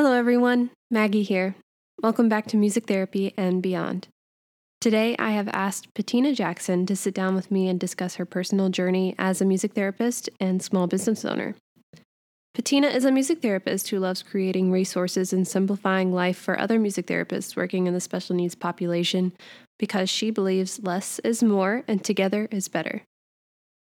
Hello, 0.00 0.12
everyone. 0.12 0.70
Maggie 0.92 1.24
here. 1.24 1.56
Welcome 2.04 2.28
back 2.28 2.46
to 2.46 2.56
Music 2.56 2.86
Therapy 2.86 3.34
and 3.36 3.60
Beyond. 3.60 4.06
Today, 4.80 5.16
I 5.18 5.32
have 5.32 5.48
asked 5.48 5.92
Patina 5.92 6.32
Jackson 6.32 6.86
to 6.86 6.94
sit 6.94 7.12
down 7.14 7.34
with 7.34 7.50
me 7.50 7.68
and 7.68 7.80
discuss 7.80 8.14
her 8.14 8.24
personal 8.24 8.68
journey 8.68 9.16
as 9.18 9.40
a 9.40 9.44
music 9.44 9.72
therapist 9.72 10.30
and 10.38 10.62
small 10.62 10.86
business 10.86 11.24
owner. 11.24 11.56
Patina 12.54 12.86
is 12.86 13.04
a 13.04 13.10
music 13.10 13.42
therapist 13.42 13.90
who 13.90 13.98
loves 13.98 14.22
creating 14.22 14.70
resources 14.70 15.32
and 15.32 15.48
simplifying 15.48 16.12
life 16.12 16.38
for 16.38 16.56
other 16.56 16.78
music 16.78 17.08
therapists 17.08 17.56
working 17.56 17.88
in 17.88 17.92
the 17.92 18.00
special 18.00 18.36
needs 18.36 18.54
population 18.54 19.32
because 19.80 20.08
she 20.08 20.30
believes 20.30 20.80
less 20.80 21.18
is 21.24 21.42
more 21.42 21.82
and 21.88 22.04
together 22.04 22.46
is 22.52 22.68
better. 22.68 23.02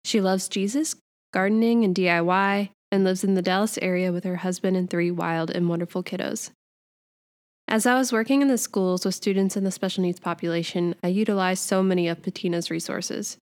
She 0.04 0.20
loves 0.20 0.50
Jesus, 0.50 0.96
gardening, 1.32 1.84
and 1.84 1.96
DIY, 1.96 2.70
and 2.92 3.04
lives 3.04 3.24
in 3.24 3.34
the 3.34 3.42
Dallas 3.42 3.78
area 3.82 4.12
with 4.12 4.24
her 4.24 4.38
husband 4.38 4.78
and 4.78 4.90
three 4.90 5.12
wild 5.12 5.52
and 5.52 5.70
wonderful 5.70 6.04
kiddos. 6.04 6.52
As 7.68 7.86
I 7.86 7.98
was 7.98 8.14
working 8.14 8.42
in 8.42 8.48
the 8.48 8.58
schools 8.58 9.06
with 9.06 9.16
students 9.16 9.58
in 9.58 9.66
the 9.66 9.72
special 9.72 10.02
needs 10.02 10.20
population, 10.20 10.96
I 11.04 11.08
utilized 11.08 11.64
so 11.64 11.84
many 11.84 12.08
of 12.08 12.22
Patina's 12.22 12.72
resources. 12.72 13.38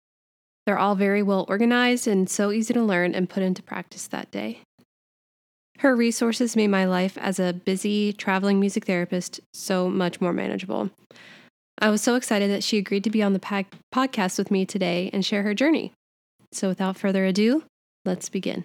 They're 0.65 0.79
all 0.79 0.95
very 0.95 1.21
well 1.21 1.45
organized 1.47 2.07
and 2.07 2.27
so 2.27 2.51
easy 2.51 2.73
to 2.73 2.81
learn 2.81 3.13
and 3.13 3.29
put 3.29 3.43
into 3.43 3.61
practice 3.61 4.07
that 4.07 4.31
day. 4.31 4.61
Her 5.79 5.95
resources 5.95 6.55
made 6.55 6.69
my 6.69 6.85
life 6.85 7.17
as 7.19 7.39
a 7.39 7.53
busy, 7.53 8.13
traveling 8.13 8.59
music 8.59 8.85
therapist 8.85 9.41
so 9.53 9.89
much 9.89 10.19
more 10.19 10.33
manageable. 10.33 10.89
I 11.77 11.89
was 11.89 12.01
so 12.01 12.15
excited 12.15 12.49
that 12.49 12.63
she 12.63 12.77
agreed 12.77 13.03
to 13.03 13.09
be 13.09 13.21
on 13.21 13.33
the 13.33 13.65
podcast 13.93 14.37
with 14.37 14.49
me 14.49 14.65
today 14.65 15.09
and 15.13 15.25
share 15.25 15.43
her 15.43 15.53
journey. 15.53 15.91
So, 16.51 16.69
without 16.69 16.97
further 16.97 17.25
ado, 17.25 17.63
let's 18.05 18.29
begin. 18.29 18.63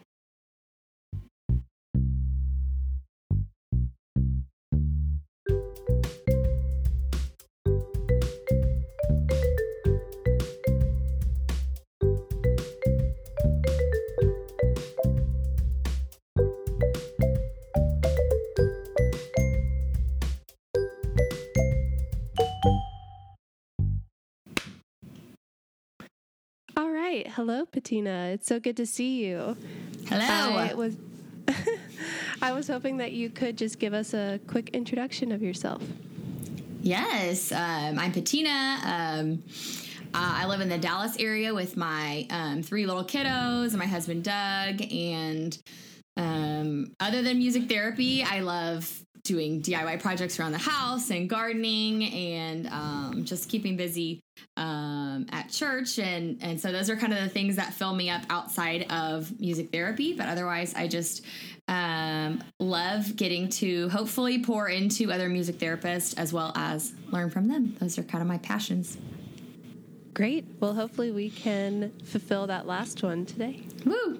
Hello, 27.35 27.65
Patina. 27.65 28.31
It's 28.33 28.49
so 28.49 28.59
good 28.59 28.77
to 28.79 28.87
see 28.87 29.25
you. 29.25 29.57
Hello. 30.09 30.57
I 30.57 30.75
was 30.75 30.97
I 32.43 32.53
was 32.53 32.67
hoping 32.67 32.97
that 32.97 33.13
you 33.13 33.31
could 33.31 33.57
just 33.57 33.79
give 33.79 33.95
us 33.95 34.15
a 34.15 34.41
quick 34.49 34.71
introduction 34.71 35.31
of 35.31 35.41
yourself. 35.41 35.81
Yes, 36.83 37.53
um, 37.53 38.01
I'm 38.01 38.11
Patina. 38.11 38.79
Um, 38.85 39.45
uh, 40.13 40.43
I 40.43 40.47
live 40.47 40.61
in 40.61 40.69
the 40.69 40.79
Dallas 40.79 41.17
area 41.19 41.55
with 41.55 41.77
my 41.77 42.27
um, 42.31 42.63
three 42.65 42.85
little 42.85 43.05
kiddos 43.05 43.69
and 43.69 43.79
my 43.79 43.87
husband 43.87 44.25
Doug. 44.25 44.83
And 44.93 45.57
um, 46.17 46.97
other 46.99 47.23
than 47.23 47.39
music 47.39 47.69
therapy, 47.69 48.25
I 48.25 48.41
love 48.41 49.00
doing 49.23 49.63
DIY 49.63 50.01
projects 50.01 50.39
around 50.39 50.53
the 50.53 50.59
house 50.59 51.11
and 51.11 51.29
gardening 51.29 52.05
and 52.05 52.67
um, 52.69 53.25
just 53.25 53.49
keeping 53.49 53.77
busy 53.77 54.21
um, 54.57 55.27
at 55.31 55.51
church. 55.51 55.99
And, 55.99 56.39
and 56.43 56.61
so 56.61 56.73
those 56.73 56.91
are 56.91 56.97
kind 56.97 57.13
of 57.13 57.21
the 57.21 57.29
things 57.29 57.57
that 57.57 57.73
fill 57.73 57.95
me 57.95 58.11
up 58.11 58.23
outside 58.31 58.91
of 58.91 59.39
music 59.41 59.71
therapy. 59.71 60.15
But 60.15 60.29
otherwise, 60.29 60.75
I 60.75 60.89
just 60.89 61.25
um, 61.69 62.43
love 62.59 63.17
getting 63.17 63.49
to 63.51 63.89
hopefully 63.91 64.43
pour 64.43 64.69
into 64.69 65.13
other 65.13 65.29
music 65.29 65.59
therapists 65.59 66.15
as 66.19 66.33
well 66.33 66.53
as 66.55 66.93
learn 67.11 67.31
from 67.31 67.49
them. 67.49 67.77
Those 67.79 67.99
are 67.99 68.03
kind 68.03 68.23
of 68.23 68.29
my 68.29 68.39
passions. 68.39 68.99
Great. 70.13 70.45
Well, 70.59 70.75
hopefully, 70.75 71.13
we 71.13 71.31
can 71.31 71.93
fulfill 72.05 72.49
that 72.49 72.67
last 72.67 73.03
one 73.03 73.25
today. 73.25 73.63
Woo! 73.85 74.19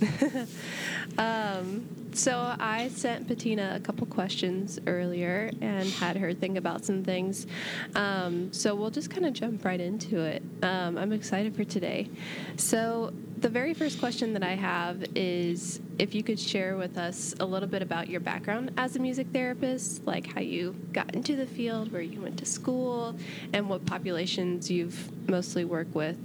um, 1.18 1.86
so 2.12 2.54
I 2.58 2.88
sent 2.88 3.28
Patina 3.28 3.74
a 3.76 3.80
couple 3.80 4.06
questions 4.06 4.78
earlier 4.86 5.50
and 5.60 5.88
had 5.88 6.16
her 6.16 6.32
think 6.32 6.56
about 6.56 6.84
some 6.84 7.04
things. 7.04 7.46
Um, 7.94 8.52
so 8.52 8.74
we'll 8.74 8.90
just 8.90 9.10
kind 9.10 9.26
of 9.26 9.32
jump 9.34 9.64
right 9.64 9.80
into 9.80 10.20
it. 10.20 10.42
Um, 10.62 10.98
I'm 10.98 11.12
excited 11.12 11.54
for 11.54 11.64
today. 11.64 12.08
So 12.56 13.12
the 13.38 13.48
very 13.48 13.72
first 13.72 14.00
question 14.00 14.32
that 14.32 14.42
I 14.42 14.54
have 14.54 15.04
is 15.14 15.80
if 15.98 16.14
you 16.14 16.22
could 16.22 16.40
share 16.40 16.76
with 16.76 16.98
us 16.98 17.34
a 17.38 17.44
little 17.44 17.68
bit 17.68 17.82
about 17.82 18.08
your 18.08 18.20
background 18.20 18.72
as 18.76 18.96
a 18.96 18.98
music 18.98 19.28
therapist, 19.32 20.04
like 20.06 20.26
how 20.26 20.40
you 20.40 20.74
got 20.92 21.14
into 21.14 21.36
the 21.36 21.46
field, 21.46 21.92
where 21.92 22.02
you 22.02 22.20
went 22.20 22.38
to 22.38 22.46
school, 22.46 23.16
and 23.52 23.68
what 23.68 23.86
populations 23.86 24.70
you've 24.70 25.28
mostly 25.28 25.64
worked 25.64 25.94
with. 25.94 26.18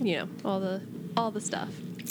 You 0.00 0.16
know, 0.16 0.28
all 0.44 0.60
the 0.60 0.80
all 1.16 1.30
the 1.30 1.40
stuff. 1.40 1.68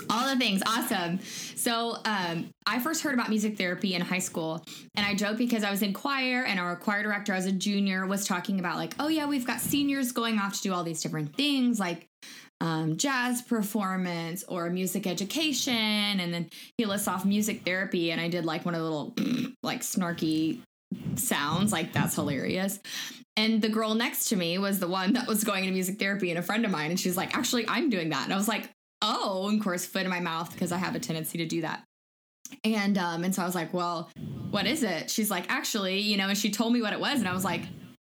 All 0.09 0.28
the 0.28 0.38
things. 0.38 0.62
Awesome. 0.66 1.19
So, 1.56 1.97
um, 2.06 2.50
I 2.66 2.79
first 2.79 3.03
heard 3.03 3.13
about 3.13 3.29
music 3.29 3.57
therapy 3.57 3.96
in 3.96 4.02
high 4.02 4.19
school, 4.19 4.63
and 4.96 5.06
I 5.06 5.16
joke 5.16 5.38
because 5.38 5.63
I 5.63 5.72
was 5.72 5.81
in 5.81 5.94
choir, 5.94 6.44
and 6.44 6.59
our 6.59 6.75
choir 6.75 7.03
director 7.03 7.34
as 7.34 7.46
a 7.46 7.52
junior 7.52 8.06
was 8.06 8.25
talking 8.25 8.59
about, 8.59 8.78
like, 8.78 8.94
oh, 9.00 9.07
yeah, 9.07 9.25
we've 9.25 9.46
got 9.46 9.59
seniors 9.59 10.12
going 10.12 10.40
off 10.40 10.53
to 10.56 10.62
do 10.62 10.74
all 10.74 10.84
these 10.84 11.02
different 11.02 11.35
things, 11.35 11.79
like 11.79 12.07
um, 12.62 12.97
jazz 12.97 13.41
performance 13.41 14.44
or 14.47 14.69
music 14.69 15.07
education. 15.07 15.74
And 15.74 16.34
then 16.34 16.50
he 16.78 16.85
lists 16.85 17.08
off 17.08 17.25
music 17.25 17.63
therapy, 17.66 18.12
and 18.12 18.22
I 18.22 18.29
did 18.29 18.46
like 18.46 18.66
one 18.66 18.75
of 18.75 18.81
the 18.81 18.90
little, 18.90 19.13
like, 19.63 19.81
snarky 19.81 20.62
sounds. 21.16 21.72
Like, 21.72 21.94
that's 21.94 22.16
hilarious. 22.16 22.79
And 23.38 23.62
the 23.62 23.69
girl 23.69 23.96
next 23.96 24.29
to 24.29 24.35
me 24.35 24.58
was 24.58 24.79
the 24.79 24.88
one 24.88 25.13
that 25.13 25.28
was 25.28 25.44
going 25.44 25.66
to 25.66 25.72
music 25.72 26.00
therapy 26.00 26.29
and 26.29 26.40
a 26.40 26.41
friend 26.41 26.66
of 26.66 26.72
mine. 26.72 26.91
And 26.91 27.00
she's 27.00 27.16
like, 27.16 27.35
actually, 27.35 27.66
I'm 27.68 27.90
doing 27.90 28.09
that. 28.09 28.25
And 28.25 28.34
I 28.34 28.38
was 28.38 28.47
like, 28.47 28.69
oh, 29.01 29.47
and 29.50 29.59
of 29.59 29.63
course, 29.63 29.85
foot 29.85 30.03
in 30.03 30.09
my 30.09 30.19
mouth 30.19 30.51
because 30.51 30.72
I 30.72 30.78
have 30.78 30.95
a 30.95 31.00
tendency 31.00 31.38
to 31.39 31.45
do 31.45 31.62
that. 31.62 31.84
And 32.63 32.97
um, 32.97 33.23
and 33.23 33.34
so 33.34 33.41
I 33.41 33.45
was 33.45 33.56
like, 33.56 33.73
well, 33.73 34.09
what 34.50 34.67
is 34.67 34.84
it? 34.84 35.09
She's 35.09 35.31
like, 35.31 35.45
actually, 35.50 36.00
you 36.00 36.17
know, 36.17 36.28
and 36.28 36.38
she 36.38 36.51
told 36.51 36.73
me 36.73 36.81
what 36.81 36.94
it 36.94 37.00
was, 37.00 37.19
and 37.19 37.28
I 37.28 37.34
was 37.34 37.45
like, 37.45 37.61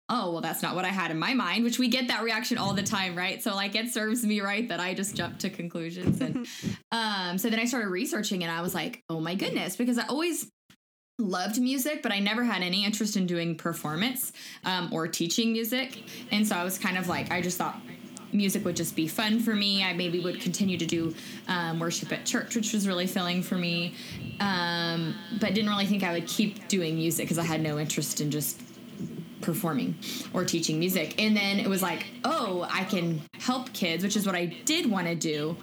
oh, 0.08 0.32
well, 0.32 0.40
that's 0.40 0.62
not 0.62 0.74
what 0.74 0.84
I 0.84 0.88
had 0.88 1.10
in 1.10 1.18
my 1.18 1.32
mind, 1.34 1.64
which 1.64 1.78
we 1.78 1.88
get 1.88 2.08
that 2.08 2.22
reaction 2.22 2.58
all 2.58 2.74
the 2.74 2.82
time, 2.82 3.16
right? 3.16 3.42
So 3.42 3.54
like 3.54 3.74
it 3.74 3.88
serves 3.88 4.24
me 4.24 4.40
right 4.40 4.68
that 4.68 4.80
I 4.80 4.92
just 4.92 5.16
jump 5.16 5.38
to 5.38 5.50
conclusions. 5.50 6.20
And 6.20 6.46
um, 6.92 7.38
so 7.38 7.48
then 7.48 7.58
I 7.58 7.64
started 7.64 7.88
researching 7.88 8.42
and 8.42 8.52
I 8.52 8.60
was 8.60 8.74
like, 8.74 9.02
oh 9.08 9.20
my 9.20 9.34
goodness, 9.34 9.76
because 9.76 9.98
I 9.98 10.06
always 10.06 10.50
loved 11.18 11.60
music, 11.60 12.02
but 12.02 12.12
I 12.12 12.18
never 12.18 12.44
had 12.44 12.62
any 12.62 12.84
interest 12.84 13.16
in 13.16 13.26
doing 13.26 13.56
performance 13.56 14.32
um, 14.64 14.90
or 14.92 15.08
teaching 15.08 15.52
music. 15.52 16.02
And 16.30 16.46
so 16.46 16.54
I 16.54 16.64
was 16.64 16.76
kind 16.76 16.98
of 16.98 17.08
like, 17.08 17.30
I 17.30 17.40
just 17.40 17.56
thought 17.56 17.80
music 18.34 18.64
would 18.64 18.76
just 18.76 18.96
be 18.96 19.06
fun 19.06 19.40
for 19.40 19.54
me. 19.54 19.82
I 19.84 19.92
maybe 19.92 20.20
would 20.20 20.40
continue 20.40 20.76
to 20.76 20.86
do 20.86 21.14
um, 21.48 21.78
worship 21.78 22.12
at 22.12 22.26
church, 22.26 22.56
which 22.56 22.72
was 22.72 22.86
really 22.86 23.06
filling 23.06 23.42
for 23.42 23.56
me. 23.56 23.94
Um, 24.40 25.14
but 25.40 25.54
didn't 25.54 25.70
really 25.70 25.86
think 25.86 26.02
I 26.02 26.12
would 26.12 26.26
keep 26.26 26.68
doing 26.68 26.96
music 26.96 27.26
because 27.26 27.38
I 27.38 27.44
had 27.44 27.60
no 27.60 27.78
interest 27.78 28.20
in 28.20 28.30
just 28.30 28.60
performing 29.40 29.94
or 30.32 30.44
teaching 30.44 30.78
music. 30.78 31.20
And 31.22 31.36
then 31.36 31.60
it 31.60 31.68
was 31.68 31.82
like, 31.82 32.06
oh, 32.24 32.66
I 32.70 32.84
can 32.84 33.22
help 33.38 33.72
kids, 33.72 34.02
which 34.02 34.16
is 34.16 34.26
what 34.26 34.34
I 34.34 34.46
did 34.46 34.90
want 34.90 35.06
to 35.06 35.14
do. 35.14 35.56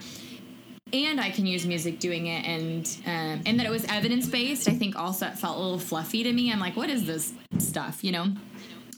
And 0.94 1.22
I 1.22 1.30
can 1.30 1.46
use 1.46 1.66
music 1.66 2.00
doing 2.00 2.26
it, 2.28 2.46
and 2.46 2.86
um, 3.06 3.44
and 3.46 3.58
that 3.58 3.66
it 3.66 3.70
was 3.70 3.86
evidence 3.86 4.28
based. 4.28 4.68
I 4.68 4.74
think 4.74 4.98
also 4.98 5.28
it 5.28 5.40
felt 5.40 5.56
a 5.58 5.62
little 5.62 5.80
fluffy 5.80 6.22
to 6.24 6.34
me. 6.34 6.52
I'm 6.52 6.60
like, 6.60 6.76
what 6.76 6.90
is 6.90 7.06
this 7.06 7.32
stuff, 7.60 8.04
you 8.04 8.12
know? 8.12 8.34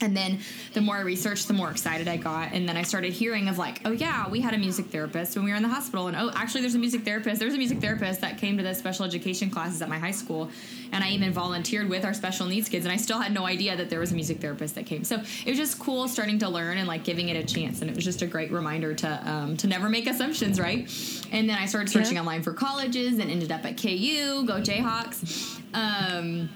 And 0.00 0.16
then 0.16 0.40
the 0.72 0.80
more 0.80 0.96
I 0.96 1.00
researched, 1.00 1.46
the 1.46 1.54
more 1.54 1.70
excited 1.70 2.08
I 2.08 2.16
got. 2.16 2.52
And 2.52 2.68
then 2.68 2.76
I 2.76 2.82
started 2.82 3.12
hearing 3.12 3.48
of 3.48 3.58
like, 3.58 3.80
oh 3.84 3.92
yeah, 3.92 4.28
we 4.28 4.40
had 4.40 4.52
a 4.52 4.58
music 4.58 4.86
therapist 4.86 5.36
when 5.36 5.44
we 5.44 5.50
were 5.50 5.56
in 5.56 5.62
the 5.62 5.68
hospital. 5.68 6.08
And 6.08 6.16
oh, 6.16 6.30
actually, 6.34 6.62
there's 6.62 6.74
a 6.74 6.78
music 6.78 7.04
therapist. 7.04 7.38
There's 7.38 7.54
a 7.54 7.58
music 7.58 7.80
therapist 7.80 8.20
that 8.20 8.38
came 8.38 8.56
to 8.56 8.62
the 8.62 8.74
special 8.74 9.04
education 9.04 9.50
classes 9.50 9.80
at 9.82 9.88
my 9.88 9.98
high 9.98 10.10
school. 10.10 10.50
And 10.92 11.04
I 11.04 11.10
even 11.10 11.32
volunteered 11.32 11.88
with 11.88 12.04
our 12.04 12.14
special 12.14 12.46
needs 12.46 12.68
kids. 12.68 12.84
And 12.84 12.92
I 12.92 12.96
still 12.96 13.20
had 13.20 13.32
no 13.32 13.46
idea 13.46 13.76
that 13.76 13.88
there 13.88 14.00
was 14.00 14.12
a 14.12 14.14
music 14.14 14.40
therapist 14.40 14.74
that 14.74 14.86
came. 14.86 15.04
So 15.04 15.16
it 15.16 15.50
was 15.50 15.58
just 15.58 15.78
cool 15.78 16.08
starting 16.08 16.38
to 16.40 16.48
learn 16.48 16.78
and 16.78 16.88
like 16.88 17.04
giving 17.04 17.28
it 17.28 17.36
a 17.36 17.44
chance. 17.44 17.80
And 17.80 17.88
it 17.88 17.94
was 17.94 18.04
just 18.04 18.22
a 18.22 18.26
great 18.26 18.50
reminder 18.50 18.94
to 18.94 19.30
um, 19.30 19.56
to 19.58 19.66
never 19.66 19.88
make 19.88 20.08
assumptions, 20.08 20.58
right? 20.58 20.90
And 21.30 21.48
then 21.48 21.58
I 21.58 21.66
started 21.66 21.90
searching 21.90 22.14
yeah. 22.14 22.20
online 22.20 22.42
for 22.42 22.52
colleges 22.52 23.18
and 23.18 23.30
ended 23.30 23.52
up 23.52 23.64
at 23.64 23.80
KU. 23.80 24.44
Go 24.44 24.60
Jayhawks. 24.60 25.60
Um, 25.72 26.48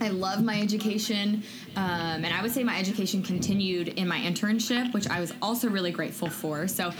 I 0.00 0.08
love 0.08 0.42
my 0.42 0.60
education. 0.60 1.42
Um, 1.76 2.24
and 2.24 2.32
I 2.32 2.40
would 2.42 2.52
say 2.52 2.62
my 2.62 2.78
education 2.78 3.22
continued 3.22 3.88
in 3.88 4.06
my 4.06 4.18
internship, 4.18 4.92
which 4.94 5.08
I 5.08 5.20
was 5.20 5.32
also 5.42 5.68
really 5.68 5.90
grateful 5.90 6.30
for. 6.30 6.68
So 6.68 6.92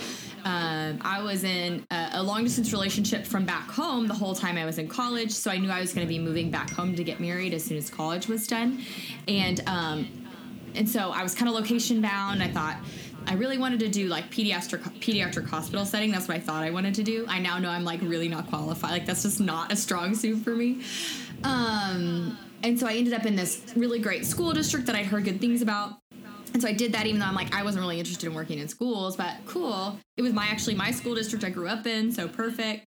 um, 0.44 0.98
I 1.00 1.22
was 1.22 1.44
in 1.44 1.86
a, 1.90 2.10
a, 2.14 2.22
long 2.22 2.44
distance 2.44 2.72
relationship 2.72 3.24
from 3.24 3.44
back 3.44 3.70
home 3.70 4.08
the 4.08 4.14
whole 4.14 4.34
time 4.34 4.58
I 4.58 4.64
was 4.64 4.78
in 4.78 4.88
college. 4.88 5.30
So 5.30 5.50
I 5.50 5.58
knew 5.58 5.70
I 5.70 5.80
was 5.80 5.94
going 5.94 6.06
to 6.06 6.12
be 6.12 6.18
moving 6.18 6.50
back 6.50 6.70
home 6.70 6.94
to 6.96 7.04
get 7.04 7.20
married 7.20 7.54
as 7.54 7.64
soon 7.64 7.78
as 7.78 7.88
college 7.88 8.26
was 8.26 8.46
done. 8.46 8.82
And, 9.28 9.62
um, 9.66 10.08
and 10.74 10.88
so 10.88 11.10
I 11.10 11.22
was 11.22 11.34
kind 11.34 11.48
of 11.48 11.54
location 11.54 12.02
bound. 12.02 12.42
I 12.42 12.48
thought, 12.48 12.76
I 13.26 13.34
really 13.34 13.58
wanted 13.58 13.80
to 13.80 13.88
do 13.88 14.08
like 14.08 14.30
pediatric 14.30 14.82
pediatric 15.00 15.48
hospital 15.48 15.86
setting. 15.86 16.10
That's 16.10 16.28
what 16.28 16.36
I 16.36 16.40
thought 16.40 16.62
I 16.62 16.70
wanted 16.70 16.94
to 16.96 17.02
do. 17.02 17.24
I 17.26 17.38
now 17.38 17.58
know 17.58 17.70
I'm 17.70 17.84
like 17.84 18.00
really 18.02 18.28
not 18.28 18.48
qualified. 18.48 18.90
Like 18.90 19.06
that's 19.06 19.22
just 19.22 19.40
not 19.40 19.72
a 19.72 19.76
strong 19.76 20.14
suit 20.14 20.44
for 20.44 20.50
me. 20.50 20.82
Um, 21.42 22.36
and 22.64 22.80
so 22.80 22.86
I 22.86 22.94
ended 22.94 23.12
up 23.12 23.26
in 23.26 23.36
this 23.36 23.62
really 23.76 23.98
great 23.98 24.24
school 24.24 24.52
district 24.52 24.86
that 24.86 24.96
I'd 24.96 25.06
heard 25.06 25.24
good 25.24 25.40
things 25.40 25.60
about. 25.60 25.98
And 26.54 26.62
so 26.62 26.68
I 26.68 26.72
did 26.72 26.92
that 26.92 27.06
even 27.06 27.20
though 27.20 27.26
I'm 27.26 27.34
like, 27.34 27.52
I 27.52 27.62
wasn't 27.62 27.82
really 27.82 27.98
interested 27.98 28.26
in 28.26 28.34
working 28.34 28.58
in 28.58 28.68
schools, 28.68 29.16
but 29.16 29.36
cool. 29.44 29.98
It 30.16 30.22
was 30.22 30.32
my 30.32 30.46
actually 30.46 30.76
my 30.76 30.92
school 30.92 31.14
district 31.16 31.44
I 31.44 31.50
grew 31.50 31.66
up 31.68 31.86
in, 31.86 32.12
so 32.12 32.28
perfect. 32.28 32.86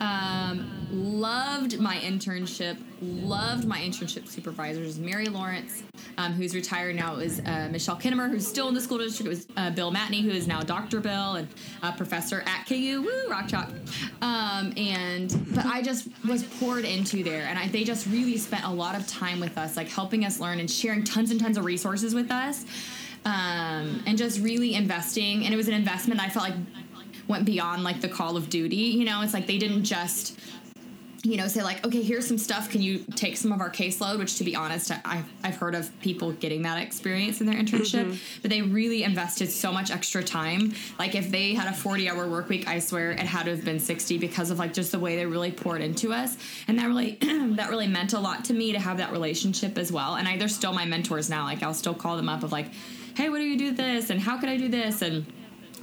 Um, 0.00 0.88
loved 0.90 1.78
my 1.78 1.96
internship. 1.96 2.76
Loved 3.00 3.66
my 3.66 3.78
internship 3.78 4.26
supervisors. 4.26 4.98
Mary 4.98 5.26
Lawrence, 5.26 5.84
um, 6.18 6.32
who's 6.32 6.54
retired 6.54 6.96
now, 6.96 7.16
is 7.16 7.40
uh, 7.46 7.68
Michelle 7.70 7.96
Kinnemer, 7.96 8.28
who's 8.28 8.46
still 8.46 8.68
in 8.68 8.74
the 8.74 8.80
school 8.80 8.98
district. 8.98 9.26
It 9.26 9.28
was 9.28 9.46
uh, 9.56 9.70
Bill 9.70 9.92
Matney, 9.92 10.22
who 10.22 10.30
is 10.30 10.48
now 10.48 10.60
Dr. 10.60 11.00
Bill 11.00 11.36
and 11.36 11.48
a 11.82 11.92
professor 11.92 12.42
at 12.46 12.66
KU. 12.66 13.02
Woo, 13.02 13.30
rock 13.30 13.48
chalk. 13.48 13.70
Um, 14.20 14.72
and 14.76 15.46
but 15.54 15.66
I 15.66 15.82
just 15.82 16.08
was 16.26 16.42
poured 16.42 16.84
into 16.84 17.22
there, 17.22 17.46
and 17.46 17.58
I, 17.58 17.68
they 17.68 17.84
just 17.84 18.06
really 18.08 18.38
spent 18.38 18.64
a 18.64 18.72
lot 18.72 18.96
of 18.96 19.06
time 19.06 19.38
with 19.38 19.56
us, 19.56 19.76
like 19.76 19.88
helping 19.88 20.24
us 20.24 20.40
learn 20.40 20.58
and 20.58 20.70
sharing 20.70 21.04
tons 21.04 21.30
and 21.30 21.40
tons 21.40 21.56
of 21.58 21.64
resources 21.64 22.14
with 22.14 22.30
us. 22.30 22.64
Um, 23.26 24.04
and 24.06 24.16
just 24.16 24.40
really 24.40 24.74
investing. 24.74 25.44
And 25.44 25.52
it 25.52 25.56
was 25.56 25.66
an 25.68 25.74
investment 25.74 26.20
I 26.22 26.28
felt 26.28 26.48
like 26.48 26.58
went 27.26 27.44
beyond 27.44 27.82
like 27.82 28.00
the 28.00 28.08
call 28.08 28.36
of 28.36 28.48
duty. 28.48 28.76
You 28.76 29.04
know, 29.04 29.20
it's 29.22 29.34
like 29.34 29.48
they 29.48 29.58
didn't 29.58 29.82
just 29.84 30.38
you 31.26 31.36
know, 31.36 31.48
say 31.48 31.62
like, 31.62 31.84
okay, 31.84 32.02
here's 32.02 32.26
some 32.26 32.38
stuff. 32.38 32.70
Can 32.70 32.82
you 32.82 32.98
take 33.16 33.36
some 33.36 33.50
of 33.50 33.60
our 33.60 33.68
caseload? 33.68 34.18
Which, 34.18 34.36
to 34.36 34.44
be 34.44 34.54
honest, 34.54 34.92
I, 34.92 35.24
I've 35.42 35.56
heard 35.56 35.74
of 35.74 35.90
people 36.00 36.30
getting 36.32 36.62
that 36.62 36.80
experience 36.80 37.40
in 37.40 37.48
their 37.48 37.56
internship, 37.56 38.04
mm-hmm. 38.04 38.40
but 38.42 38.50
they 38.50 38.62
really 38.62 39.02
invested 39.02 39.50
so 39.50 39.72
much 39.72 39.90
extra 39.90 40.22
time. 40.22 40.72
Like, 41.00 41.16
if 41.16 41.30
they 41.30 41.54
had 41.54 41.66
a 41.66 41.74
40 41.74 42.08
hour 42.08 42.28
work 42.28 42.48
week, 42.48 42.68
I 42.68 42.78
swear 42.78 43.10
it 43.10 43.18
had 43.18 43.44
to 43.44 43.50
have 43.50 43.64
been 43.64 43.80
60 43.80 44.18
because 44.18 44.50
of 44.50 44.60
like 44.60 44.72
just 44.72 44.92
the 44.92 45.00
way 45.00 45.16
they 45.16 45.26
really 45.26 45.50
poured 45.50 45.80
into 45.80 46.12
us, 46.12 46.36
and 46.68 46.78
that 46.78 46.86
really 46.86 47.18
that 47.20 47.70
really 47.70 47.88
meant 47.88 48.12
a 48.12 48.20
lot 48.20 48.44
to 48.46 48.54
me 48.54 48.72
to 48.72 48.78
have 48.78 48.98
that 48.98 49.10
relationship 49.10 49.78
as 49.78 49.90
well. 49.90 50.14
And 50.14 50.28
I, 50.28 50.36
they're 50.36 50.48
still 50.48 50.72
my 50.72 50.84
mentors 50.84 51.28
now. 51.28 51.44
Like, 51.44 51.62
I'll 51.62 51.74
still 51.74 51.94
call 51.94 52.16
them 52.16 52.28
up 52.28 52.44
of 52.44 52.52
like, 52.52 52.66
hey, 53.16 53.30
what 53.30 53.38
do 53.38 53.44
you 53.44 53.58
do 53.58 53.72
this, 53.72 54.10
and 54.10 54.20
how 54.20 54.38
could 54.38 54.50
I 54.50 54.58
do 54.58 54.68
this, 54.68 55.00
and 55.00 55.24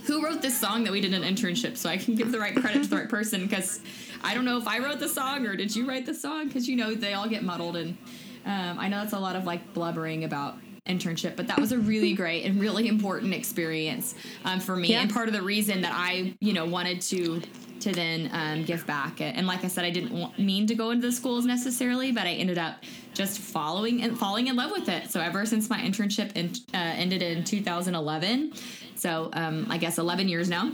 who 0.05 0.23
wrote 0.23 0.41
this 0.41 0.57
song 0.57 0.83
that 0.83 0.91
we 0.91 1.01
did 1.01 1.13
an 1.13 1.23
internship? 1.23 1.77
So 1.77 1.89
I 1.89 1.97
can 1.97 2.15
give 2.15 2.31
the 2.31 2.39
right 2.39 2.55
credit 2.55 2.83
to 2.83 2.89
the 2.89 2.95
right 2.95 3.09
person 3.09 3.41
because 3.41 3.81
I 4.23 4.33
don't 4.33 4.45
know 4.45 4.57
if 4.57 4.67
I 4.67 4.79
wrote 4.79 4.99
the 4.99 5.09
song 5.09 5.45
or 5.47 5.55
did 5.55 5.75
you 5.75 5.87
write 5.87 6.05
the 6.05 6.13
song? 6.13 6.47
Because 6.47 6.67
you 6.67 6.75
know 6.75 6.93
they 6.93 7.13
all 7.13 7.27
get 7.27 7.43
muddled. 7.43 7.75
And 7.77 7.97
um, 8.45 8.77
I 8.79 8.87
know 8.87 8.99
that's 8.99 9.13
a 9.13 9.19
lot 9.19 9.35
of 9.35 9.45
like 9.45 9.73
blubbering 9.73 10.25
about 10.25 10.57
internship 10.87 11.35
but 11.35 11.47
that 11.47 11.59
was 11.59 11.71
a 11.71 11.77
really 11.77 12.13
great 12.13 12.43
and 12.45 12.59
really 12.59 12.87
important 12.87 13.33
experience 13.33 14.15
um, 14.43 14.59
for 14.59 14.75
me 14.75 14.89
yeah. 14.89 15.01
and 15.01 15.13
part 15.13 15.27
of 15.29 15.33
the 15.33 15.41
reason 15.41 15.81
that 15.81 15.93
I 15.95 16.33
you 16.39 16.51
know 16.53 16.65
wanted 16.65 17.01
to 17.03 17.41
to 17.79 17.91
then 17.91 18.29
um, 18.33 18.63
give 18.65 18.85
back 18.85 19.21
and 19.21 19.47
like 19.47 19.63
I 19.63 19.67
said 19.67 19.85
I 19.85 19.91
didn't 19.91 20.37
mean 20.37 20.67
to 20.67 20.75
go 20.75 20.91
into 20.91 21.07
the 21.07 21.13
schools 21.13 21.45
necessarily 21.45 22.11
but 22.11 22.27
I 22.27 22.33
ended 22.33 22.57
up 22.57 22.83
just 23.13 23.39
following 23.39 24.01
and 24.01 24.17
falling 24.17 24.47
in 24.47 24.55
love 24.57 24.71
with 24.71 24.89
it 24.89 25.09
so 25.09 25.21
ever 25.21 25.45
since 25.45 25.69
my 25.69 25.79
internship 25.79 26.35
in, 26.35 26.51
uh, 26.73 26.77
ended 26.77 27.21
in 27.21 27.45
2011 27.45 28.53
so 28.95 29.29
um, 29.33 29.67
I 29.69 29.77
guess 29.77 29.97
11 29.97 30.29
years 30.29 30.49
now. 30.49 30.71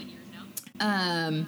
Um, 0.79 1.47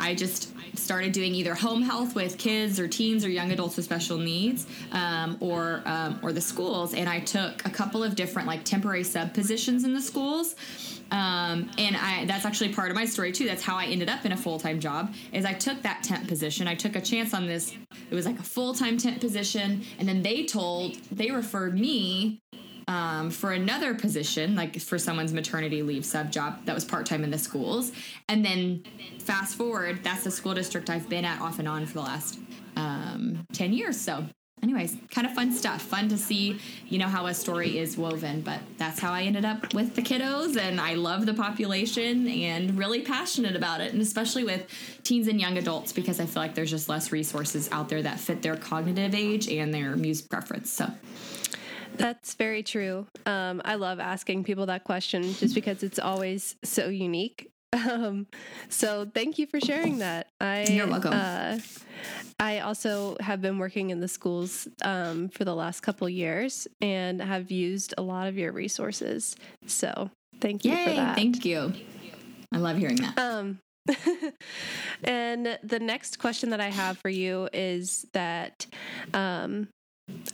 I 0.00 0.14
just 0.14 0.52
started 0.76 1.12
doing 1.12 1.34
either 1.34 1.54
home 1.54 1.82
health 1.82 2.14
with 2.14 2.38
kids 2.38 2.80
or 2.80 2.88
teens 2.88 3.24
or 3.24 3.28
young 3.28 3.52
adults 3.52 3.76
with 3.76 3.84
special 3.84 4.16
needs, 4.18 4.66
um, 4.92 5.36
or 5.40 5.82
um, 5.84 6.18
or 6.22 6.32
the 6.32 6.40
schools. 6.40 6.94
And 6.94 7.08
I 7.08 7.20
took 7.20 7.64
a 7.66 7.70
couple 7.70 8.02
of 8.02 8.16
different 8.16 8.48
like 8.48 8.64
temporary 8.64 9.04
sub 9.04 9.34
positions 9.34 9.84
in 9.84 9.92
the 9.92 10.00
schools. 10.00 10.56
Um, 11.10 11.70
and 11.76 11.96
I 11.96 12.24
that's 12.26 12.46
actually 12.46 12.72
part 12.72 12.90
of 12.90 12.96
my 12.96 13.04
story 13.04 13.32
too. 13.32 13.46
That's 13.46 13.62
how 13.62 13.76
I 13.76 13.86
ended 13.86 14.08
up 14.08 14.24
in 14.24 14.32
a 14.32 14.36
full 14.36 14.58
time 14.58 14.80
job. 14.80 15.14
Is 15.32 15.44
I 15.44 15.52
took 15.52 15.82
that 15.82 16.02
temp 16.02 16.26
position. 16.26 16.66
I 16.66 16.74
took 16.74 16.96
a 16.96 17.00
chance 17.00 17.34
on 17.34 17.46
this. 17.46 17.74
It 18.10 18.14
was 18.14 18.26
like 18.26 18.38
a 18.38 18.44
full 18.44 18.74
time 18.74 18.96
temp 18.96 19.20
position, 19.20 19.82
and 19.98 20.08
then 20.08 20.22
they 20.22 20.44
told 20.44 20.94
they 21.10 21.30
referred 21.30 21.78
me 21.78 22.40
um, 22.90 23.30
for 23.30 23.52
another 23.52 23.94
position, 23.94 24.56
like 24.56 24.80
for 24.80 24.98
someone's 24.98 25.32
maternity 25.32 25.80
leave 25.80 26.04
sub 26.04 26.32
job 26.32 26.64
that 26.64 26.74
was 26.74 26.84
part 26.84 27.06
time 27.06 27.22
in 27.22 27.30
the 27.30 27.38
schools. 27.38 27.92
And 28.28 28.44
then 28.44 28.82
fast 29.20 29.56
forward, 29.56 30.00
that's 30.02 30.24
the 30.24 30.30
school 30.32 30.54
district 30.54 30.90
I've 30.90 31.08
been 31.08 31.24
at 31.24 31.40
off 31.40 31.60
and 31.60 31.68
on 31.68 31.86
for 31.86 31.94
the 31.94 32.00
last 32.00 32.40
um, 32.74 33.46
10 33.52 33.72
years. 33.72 34.00
So, 34.00 34.24
anyways, 34.60 34.96
kind 35.12 35.24
of 35.24 35.34
fun 35.34 35.52
stuff. 35.52 35.82
Fun 35.82 36.08
to 36.08 36.18
see, 36.18 36.58
you 36.88 36.98
know, 36.98 37.06
how 37.06 37.26
a 37.26 37.34
story 37.34 37.78
is 37.78 37.96
woven. 37.96 38.40
But 38.40 38.58
that's 38.76 38.98
how 38.98 39.12
I 39.12 39.22
ended 39.22 39.44
up 39.44 39.72
with 39.72 39.94
the 39.94 40.02
kiddos. 40.02 40.56
And 40.56 40.80
I 40.80 40.94
love 40.94 41.26
the 41.26 41.34
population 41.34 42.26
and 42.26 42.76
really 42.76 43.02
passionate 43.02 43.54
about 43.54 43.80
it. 43.80 43.92
And 43.92 44.02
especially 44.02 44.42
with 44.42 44.66
teens 45.04 45.28
and 45.28 45.40
young 45.40 45.58
adults, 45.58 45.92
because 45.92 46.18
I 46.18 46.26
feel 46.26 46.42
like 46.42 46.56
there's 46.56 46.70
just 46.70 46.88
less 46.88 47.12
resources 47.12 47.68
out 47.70 47.88
there 47.88 48.02
that 48.02 48.18
fit 48.18 48.42
their 48.42 48.56
cognitive 48.56 49.14
age 49.14 49.48
and 49.48 49.72
their 49.72 49.94
music 49.94 50.28
preference. 50.28 50.72
So, 50.72 50.90
that's 52.00 52.34
very 52.34 52.62
true. 52.62 53.06
Um, 53.26 53.60
I 53.64 53.76
love 53.76 54.00
asking 54.00 54.44
people 54.44 54.66
that 54.66 54.84
question 54.84 55.22
just 55.34 55.54
because 55.54 55.82
it's 55.82 55.98
always 55.98 56.56
so 56.64 56.88
unique. 56.88 57.50
Um, 57.72 58.26
so 58.68 59.08
thank 59.14 59.38
you 59.38 59.46
for 59.46 59.60
sharing 59.60 59.98
that. 59.98 60.26
I, 60.40 60.64
You're 60.64 60.88
welcome. 60.88 61.12
Uh, 61.14 61.60
I 62.40 62.58
also 62.58 63.16
have 63.20 63.40
been 63.40 63.58
working 63.58 63.90
in 63.90 64.00
the 64.00 64.08
schools 64.08 64.66
um, 64.82 65.28
for 65.28 65.44
the 65.44 65.54
last 65.54 65.80
couple 65.80 66.08
years 66.08 66.66
and 66.80 67.22
have 67.22 67.52
used 67.52 67.94
a 67.96 68.02
lot 68.02 68.26
of 68.26 68.36
your 68.36 68.50
resources. 68.50 69.36
So 69.66 70.10
thank 70.40 70.64
you 70.64 70.72
Yay, 70.72 70.84
for 70.84 70.90
that. 70.90 71.14
Thank 71.14 71.44
you. 71.44 71.72
I 72.50 72.58
love 72.58 72.76
hearing 72.76 72.96
that. 72.96 73.16
Um, 73.16 73.60
and 75.04 75.58
the 75.62 75.78
next 75.78 76.18
question 76.18 76.50
that 76.50 76.60
I 76.60 76.70
have 76.70 76.98
for 76.98 77.08
you 77.08 77.48
is 77.52 78.04
that 78.14 78.66
um, 79.14 79.68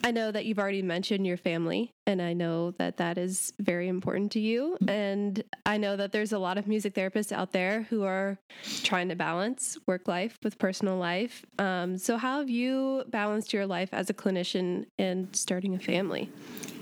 I 0.04 0.10
know 0.10 0.30
that 0.30 0.44
you've 0.44 0.58
already 0.58 0.82
mentioned 0.82 1.26
your 1.26 1.36
family, 1.36 1.92
and 2.06 2.22
I 2.22 2.32
know 2.32 2.70
that 2.72 2.98
that 2.98 3.18
is 3.18 3.52
very 3.58 3.88
important 3.88 4.32
to 4.32 4.40
you. 4.40 4.76
And 4.86 5.42
I 5.64 5.78
know 5.78 5.96
that 5.96 6.12
there's 6.12 6.32
a 6.32 6.38
lot 6.38 6.58
of 6.58 6.66
music 6.66 6.94
therapists 6.94 7.32
out 7.32 7.52
there 7.52 7.82
who 7.90 8.04
are 8.04 8.38
trying 8.84 9.08
to 9.08 9.16
balance 9.16 9.76
work 9.86 10.06
life 10.06 10.38
with 10.42 10.58
personal 10.58 10.96
life. 10.96 11.44
Um, 11.58 11.98
so, 11.98 12.16
how 12.16 12.38
have 12.38 12.50
you 12.50 13.04
balanced 13.08 13.52
your 13.52 13.66
life 13.66 13.88
as 13.92 14.08
a 14.10 14.14
clinician 14.14 14.86
and 14.98 15.34
starting 15.34 15.74
a 15.74 15.80
family? 15.80 16.30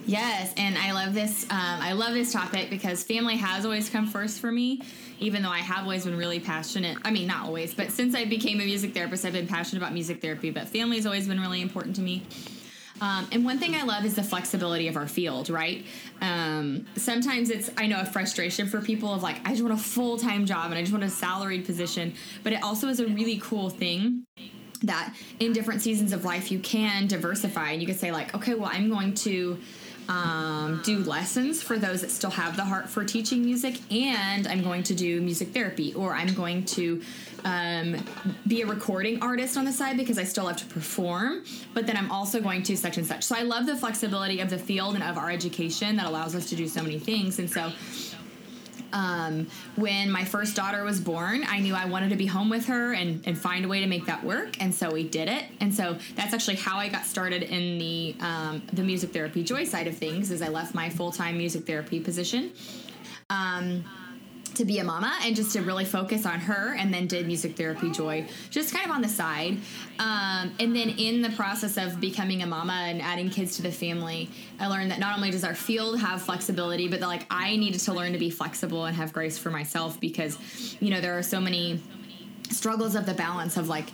Yes, 0.07 0.53
and 0.59 0.77
I 0.77 0.93
love 0.93 1.15
this. 1.15 1.45
Um, 1.45 1.51
I 1.51 1.93
love 1.93 2.13
this 2.13 2.31
topic 2.31 2.69
because 2.69 3.03
family 3.03 3.37
has 3.39 3.65
always 3.65 3.89
come 3.89 4.07
first 4.07 4.39
for 4.39 4.53
me, 4.53 4.83
even 5.19 5.43
though 5.43 5.49
I 5.49 5.61
have 5.61 5.85
always 5.85 6.05
been 6.05 6.19
really 6.19 6.41
passionate. 6.41 6.99
I 7.05 7.11
mean, 7.11 7.27
not 7.27 7.47
always, 7.47 7.73
but 7.73 7.91
since 7.91 8.15
I 8.15 8.27
became 8.27 8.61
a 8.61 8.65
music 8.65 8.93
therapist, 8.93 9.25
I've 9.25 9.33
been 9.33 9.49
passionate 9.49 9.81
about 9.81 9.95
music 9.95 10.21
therapy. 10.21 10.51
But 10.51 10.69
family 10.69 10.97
has 10.97 11.07
always 11.07 11.27
been 11.27 11.41
really 11.41 11.63
important 11.63 11.97
to 11.97 12.03
me. 12.03 12.23
Um, 13.01 13.27
and 13.33 13.45
one 13.45 13.59
thing 13.59 13.75
I 13.75 13.83
love 13.83 14.05
is 14.05 14.15
the 14.15 14.23
flexibility 14.23 14.89
of 14.89 14.97
our 14.97 15.09
field, 15.09 15.51
right? 15.51 15.85
Um, 16.21 16.87
sometimes 16.97 17.51
it's, 17.51 17.71
I 17.77 17.87
know, 17.87 18.01
a 18.01 18.05
frustration 18.05 18.69
for 18.69 18.81
people 18.81 19.13
of 19.13 19.23
like, 19.23 19.41
I 19.45 19.51
just 19.51 19.63
want 19.63 19.75
a 19.75 19.83
full 19.83 20.17
time 20.17 20.47
job 20.47 20.67
and 20.67 20.75
I 20.75 20.81
just 20.81 20.93
want 20.93 21.05
a 21.05 21.11
salaried 21.11 21.65
position. 21.65 22.15
But 22.43 22.53
it 22.53 22.63
also 22.63 22.89
is 22.89 23.01
a 23.01 23.07
really 23.07 23.39
cool 23.39 23.69
thing 23.69 24.25
that 24.83 25.15
in 25.41 25.53
different 25.53 25.83
seasons 25.83 26.13
of 26.13 26.25
life 26.25 26.53
you 26.53 26.59
can 26.59 27.07
diversify 27.07 27.71
and 27.71 27.81
you 27.81 27.87
can 27.87 27.97
say, 27.97 28.13
like, 28.13 28.35
okay, 28.35 28.55
well, 28.55 28.71
I'm 28.73 28.91
going 28.91 29.15
to 29.15 29.59
um, 30.09 30.81
do 30.85 30.99
lessons 30.99 31.63
for 31.63 31.79
those 31.79 32.01
that 32.03 32.11
still 32.11 32.31
have 32.31 32.57
the 32.57 32.65
heart 32.65 32.89
for 32.89 33.05
teaching 33.05 33.45
music, 33.45 33.81
and 33.93 34.47
I'm 34.47 34.63
going 34.63 34.83
to 34.85 34.95
do 34.95 35.21
music 35.21 35.49
therapy, 35.49 35.95
or 35.95 36.15
I'm 36.15 36.35
going 36.35 36.65
to 36.67 37.03
um, 37.45 37.97
be 38.47 38.63
a 38.63 38.67
recording 38.67 39.23
artist 39.23 39.57
on 39.57 39.65
the 39.65 39.73
side 39.73 39.97
because 39.97 40.19
I 40.19 40.25
still 40.25 40.47
have 40.47 40.57
to 40.57 40.67
perform, 40.67 41.45
but 41.75 41.87
then 41.87 41.97
I'm 41.97 42.11
also 42.11 42.41
going 42.41 42.63
to 42.65 42.77
such 42.77 42.97
and 42.97 43.07
such. 43.07 43.23
So 43.23 43.37
I 43.37 43.43
love 43.43 43.67
the 43.67 43.77
flexibility 43.77 44.41
of 44.41 44.51
the 44.51 44.59
field 44.59 44.95
and 44.95 45.05
of 45.05 45.19
our 45.19 45.31
education 45.31 45.97
that 45.97 46.07
allows 46.07 46.35
us 46.35 46.49
to 46.51 46.57
do 46.57 46.67
so 46.69 46.83
many 46.83 46.99
things. 46.99 47.39
And 47.39 47.51
so 47.51 47.73
um, 48.95 49.49
when 49.75 50.11
my 50.11 50.25
first 50.25 50.55
daughter 50.55 50.85
was 50.85 51.01
born, 51.01 51.45
I 51.47 51.59
knew 51.59 51.75
I 51.75 51.85
wanted 51.85 52.11
to 52.11 52.17
be 52.17 52.27
home 52.27 52.49
with 52.49 52.67
her 52.67 52.95
and, 52.95 53.27
and 53.27 53.37
find 53.37 53.65
a 53.65 53.69
way 53.69 53.81
to 53.81 53.87
make 53.87 54.07
that 54.07 54.25
work, 54.25 54.63
and 54.63 54.73
so 54.73 54.91
we 54.91 55.03
did 55.03 55.29
it. 55.29 55.45
And 55.61 55.75
so 55.75 55.99
that's 56.15 56.33
actually 56.33 56.57
how 56.57 56.79
I 56.79 56.89
got 56.89 57.05
started 57.05 57.43
in 57.43 57.79
the 57.79 58.15
um, 58.21 58.63
the 58.73 58.83
music 58.83 59.13
therapy 59.13 59.43
joy 59.43 59.65
side 59.65 59.89
of 59.89 59.99
things. 59.99 60.31
Is 60.31 60.41
I 60.41 60.49
left 60.49 60.75
my 60.75 60.89
full 60.89 61.11
time 61.11 61.37
music 61.37 61.67
therapy 61.67 61.99
position. 61.99 62.53
Um, 63.29 63.85
to 64.57 64.65
be 64.65 64.79
a 64.79 64.85
mama 64.85 65.13
and 65.23 65.37
just 65.37 65.53
to 65.53 65.63
really 65.63 65.85
focus 65.85 66.27
on 66.27 66.41
her 66.41 66.75
and 66.75 66.93
then 66.93 67.07
did 67.07 67.27
music 67.27 67.57
therapy 67.57 67.91
joy 67.91 68.27
just 68.51 68.73
kind 68.73 68.85
of 68.87 68.93
on 68.93 69.03
the 69.03 69.09
side. 69.09 69.59
Um, 69.99 70.55
and 70.59 70.75
then 70.75 70.91
in 70.91 71.23
the 71.23 71.31
process 71.31 71.77
of 71.77 72.01
becoming 72.01 72.43
a 72.43 72.47
mama 72.47 72.73
and 72.73 73.01
adding 73.01 73.31
kids 73.31 73.57
to 73.57 73.63
the 73.63 73.71
family 73.71 74.31
i 74.61 74.67
learned 74.67 74.91
that 74.91 74.99
not 74.99 75.17
only 75.17 75.31
does 75.31 75.45
our 75.45 75.55
field 75.55 75.99
have 76.01 76.23
flexibility 76.23 76.89
but 76.89 77.01
that 77.01 77.07
like 77.07 77.27
i 77.31 77.57
needed 77.57 77.81
to 77.81 77.93
learn 77.93 78.13
to 78.13 78.19
be 78.19 78.31
flexible 78.31 78.85
and 78.85 78.97
have 78.97 79.13
grace 79.13 79.39
for 79.39 79.51
myself 79.51 79.99
because 80.01 80.39
you 80.81 80.91
know 80.91 81.01
there 81.01 81.17
are 81.17 81.23
so 81.23 81.41
many 81.41 81.81
struggles 82.51 82.95
of 82.95 83.07
the 83.07 83.15
balance 83.15 83.57
of 83.57 83.69
like 83.69 83.87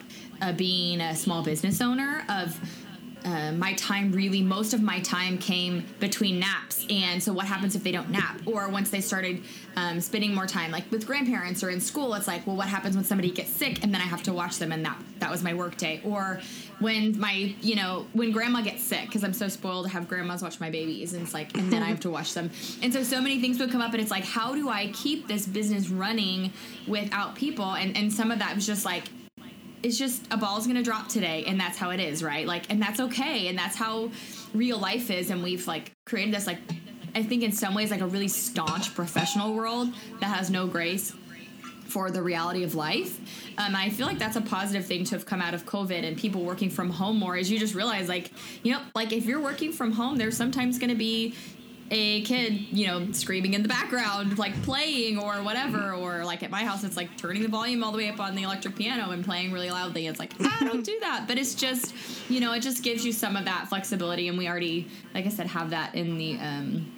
uh, 0.43 0.53
being 0.53 1.01
a 1.01 1.15
small 1.15 1.43
business 1.43 1.81
owner 1.81 2.25
of 2.29 2.59
uh, 3.25 3.53
my 3.53 3.75
time 3.75 4.13
really 4.13 4.43
most 4.43 4.75
of 4.75 4.83
my 4.83 5.01
time 5.01 5.39
came 5.39 5.85
between 5.99 6.39
naps. 6.39 6.87
And 6.91 7.23
so 7.23 7.33
what 7.33 7.47
happens 7.47 7.77
if 7.77 7.83
they 7.83 7.93
don't 7.93 8.11
nap? 8.11 8.41
Or 8.47 8.69
once 8.69 8.91
they 8.91 9.01
started 9.01 9.43
um, 9.77 10.01
spending 10.01 10.35
more 10.35 10.47
time 10.47 10.71
like 10.71 10.91
with 10.91 11.07
grandparents 11.07 11.63
or 11.63 11.71
in 11.71 11.81
school 11.81 12.15
it's 12.15 12.27
like 12.27 12.47
well 12.47 12.57
what 12.57 12.69
happens 12.69 12.97
when 12.97 13.05
somebody 13.05 13.31
gets 13.31 13.51
sick 13.51 13.83
and 13.85 13.95
then 13.95 14.01
i 14.01 14.05
have 14.05 14.23
to 14.25 14.33
watch 14.33 14.59
them 14.59 14.73
and 14.73 14.85
that 14.85 14.99
that 15.21 15.31
was 15.31 15.43
my 15.43 15.55
work 15.55 15.77
day? 15.77 16.01
Or 16.05 16.41
when 16.81 17.19
my 17.19 17.55
you 17.61 17.77
know 17.77 18.07
when 18.13 18.33
grandma 18.33 18.63
gets 18.63 18.83
sick 18.83 19.07
because 19.07 19.23
i'm 19.23 19.35
so 19.35 19.49
spoiled 19.49 19.87
to 19.87 19.93
have 19.93 20.09
grandmas 20.09 20.43
watch 20.43 20.61
my 20.61 20.71
babies 20.71 21.13
and 21.13 21.23
it's 21.23 21.35
like 21.35 21.57
and 21.57 21.71
then 21.73 21.83
i 21.83 21.87
have 21.87 22.01
to 22.01 22.11
watch 22.11 22.35
them. 22.35 22.51
And 22.83 22.93
so 22.93 23.03
so 23.03 23.21
many 23.21 23.41
things 23.41 23.59
would 23.61 23.71
come 23.71 23.81
up 23.81 23.93
and 23.93 24.01
it's 24.01 24.11
like 24.11 24.25
how 24.25 24.55
do 24.55 24.69
i 24.69 24.91
keep 24.93 25.29
this 25.29 25.47
business 25.47 25.89
running 25.89 26.53
without 26.89 27.35
people? 27.35 27.73
And 27.73 27.97
and 27.97 28.13
some 28.13 28.31
of 28.31 28.39
that 28.39 28.55
was 28.55 28.67
just 28.67 28.85
like 28.85 29.05
it's 29.83 29.99
just 29.99 30.27
a 30.31 30.37
ball's 30.37 30.67
gonna 30.67 30.83
drop 30.83 31.09
today 31.09 31.45
and 31.47 31.59
that's 31.59 31.79
how 31.79 31.91
it 31.91 32.01
is 32.01 32.23
right? 32.23 32.47
Like 32.47 32.71
and 32.71 32.81
that's 32.81 33.01
okay 33.01 33.49
and 33.49 33.59
that's 33.59 33.77
how 33.77 34.11
real 34.55 34.79
life 34.79 35.11
is 35.11 35.31
and 35.31 35.43
we've 35.43 35.67
like 35.67 35.93
created 36.05 36.35
this 36.35 36.47
like 36.47 36.59
i 37.15 37.23
think 37.23 37.43
in 37.43 37.53
some 37.53 37.75
ways 37.75 37.91
like 37.91 38.01
a 38.01 38.07
really 38.07 38.29
staunch 38.29 38.95
professional 38.95 39.55
world 39.55 39.89
that 40.21 40.27
has 40.27 40.51
no 40.51 40.67
grace 40.67 41.15
for 41.87 42.09
the 42.09 42.23
reality 42.23 42.63
of 42.63 42.75
life. 42.75 43.19
Um, 43.59 43.75
i 43.75 43.91
feel 43.91 44.07
like 44.07 44.19
that's 44.19 44.37
a 44.37 44.41
positive 44.41 44.87
thing 44.87 45.05
to 45.05 45.15
have 45.17 45.27
come 45.27 45.41
out 45.41 45.55
of 45.55 45.67
covid 45.67 46.05
and 46.05 46.17
people 46.17 46.43
working 46.43 46.71
from 46.71 46.91
home 46.91 47.19
more 47.19 47.37
is 47.37 47.51
you 47.51 47.59
just 47.59 47.75
realize 47.75 48.09
like 48.09 48.31
you 48.63 48.73
know 48.73 48.81
like 48.95 49.13
if 49.13 49.27
you're 49.27 49.41
working 49.41 49.73
from 49.73 49.93
home 49.93 50.17
there's 50.17 50.37
sometimes 50.37 50.79
going 50.79 50.91
to 50.91 50.97
be 50.97 51.35
a 51.91 52.23
kid, 52.23 52.67
you 52.71 52.87
know, 52.87 53.11
screaming 53.13 53.55
in 53.55 53.63
the 53.63 53.69
background, 53.69 54.39
like 54.39 54.61
playing 54.63 55.19
or 55.19 55.43
whatever, 55.43 55.93
or 55.93 56.25
like 56.25 56.43
at 56.43 56.51
my 56.51 56.65
house, 56.65 56.85
it's 56.85 56.97
like 56.97 57.17
turning 57.17 57.43
the 57.43 57.49
volume 57.49 57.83
all 57.83 57.91
the 57.91 57.99
way 57.99 58.09
up 58.09 58.21
on 58.21 58.37
the 58.37 58.43
electric 58.43 58.77
piano 58.77 59.11
and 59.11 59.25
playing 59.25 59.53
really 59.53 59.71
loudly. 59.71 60.07
It's 60.07 60.21
like, 60.21 60.33
I 60.41 60.65
don't 60.65 60.85
do 60.85 60.97
that. 61.01 61.25
But 61.27 61.39
it's 61.39 61.55
just, 61.55 61.95
you 62.31 62.41
know, 62.41 62.53
it 62.53 62.61
just 62.61 62.85
gives 62.85 63.05
you 63.05 63.13
some 63.13 63.37
of 63.37 63.45
that 63.47 63.69
flexibility. 63.69 64.29
And 64.29 64.39
we 64.39 64.49
already, 64.49 64.89
like 65.15 65.27
I 65.27 65.31
said, 65.31 65.49
have 65.49 65.71
that 65.71 65.95
in 65.95 66.17
the, 66.17 66.39
um, 66.39 66.93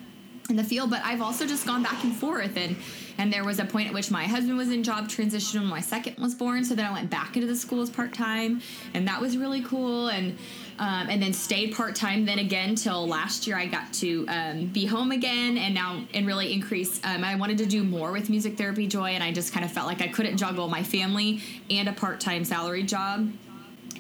in 0.49 0.57
the 0.57 0.65
field, 0.65 0.91
but 0.91 1.01
I've 1.05 1.23
also 1.23 1.47
just 1.47 1.67
gone 1.67 1.83
back 1.83 2.03
and 2.05 2.15
forth 2.15 2.57
and 2.57 2.77
and 3.19 3.33
there 3.33 3.45
was 3.45 3.59
a 3.59 3.65
point 3.65 3.89
at 3.89 3.95
which 3.95 4.11
my 4.11 4.25
husband 4.25 4.57
was 4.57 4.71
in 4.71 4.83
job 4.83 5.09
transition 5.09 5.61
when 5.61 5.69
my 5.69 5.81
second 5.81 6.17
was 6.19 6.35
born, 6.35 6.65
so 6.65 6.75
then 6.75 6.87
I 6.87 6.93
went 6.93 7.11
back 7.11 7.37
into 7.37 7.47
the 7.47 7.55
schools 7.55 7.91
part 7.91 8.13
time, 8.15 8.63
and 8.95 9.07
that 9.07 9.21
was 9.21 9.37
really 9.37 9.63
cool 9.63 10.09
and 10.09 10.37
um, 10.79 11.09
and 11.09 11.23
then 11.23 11.33
stayed 11.33 11.75
part 11.75 11.95
time 11.95 12.25
then 12.25 12.39
again 12.39 12.75
till 12.75 13.07
last 13.07 13.47
year 13.47 13.57
I 13.57 13.67
got 13.67 13.93
to 13.95 14.27
um, 14.29 14.67
be 14.67 14.87
home 14.87 15.13
again 15.13 15.59
and 15.59 15.75
now 15.75 16.03
and 16.15 16.27
really 16.27 16.53
increase. 16.53 17.01
Um, 17.05 17.23
I 17.23 17.35
wanted 17.37 17.59
to 17.59 17.67
do 17.67 17.85
more 17.85 18.13
with 18.13 18.31
music 18.31 18.57
therapy 18.57 18.87
joy, 18.87 19.11
and 19.11 19.23
I 19.23 19.33
just 19.33 19.53
kind 19.53 19.65
of 19.65 19.71
felt 19.71 19.87
like 19.87 20.01
I 20.01 20.09
couldn't 20.09 20.39
juggle 20.39 20.69
my 20.69 20.83
family 20.83 21.43
and 21.71 21.89
a 21.89 21.93
part 21.93 22.21
time 22.21 22.45
salary 22.45 22.83
job 22.83 23.31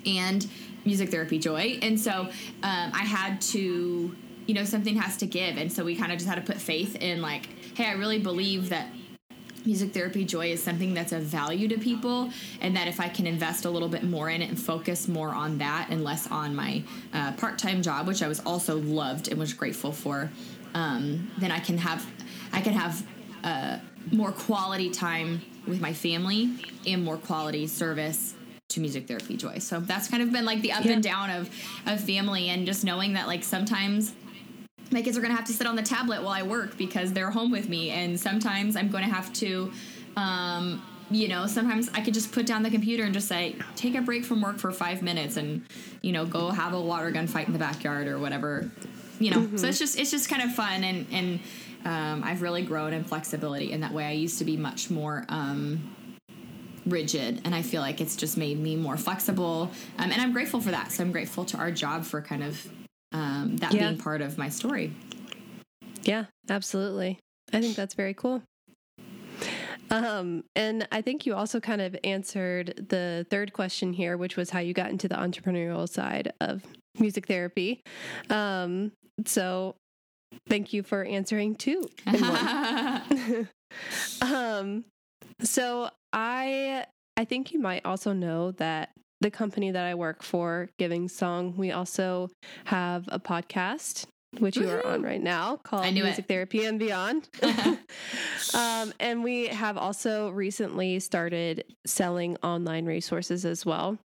and 0.06 0.48
music 0.84 1.10
therapy 1.10 1.38
joy, 1.38 1.78
and 1.82 2.00
so 2.00 2.12
um, 2.12 2.30
I 2.62 3.04
had 3.04 3.40
to 3.42 4.16
you 4.46 4.54
know 4.54 4.64
something 4.64 4.96
has 4.96 5.16
to 5.16 5.26
give 5.26 5.56
and 5.56 5.72
so 5.72 5.84
we 5.84 5.94
kind 5.94 6.12
of 6.12 6.18
just 6.18 6.28
had 6.28 6.34
to 6.36 6.52
put 6.52 6.60
faith 6.60 6.96
in 6.96 7.22
like 7.22 7.48
hey 7.74 7.86
i 7.86 7.92
really 7.92 8.18
believe 8.18 8.68
that 8.68 8.88
music 9.64 9.92
therapy 9.92 10.24
joy 10.24 10.50
is 10.50 10.62
something 10.62 10.92
that's 10.92 11.12
of 11.12 11.22
value 11.22 11.68
to 11.68 11.78
people 11.78 12.30
and 12.60 12.76
that 12.76 12.88
if 12.88 13.00
i 13.00 13.08
can 13.08 13.26
invest 13.26 13.64
a 13.64 13.70
little 13.70 13.88
bit 13.88 14.02
more 14.02 14.28
in 14.28 14.42
it 14.42 14.48
and 14.48 14.60
focus 14.60 15.06
more 15.08 15.28
on 15.30 15.58
that 15.58 15.86
and 15.90 16.02
less 16.02 16.26
on 16.30 16.54
my 16.54 16.82
uh, 17.12 17.32
part-time 17.32 17.82
job 17.82 18.06
which 18.06 18.22
i 18.22 18.28
was 18.28 18.40
also 18.40 18.78
loved 18.78 19.28
and 19.28 19.38
was 19.38 19.52
grateful 19.52 19.92
for 19.92 20.30
um, 20.74 21.30
then 21.38 21.50
i 21.50 21.60
can 21.60 21.78
have 21.78 22.04
i 22.52 22.60
can 22.60 22.72
have 22.72 23.06
uh, 23.44 23.78
more 24.10 24.32
quality 24.32 24.90
time 24.90 25.40
with 25.66 25.80
my 25.80 25.92
family 25.92 26.50
and 26.86 27.04
more 27.04 27.16
quality 27.16 27.66
service 27.66 28.34
to 28.68 28.80
music 28.80 29.06
therapy 29.06 29.36
joy 29.36 29.58
so 29.58 29.78
that's 29.80 30.08
kind 30.08 30.22
of 30.22 30.32
been 30.32 30.44
like 30.44 30.60
the 30.62 30.72
up 30.72 30.84
yeah. 30.84 30.92
and 30.92 31.02
down 31.02 31.30
of 31.30 31.48
of 31.86 32.00
family 32.00 32.48
and 32.48 32.66
just 32.66 32.84
knowing 32.84 33.12
that 33.12 33.28
like 33.28 33.44
sometimes 33.44 34.12
my 34.92 35.02
kids 35.02 35.16
are 35.16 35.20
going 35.20 35.30
to 35.30 35.36
have 35.36 35.46
to 35.46 35.52
sit 35.52 35.66
on 35.66 35.76
the 35.76 35.82
tablet 35.82 36.22
while 36.22 36.32
I 36.32 36.42
work 36.42 36.76
because 36.76 37.12
they're 37.12 37.30
home 37.30 37.50
with 37.50 37.68
me. 37.68 37.90
And 37.90 38.18
sometimes 38.18 38.76
I'm 38.76 38.88
going 38.88 39.04
to 39.04 39.10
have 39.10 39.32
to, 39.34 39.72
um, 40.16 40.82
you 41.10 41.28
know, 41.28 41.46
sometimes 41.46 41.90
I 41.94 42.00
could 42.00 42.14
just 42.14 42.32
put 42.32 42.46
down 42.46 42.62
the 42.62 42.70
computer 42.70 43.04
and 43.04 43.14
just 43.14 43.28
say, 43.28 43.56
take 43.76 43.94
a 43.94 44.02
break 44.02 44.24
from 44.24 44.42
work 44.42 44.58
for 44.58 44.70
five 44.70 45.02
minutes 45.02 45.36
and, 45.36 45.64
you 46.02 46.12
know, 46.12 46.24
go 46.24 46.50
have 46.50 46.74
a 46.74 46.80
water 46.80 47.10
gun 47.10 47.26
fight 47.26 47.46
in 47.46 47.52
the 47.52 47.58
backyard 47.58 48.06
or 48.06 48.18
whatever, 48.18 48.70
you 49.18 49.30
know. 49.30 49.40
Mm-hmm. 49.40 49.56
So 49.56 49.66
it's 49.68 49.78
just, 49.78 49.98
it's 49.98 50.10
just 50.10 50.28
kind 50.28 50.42
of 50.42 50.54
fun. 50.54 50.84
And, 50.84 51.06
and, 51.12 51.40
um, 51.84 52.22
I've 52.22 52.42
really 52.42 52.62
grown 52.62 52.92
in 52.92 53.02
flexibility 53.02 53.72
in 53.72 53.80
that 53.80 53.92
way. 53.92 54.04
I 54.04 54.12
used 54.12 54.38
to 54.38 54.44
be 54.44 54.56
much 54.56 54.90
more, 54.90 55.24
um, 55.28 55.96
rigid 56.84 57.40
and 57.44 57.54
i 57.54 57.62
feel 57.62 57.80
like 57.80 58.00
it's 58.00 58.16
just 58.16 58.36
made 58.36 58.58
me 58.58 58.74
more 58.74 58.96
flexible 58.96 59.70
um, 59.98 60.10
and 60.10 60.20
i'm 60.20 60.32
grateful 60.32 60.60
for 60.60 60.72
that 60.72 60.90
so 60.90 61.04
i'm 61.04 61.12
grateful 61.12 61.44
to 61.44 61.56
our 61.56 61.70
job 61.70 62.02
for 62.02 62.20
kind 62.20 62.42
of 62.42 62.68
um, 63.12 63.56
that 63.58 63.72
yeah. 63.72 63.88
being 63.88 63.98
part 63.98 64.20
of 64.20 64.38
my 64.38 64.48
story. 64.48 64.92
Yeah, 66.02 66.26
absolutely. 66.48 67.18
I 67.52 67.60
think 67.60 67.76
that's 67.76 67.94
very 67.94 68.14
cool. 68.14 68.42
Um, 69.90 70.44
and 70.56 70.88
I 70.90 71.02
think 71.02 71.26
you 71.26 71.34
also 71.34 71.60
kind 71.60 71.82
of 71.82 71.94
answered 72.02 72.86
the 72.88 73.26
third 73.30 73.52
question 73.52 73.92
here, 73.92 74.16
which 74.16 74.36
was 74.36 74.48
how 74.48 74.58
you 74.58 74.72
got 74.72 74.90
into 74.90 75.06
the 75.06 75.16
entrepreneurial 75.16 75.86
side 75.86 76.32
of 76.40 76.62
music 76.98 77.26
therapy. 77.26 77.82
Um, 78.30 78.92
so 79.26 79.76
thank 80.48 80.72
you 80.72 80.82
for 80.82 81.04
answering 81.04 81.56
two. 81.56 81.86
um, 84.22 84.84
so 85.42 85.90
I 86.12 86.86
I 87.16 87.24
think 87.24 87.52
you 87.52 87.60
might 87.60 87.84
also 87.84 88.12
know 88.12 88.52
that 88.52 88.90
the 89.22 89.30
company 89.30 89.70
that 89.70 89.84
I 89.84 89.94
work 89.94 90.22
for, 90.22 90.68
Giving 90.78 91.08
Song, 91.08 91.54
we 91.56 91.70
also 91.70 92.28
have 92.64 93.08
a 93.08 93.18
podcast 93.18 94.06
which 94.38 94.56
you 94.56 94.68
are 94.68 94.84
on 94.86 95.02
right 95.02 95.22
now 95.22 95.56
called 95.56 95.92
Music 95.92 96.20
it. 96.20 96.28
Therapy 96.28 96.64
and 96.64 96.78
Beyond. 96.78 97.28
um, 98.54 98.92
and 98.98 99.22
we 99.22 99.48
have 99.48 99.76
also 99.76 100.30
recently 100.30 101.00
started 101.00 101.64
selling 101.86 102.36
online 102.42 102.86
resources 102.86 103.44
as 103.44 103.66
well. 103.66 103.98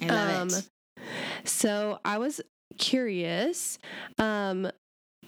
I 0.00 0.06
love 0.06 0.42
um, 0.42 0.48
it. 0.48 0.68
So 1.44 2.00
I 2.04 2.18
was 2.18 2.40
curious. 2.78 3.78
Um, 4.18 4.70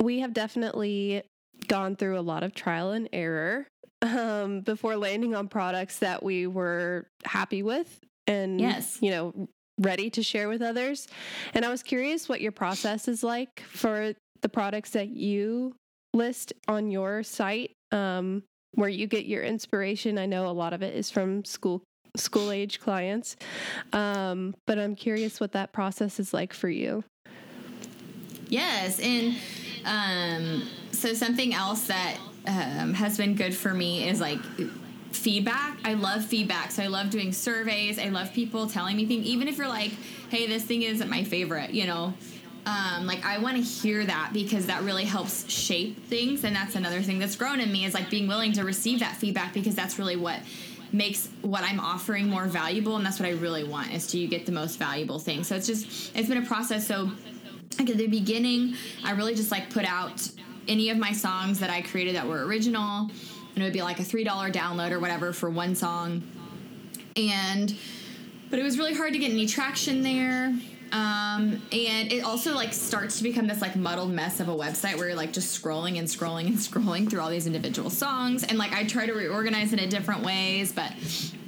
we 0.00 0.20
have 0.20 0.32
definitely 0.32 1.22
gone 1.66 1.94
through 1.94 2.18
a 2.18 2.22
lot 2.22 2.42
of 2.42 2.54
trial 2.54 2.92
and 2.92 3.10
error 3.12 3.66
um, 4.02 4.62
before 4.62 4.96
landing 4.96 5.34
on 5.34 5.48
products 5.48 5.98
that 5.98 6.22
we 6.22 6.46
were 6.46 7.06
happy 7.26 7.62
with 7.62 8.00
and 8.28 8.60
yes. 8.60 8.98
you 9.00 9.10
know 9.10 9.48
ready 9.80 10.10
to 10.10 10.22
share 10.22 10.48
with 10.48 10.62
others. 10.62 11.08
And 11.54 11.64
I 11.64 11.70
was 11.70 11.82
curious 11.82 12.28
what 12.28 12.40
your 12.40 12.52
process 12.52 13.08
is 13.08 13.22
like 13.22 13.60
for 13.68 14.12
the 14.42 14.48
products 14.48 14.90
that 14.90 15.08
you 15.08 15.74
list 16.14 16.52
on 16.66 16.90
your 16.90 17.22
site, 17.22 17.72
um, 17.92 18.42
where 18.74 18.88
you 18.88 19.06
get 19.06 19.26
your 19.26 19.42
inspiration. 19.42 20.18
I 20.18 20.26
know 20.26 20.48
a 20.48 20.52
lot 20.52 20.72
of 20.72 20.82
it 20.82 20.94
is 20.94 21.10
from 21.10 21.44
school 21.44 21.82
school 22.16 22.50
age 22.50 22.80
clients, 22.80 23.36
um, 23.92 24.54
but 24.66 24.78
I'm 24.78 24.96
curious 24.96 25.40
what 25.40 25.52
that 25.52 25.72
process 25.72 26.18
is 26.18 26.34
like 26.34 26.52
for 26.52 26.68
you. 26.68 27.04
Yes, 28.48 28.98
and 28.98 29.36
um, 29.84 30.68
so 30.90 31.12
something 31.12 31.54
else 31.54 31.86
that 31.86 32.16
um, 32.46 32.94
has 32.94 33.18
been 33.18 33.34
good 33.34 33.54
for 33.54 33.74
me 33.74 34.08
is 34.08 34.20
like 34.20 34.40
feedback. 35.12 35.78
I 35.84 35.94
love 35.94 36.24
feedback. 36.24 36.70
So 36.70 36.82
I 36.82 36.86
love 36.86 37.10
doing 37.10 37.32
surveys. 37.32 37.98
I 37.98 38.08
love 38.08 38.32
people 38.32 38.66
telling 38.66 38.96
me 38.96 39.06
things, 39.06 39.26
even 39.26 39.48
if 39.48 39.58
you're 39.58 39.68
like, 39.68 39.92
hey, 40.30 40.46
this 40.46 40.64
thing 40.64 40.82
isn't 40.82 41.08
my 41.08 41.24
favorite, 41.24 41.70
you 41.70 41.86
know. 41.86 42.14
Um, 42.66 43.06
like 43.06 43.24
I 43.24 43.38
want 43.38 43.56
to 43.56 43.62
hear 43.62 44.04
that 44.04 44.30
because 44.34 44.66
that 44.66 44.82
really 44.82 45.04
helps 45.04 45.50
shape 45.50 46.04
things, 46.06 46.44
and 46.44 46.54
that's 46.54 46.74
another 46.74 47.00
thing 47.00 47.18
that's 47.18 47.34
grown 47.34 47.60
in 47.60 47.72
me 47.72 47.86
is 47.86 47.94
like 47.94 48.10
being 48.10 48.28
willing 48.28 48.52
to 48.52 48.64
receive 48.64 49.00
that 49.00 49.16
feedback 49.16 49.54
because 49.54 49.74
that's 49.74 49.98
really 49.98 50.16
what 50.16 50.40
makes 50.92 51.28
what 51.40 51.62
I'm 51.62 51.80
offering 51.80 52.28
more 52.28 52.44
valuable, 52.44 52.96
and 52.96 53.06
that's 53.06 53.18
what 53.18 53.26
I 53.26 53.32
really 53.32 53.64
want 53.64 53.94
is 53.94 54.06
to 54.08 54.18
you 54.18 54.28
get 54.28 54.44
the 54.44 54.52
most 54.52 54.78
valuable 54.78 55.18
thing. 55.18 55.44
So 55.44 55.56
it's 55.56 55.66
just 55.66 56.14
it's 56.14 56.28
been 56.28 56.42
a 56.42 56.46
process. 56.46 56.86
So 56.86 57.10
like 57.78 57.88
at 57.88 57.96
the 57.96 58.06
beginning, 58.06 58.74
I 59.02 59.12
really 59.12 59.34
just 59.34 59.50
like 59.50 59.70
put 59.70 59.86
out 59.86 60.28
any 60.66 60.90
of 60.90 60.98
my 60.98 61.12
songs 61.12 61.60
that 61.60 61.70
I 61.70 61.80
created 61.80 62.16
that 62.16 62.26
were 62.26 62.44
original 62.44 63.10
and 63.58 63.64
it 63.64 63.66
would 63.66 63.72
be 63.72 63.82
like 63.82 63.98
a 63.98 64.04
$3 64.04 64.24
download 64.52 64.92
or 64.92 65.00
whatever 65.00 65.32
for 65.32 65.50
one 65.50 65.74
song. 65.74 66.22
And, 67.16 67.76
but 68.50 68.60
it 68.60 68.62
was 68.62 68.78
really 68.78 68.94
hard 68.94 69.14
to 69.14 69.18
get 69.18 69.32
any 69.32 69.46
traction 69.48 70.04
there. 70.04 70.54
Um, 70.92 71.60
and 71.72 72.12
it 72.12 72.22
also 72.22 72.54
like 72.54 72.72
starts 72.72 73.18
to 73.18 73.24
become 73.24 73.48
this 73.48 73.60
like 73.60 73.74
muddled 73.74 74.12
mess 74.12 74.38
of 74.38 74.48
a 74.48 74.54
website 74.54 74.96
where 74.96 75.08
you're 75.08 75.16
like 75.16 75.32
just 75.32 75.60
scrolling 75.60 75.98
and 75.98 76.06
scrolling 76.06 76.46
and 76.46 76.54
scrolling 76.56 77.10
through 77.10 77.20
all 77.20 77.30
these 77.30 77.48
individual 77.48 77.90
songs. 77.90 78.44
And 78.44 78.58
like 78.58 78.72
I 78.72 78.84
try 78.84 79.06
to 79.06 79.12
reorganize 79.12 79.72
it 79.72 79.80
in 79.80 79.88
different 79.88 80.22
ways, 80.22 80.70
but 80.70 80.92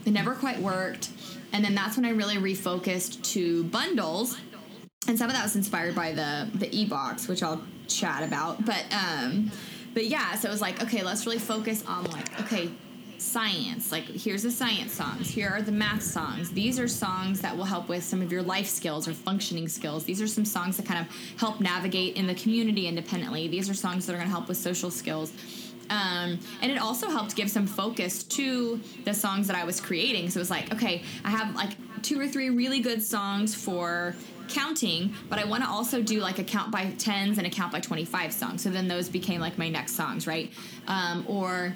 it 0.04 0.10
never 0.10 0.34
quite 0.34 0.58
worked. 0.58 1.10
And 1.52 1.64
then 1.64 1.76
that's 1.76 1.96
when 1.96 2.04
I 2.06 2.10
really 2.10 2.38
refocused 2.38 3.22
to 3.34 3.62
bundles. 3.64 4.36
And 5.06 5.16
some 5.16 5.30
of 5.30 5.36
that 5.36 5.44
was 5.44 5.54
inspired 5.54 5.94
by 5.94 6.10
the 6.10 6.50
the 6.54 6.68
e-box, 6.76 7.28
which 7.28 7.44
I'll 7.44 7.62
chat 7.86 8.24
about. 8.24 8.66
But 8.66 8.84
um 8.92 9.52
but 9.94 10.06
yeah, 10.06 10.34
so 10.34 10.48
it 10.48 10.52
was 10.52 10.60
like, 10.60 10.82
okay, 10.82 11.02
let's 11.02 11.26
really 11.26 11.38
focus 11.38 11.84
on 11.86 12.04
like, 12.04 12.40
okay, 12.40 12.70
science. 13.20 13.92
Like 13.92 14.04
here's 14.04 14.42
the 14.42 14.50
science 14.50 14.92
songs. 14.92 15.28
Here 15.28 15.50
are 15.50 15.62
the 15.62 15.72
math 15.72 16.02
songs. 16.02 16.50
These 16.50 16.78
are 16.78 16.88
songs 16.88 17.40
that 17.40 17.56
will 17.56 17.64
help 17.64 17.88
with 17.88 18.02
some 18.02 18.22
of 18.22 18.32
your 18.32 18.42
life 18.42 18.66
skills 18.66 19.06
or 19.06 19.12
functioning 19.12 19.68
skills. 19.68 20.04
These 20.04 20.22
are 20.22 20.26
some 20.26 20.44
songs 20.44 20.76
that 20.78 20.86
kind 20.86 21.06
of 21.06 21.14
help 21.38 21.60
navigate 21.60 22.16
in 22.16 22.26
the 22.26 22.34
community 22.34 22.86
independently. 22.86 23.48
These 23.48 23.68
are 23.68 23.74
songs 23.74 24.06
that 24.06 24.14
are 24.14 24.16
going 24.16 24.28
to 24.28 24.32
help 24.32 24.48
with 24.48 24.56
social 24.56 24.90
skills. 24.90 25.32
Um, 25.90 26.38
and 26.62 26.70
it 26.70 26.78
also 26.78 27.08
helped 27.08 27.34
give 27.34 27.50
some 27.50 27.66
focus 27.66 28.22
to 28.22 28.80
the 29.04 29.12
songs 29.12 29.48
that 29.48 29.56
I 29.56 29.64
was 29.64 29.80
creating. 29.80 30.30
So 30.30 30.38
it 30.38 30.42
was 30.42 30.50
like, 30.50 30.72
okay, 30.72 31.02
I 31.24 31.30
have 31.30 31.54
like 31.56 31.70
two 32.02 32.18
or 32.18 32.28
three 32.28 32.48
really 32.48 32.80
good 32.80 33.02
songs 33.02 33.54
for 33.54 34.14
counting, 34.50 35.14
but 35.28 35.38
I 35.38 35.44
want 35.44 35.62
to 35.64 35.68
also 35.68 36.02
do 36.02 36.20
like 36.20 36.38
a 36.38 36.44
count 36.44 36.70
by 36.70 36.90
tens 36.98 37.38
and 37.38 37.46
a 37.46 37.50
count 37.50 37.72
by 37.72 37.80
25 37.80 38.32
song. 38.32 38.58
So 38.58 38.70
then 38.70 38.88
those 38.88 39.08
became 39.08 39.40
like 39.40 39.58
my 39.58 39.68
next 39.68 39.94
songs, 39.94 40.26
right? 40.26 40.52
Um, 40.86 41.24
or 41.28 41.74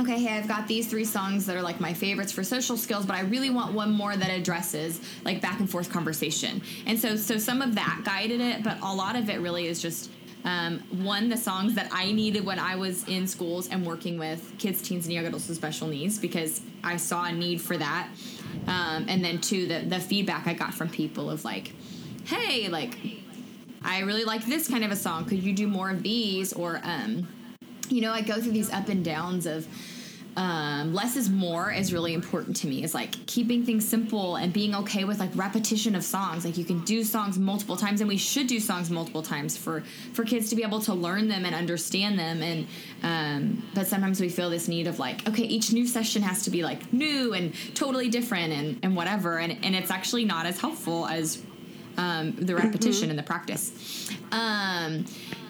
okay, 0.00 0.18
hey, 0.18 0.38
I've 0.38 0.48
got 0.48 0.66
these 0.66 0.88
three 0.88 1.04
songs 1.04 1.46
that 1.46 1.56
are 1.56 1.62
like 1.62 1.80
my 1.80 1.92
favorites 1.92 2.32
for 2.32 2.42
social 2.42 2.76
skills, 2.76 3.06
but 3.06 3.14
I 3.14 3.20
really 3.20 3.50
want 3.50 3.74
one 3.74 3.90
more 3.90 4.16
that 4.16 4.30
addresses 4.30 5.00
like 5.24 5.40
back 5.40 5.60
and 5.60 5.68
forth 5.68 5.90
conversation. 5.90 6.62
And 6.86 6.98
so, 6.98 7.16
so 7.16 7.38
some 7.38 7.62
of 7.62 7.74
that 7.74 8.02
guided 8.04 8.40
it, 8.40 8.64
but 8.64 8.78
a 8.82 8.94
lot 8.94 9.16
of 9.16 9.28
it 9.28 9.40
really 9.40 9.66
is 9.66 9.80
just 9.80 10.10
um, 10.44 10.80
one, 10.90 11.28
the 11.28 11.36
songs 11.36 11.74
that 11.74 11.88
I 11.92 12.12
needed 12.12 12.44
when 12.44 12.58
I 12.58 12.76
was 12.76 13.06
in 13.06 13.26
schools 13.26 13.68
and 13.68 13.86
working 13.86 14.18
with 14.18 14.52
kids, 14.58 14.82
teens, 14.82 15.06
and 15.06 15.14
young 15.14 15.26
adults 15.26 15.48
with 15.48 15.56
special 15.56 15.88
needs 15.88 16.18
because 16.18 16.60
I 16.82 16.96
saw 16.96 17.24
a 17.24 17.32
need 17.32 17.60
for 17.60 17.76
that. 17.76 18.08
Um, 18.66 19.06
and 19.08 19.24
then 19.24 19.40
two, 19.40 19.66
the 19.66 19.80
the 19.80 20.00
feedback 20.00 20.46
I 20.46 20.54
got 20.54 20.74
from 20.74 20.88
people 20.88 21.30
of 21.30 21.44
like, 21.44 21.72
hey, 22.24 22.68
like, 22.68 22.98
I 23.84 24.00
really 24.00 24.24
like 24.24 24.44
this 24.46 24.68
kind 24.68 24.84
of 24.84 24.90
a 24.90 24.96
song. 24.96 25.24
Could 25.26 25.42
you 25.42 25.52
do 25.52 25.66
more 25.66 25.90
of 25.90 26.02
these? 26.02 26.52
Or, 26.52 26.80
um, 26.82 27.28
you 27.88 28.00
know, 28.00 28.12
I 28.12 28.20
go 28.20 28.40
through 28.40 28.52
these 28.52 28.70
up 28.70 28.88
and 28.88 29.04
downs 29.04 29.46
of 29.46 29.66
um, 30.36 30.94
less 30.94 31.16
is 31.16 31.28
more 31.28 31.70
is 31.70 31.92
really 31.92 32.14
important 32.14 32.56
to 32.56 32.66
me. 32.66 32.82
Is 32.82 32.94
like 32.94 33.26
keeping 33.26 33.64
things 33.64 33.86
simple 33.86 34.36
and 34.36 34.52
being 34.52 34.74
okay 34.76 35.04
with 35.04 35.18
like 35.18 35.30
repetition 35.34 35.94
of 35.94 36.02
songs. 36.02 36.44
Like 36.44 36.56
you 36.56 36.64
can 36.64 36.80
do 36.84 37.04
songs 37.04 37.38
multiple 37.38 37.76
times, 37.76 38.00
and 38.00 38.08
we 38.08 38.16
should 38.16 38.46
do 38.46 38.58
songs 38.58 38.90
multiple 38.90 39.22
times 39.22 39.56
for 39.56 39.82
for 40.14 40.24
kids 40.24 40.48
to 40.50 40.56
be 40.56 40.62
able 40.62 40.80
to 40.80 40.94
learn 40.94 41.28
them 41.28 41.44
and 41.44 41.54
understand 41.54 42.18
them. 42.18 42.42
And 42.42 42.66
um, 43.02 43.70
but 43.74 43.86
sometimes 43.86 44.20
we 44.20 44.30
feel 44.30 44.48
this 44.48 44.68
need 44.68 44.86
of 44.86 44.98
like, 44.98 45.28
okay, 45.28 45.44
each 45.44 45.72
new 45.72 45.86
session 45.86 46.22
has 46.22 46.44
to 46.44 46.50
be 46.50 46.62
like 46.62 46.92
new 46.92 47.34
and 47.34 47.52
totally 47.74 48.08
different 48.08 48.52
and 48.52 48.78
and 48.82 48.96
whatever. 48.96 49.38
And 49.38 49.62
and 49.62 49.76
it's 49.76 49.90
actually 49.90 50.24
not 50.24 50.46
as 50.46 50.58
helpful 50.58 51.06
as 51.06 51.42
um, 51.98 52.32
the 52.36 52.54
repetition 52.54 53.02
mm-hmm. 53.02 53.10
and 53.10 53.18
the 53.18 53.22
practice. 53.22 54.08
Um, 54.30 55.04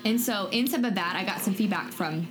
and 0.05 0.21
so 0.21 0.49
in 0.51 0.67
some 0.67 0.85
of 0.85 0.97
that, 0.97 1.15
I 1.15 1.25
got 1.25 1.41
some 1.41 1.55
feedback 1.55 1.93
from 1.93 2.27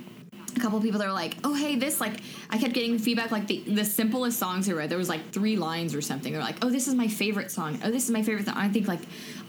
couple 0.62 0.80
people 0.80 0.98
that 1.00 1.06
were 1.06 1.12
like, 1.12 1.36
"Oh, 1.44 1.54
hey, 1.54 1.76
this 1.76 2.00
like 2.00 2.20
I 2.48 2.56
kept 2.58 2.72
getting 2.72 2.98
feedback 2.98 3.30
like 3.30 3.46
the 3.46 3.58
the 3.66 3.84
simplest 3.84 4.38
songs 4.38 4.68
I 4.68 4.72
read. 4.72 4.88
There 4.88 4.98
was 4.98 5.08
like 5.08 5.30
three 5.32 5.56
lines 5.56 5.94
or 5.94 6.00
something. 6.00 6.32
They're 6.32 6.42
like, 6.42 6.64
"Oh, 6.64 6.70
this 6.70 6.88
is 6.88 6.94
my 6.94 7.08
favorite 7.08 7.50
song. 7.50 7.80
Oh, 7.84 7.90
this 7.90 8.04
is 8.04 8.10
my 8.10 8.22
favorite." 8.22 8.46
Song. 8.46 8.56
I 8.56 8.68
think 8.68 8.88
like, 8.88 9.00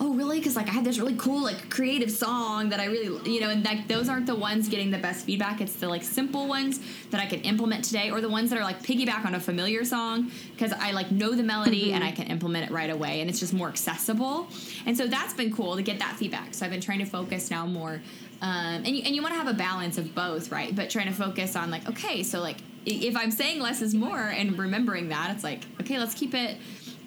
"Oh, 0.04 0.14
really?" 0.14 0.40
Because 0.40 0.56
like 0.56 0.68
I 0.68 0.72
had 0.72 0.84
this 0.84 1.00
really 1.00 1.16
cool 1.16 1.42
like 1.44 1.70
creative 1.70 2.12
song 2.12 2.70
that 2.70 2.80
I 2.80 2.86
really 2.86 3.32
you 3.32 3.40
know, 3.40 3.50
and 3.50 3.64
like 3.64 3.88
those 3.88 4.10
aren't 4.10 4.26
the 4.26 4.36
ones 4.36 4.68
getting 4.68 4.92
the 4.92 4.98
best 4.98 5.26
feedback. 5.26 5.62
It's 5.62 5.76
the 5.76 5.88
like 5.88 6.04
simple 6.04 6.48
ones 6.48 6.80
that 7.12 7.22
I 7.22 7.26
can 7.26 7.42
implement 7.42 7.86
today, 7.86 8.12
or 8.12 8.22
the 8.22 8.30
ones 8.30 8.50
that 8.50 8.60
are 8.60 8.64
like 8.64 8.84
piggyback 8.84 9.26
on 9.26 9.36
a 9.36 9.40
familiar 9.40 9.86
song 9.86 10.32
because 10.52 10.74
I 10.74 10.92
like 10.92 11.12
know 11.12 11.34
the 11.34 11.44
melody 11.44 11.86
mm-hmm. 11.86 11.96
and 11.96 12.04
I 12.04 12.12
can 12.12 12.28
implement 12.28 12.70
it 12.70 12.74
right 12.74 12.90
away, 12.90 13.22
and 13.22 13.30
it's 13.30 13.40
just 13.40 13.54
more 13.54 13.70
accessible. 13.70 14.48
And 14.86 14.98
so 14.98 15.08
that's 15.08 15.34
been 15.34 15.54
cool 15.54 15.76
to 15.76 15.82
get 15.82 16.00
that 16.00 16.18
feedback. 16.18 16.54
So 16.54 16.66
I've 16.66 16.72
been 16.72 16.82
trying 16.82 17.00
to 17.00 17.06
focus 17.06 17.50
now 17.50 17.66
more 17.66 18.02
um, 18.44 18.84
and 18.84 18.90
you, 18.90 19.04
and 19.06 19.16
you 19.16 19.22
want 19.22 19.34
to 19.34 19.38
have 19.38 19.48
a 19.48 19.58
balance 19.58 19.98
of 19.98 20.14
both, 20.14 20.52
right? 20.52 20.76
But 20.76 20.90
trying 20.90 21.08
to 21.08 21.14
focus 21.14 21.56
on 21.56 21.72
like, 21.72 21.88
okay, 21.88 22.24
so 22.24 22.42
like 22.42 22.58
if 22.86 23.16
I'm 23.16 23.32
saying 23.32 23.62
less 23.62 23.82
is 23.82 23.96
more 23.96 24.20
and 24.20 24.60
remembering 24.60 25.08
that, 25.10 25.32
it's 25.34 25.46
like, 25.46 25.62
okay, 25.80 25.98
let's 25.98 26.14
keep 26.14 26.34
it 26.34 26.58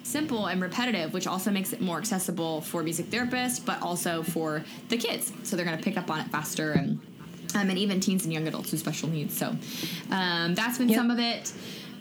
simple 0.07 0.47
and 0.47 0.61
repetitive, 0.61 1.13
which 1.13 1.27
also 1.27 1.51
makes 1.51 1.73
it 1.73 1.81
more 1.81 1.97
accessible 1.97 2.61
for 2.61 2.81
music 2.81 3.07
therapists, 3.07 3.63
but 3.63 3.81
also 3.81 4.23
for 4.23 4.63
the 4.89 4.97
kids. 4.97 5.31
So 5.43 5.55
they're 5.55 5.65
going 5.65 5.77
to 5.77 5.83
pick 5.83 5.97
up 5.97 6.09
on 6.09 6.19
it 6.19 6.27
faster 6.27 6.71
and 6.71 6.99
um, 7.55 7.69
and 7.69 7.77
even 7.77 7.99
teens 7.99 8.23
and 8.23 8.33
young 8.33 8.47
adults 8.47 8.71
with 8.71 8.79
special 8.81 9.09
needs. 9.09 9.37
So 9.37 9.55
um, 10.11 10.53
that's 10.55 10.77
been 10.77 10.89
yep. 10.89 10.97
some 10.97 11.11
of 11.11 11.19
it. 11.19 11.53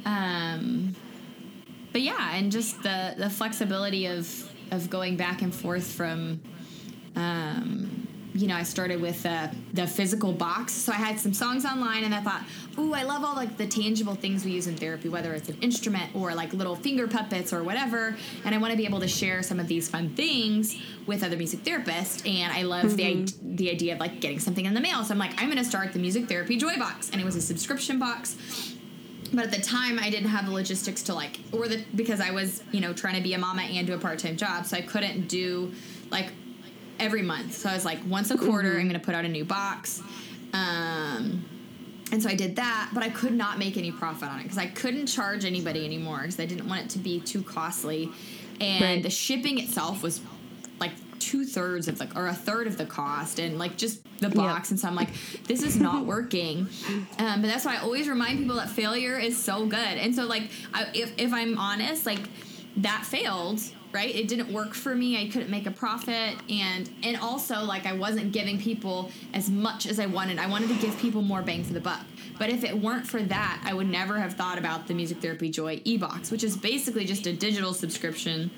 Um, 0.04 0.94
but 1.92 2.02
yeah, 2.02 2.34
and 2.34 2.50
just 2.52 2.82
the 2.82 3.14
the 3.16 3.30
flexibility 3.30 4.06
of 4.06 4.52
of 4.70 4.90
going 4.90 5.16
back 5.16 5.42
and 5.42 5.54
forth 5.54 5.86
from 5.86 6.40
um, 7.14 8.05
you 8.36 8.46
know, 8.46 8.54
I 8.54 8.62
started 8.62 9.00
with 9.00 9.24
uh, 9.24 9.48
the 9.72 9.86
physical 9.86 10.32
box. 10.32 10.72
So 10.72 10.92
I 10.92 10.96
had 10.96 11.18
some 11.18 11.32
songs 11.32 11.64
online, 11.64 12.04
and 12.04 12.14
I 12.14 12.20
thought, 12.20 12.42
ooh, 12.78 12.92
I 12.92 13.02
love 13.02 13.24
all 13.24 13.34
like 13.34 13.56
the 13.56 13.66
tangible 13.66 14.14
things 14.14 14.44
we 14.44 14.52
use 14.52 14.66
in 14.66 14.76
therapy, 14.76 15.08
whether 15.08 15.32
it's 15.32 15.48
an 15.48 15.58
instrument 15.60 16.14
or 16.14 16.34
like 16.34 16.52
little 16.52 16.76
finger 16.76 17.08
puppets 17.08 17.52
or 17.52 17.62
whatever. 17.64 18.16
And 18.44 18.54
I 18.54 18.58
want 18.58 18.72
to 18.72 18.76
be 18.76 18.84
able 18.84 19.00
to 19.00 19.08
share 19.08 19.42
some 19.42 19.58
of 19.58 19.68
these 19.68 19.88
fun 19.88 20.10
things 20.10 20.76
with 21.06 21.22
other 21.22 21.36
music 21.36 21.60
therapists. 21.64 22.28
And 22.28 22.52
I 22.52 22.62
love 22.62 22.92
mm-hmm. 22.92 23.24
the 23.24 23.56
the 23.56 23.70
idea 23.70 23.94
of 23.94 24.00
like 24.00 24.20
getting 24.20 24.38
something 24.38 24.66
in 24.66 24.74
the 24.74 24.80
mail. 24.80 25.02
So 25.04 25.12
I'm 25.12 25.18
like, 25.18 25.40
I'm 25.40 25.46
going 25.46 25.62
to 25.62 25.64
start 25.64 25.92
the 25.92 25.98
music 25.98 26.28
therapy 26.28 26.56
joy 26.56 26.76
box, 26.76 27.10
and 27.10 27.20
it 27.20 27.24
was 27.24 27.36
a 27.36 27.42
subscription 27.42 27.98
box 27.98 28.36
but 29.32 29.46
at 29.46 29.50
the 29.50 29.60
time 29.60 29.98
i 29.98 30.08
didn't 30.08 30.28
have 30.28 30.46
the 30.46 30.52
logistics 30.52 31.02
to 31.02 31.12
like 31.12 31.40
or 31.50 31.66
the 31.66 31.82
because 31.96 32.20
i 32.20 32.30
was 32.30 32.62
you 32.70 32.80
know 32.80 32.92
trying 32.92 33.16
to 33.16 33.20
be 33.20 33.34
a 33.34 33.38
mama 33.38 33.62
and 33.62 33.84
do 33.84 33.92
a 33.92 33.98
part-time 33.98 34.36
job 34.36 34.64
so 34.64 34.76
i 34.76 34.80
couldn't 34.80 35.26
do 35.26 35.72
like 36.10 36.30
every 36.98 37.22
month. 37.22 37.56
So 37.56 37.68
I 37.68 37.74
was 37.74 37.84
like, 37.84 37.98
once 38.08 38.30
a 38.30 38.38
quarter, 38.38 38.70
mm-hmm. 38.70 38.80
I'm 38.80 38.88
going 38.88 39.00
to 39.00 39.04
put 39.04 39.14
out 39.14 39.24
a 39.24 39.28
new 39.28 39.44
box. 39.44 40.02
Um, 40.52 41.44
and 42.12 42.22
so 42.22 42.28
I 42.28 42.34
did 42.34 42.56
that, 42.56 42.90
but 42.92 43.02
I 43.02 43.08
could 43.08 43.32
not 43.32 43.58
make 43.58 43.76
any 43.76 43.90
profit 43.90 44.28
on 44.28 44.40
it 44.40 44.44
because 44.44 44.58
I 44.58 44.66
couldn't 44.66 45.06
charge 45.06 45.44
anybody 45.44 45.84
anymore 45.84 46.20
because 46.20 46.38
I 46.38 46.46
didn't 46.46 46.68
want 46.68 46.82
it 46.82 46.90
to 46.90 46.98
be 46.98 47.20
too 47.20 47.42
costly. 47.42 48.10
And 48.60 48.82
right. 48.82 49.02
the 49.02 49.10
shipping 49.10 49.58
itself 49.58 50.02
was 50.02 50.20
like 50.78 50.92
two 51.18 51.44
thirds 51.44 51.88
of 51.88 51.98
the 51.98 52.08
or 52.16 52.28
a 52.28 52.34
third 52.34 52.68
of 52.68 52.78
the 52.78 52.86
cost, 52.86 53.38
and 53.38 53.58
like 53.58 53.76
just 53.76 54.02
the 54.20 54.28
box. 54.28 54.68
Yep. 54.68 54.70
And 54.70 54.80
so 54.80 54.88
I'm 54.88 54.94
like, 54.94 55.10
this 55.44 55.62
is 55.62 55.76
not 55.76 56.06
working. 56.06 56.68
Um, 57.18 57.42
but 57.42 57.48
that's 57.48 57.64
why 57.64 57.74
I 57.74 57.78
always 57.78 58.08
remind 58.08 58.38
people 58.38 58.56
that 58.56 58.70
failure 58.70 59.18
is 59.18 59.36
so 59.36 59.66
good. 59.66 59.78
And 59.78 60.14
so 60.14 60.26
like, 60.26 60.50
I, 60.72 60.86
if 60.94 61.12
if 61.18 61.32
I'm 61.32 61.58
honest, 61.58 62.06
like 62.06 62.22
that 62.78 63.04
failed 63.04 63.60
right? 63.96 64.14
It 64.14 64.28
didn't 64.28 64.52
work 64.52 64.74
for 64.74 64.94
me. 64.94 65.18
I 65.18 65.26
couldn't 65.30 65.48
make 65.48 65.66
a 65.66 65.70
profit. 65.70 66.36
And 66.50 66.90
and 67.02 67.16
also 67.16 67.64
like 67.64 67.86
i 67.86 67.94
wasn't 67.94 68.30
giving 68.30 68.58
people 68.60 69.10
as 69.32 69.48
much 69.48 69.86
as 69.86 69.98
i 69.98 70.04
wanted. 70.04 70.38
I 70.38 70.46
wanted 70.46 70.68
to 70.68 70.74
give 70.74 70.96
people 70.98 71.22
more 71.22 71.40
bang 71.40 71.64
for 71.64 71.72
the 71.72 71.80
buck. 71.80 72.04
But 72.38 72.50
if 72.50 72.62
it 72.62 72.78
weren't 72.78 73.06
for 73.06 73.22
that 73.22 73.62
i 73.64 73.72
would 73.72 73.88
never 73.88 74.18
have 74.18 74.34
thought 74.34 74.58
about 74.58 74.86
the 74.86 74.94
music 74.94 75.22
therapy 75.22 75.48
joy 75.48 75.80
e-box 75.84 76.30
which 76.30 76.44
is 76.44 76.56
basically 76.56 77.06
just 77.06 77.26
a 77.26 77.32
digital 77.32 77.72
subscription. 77.72 78.50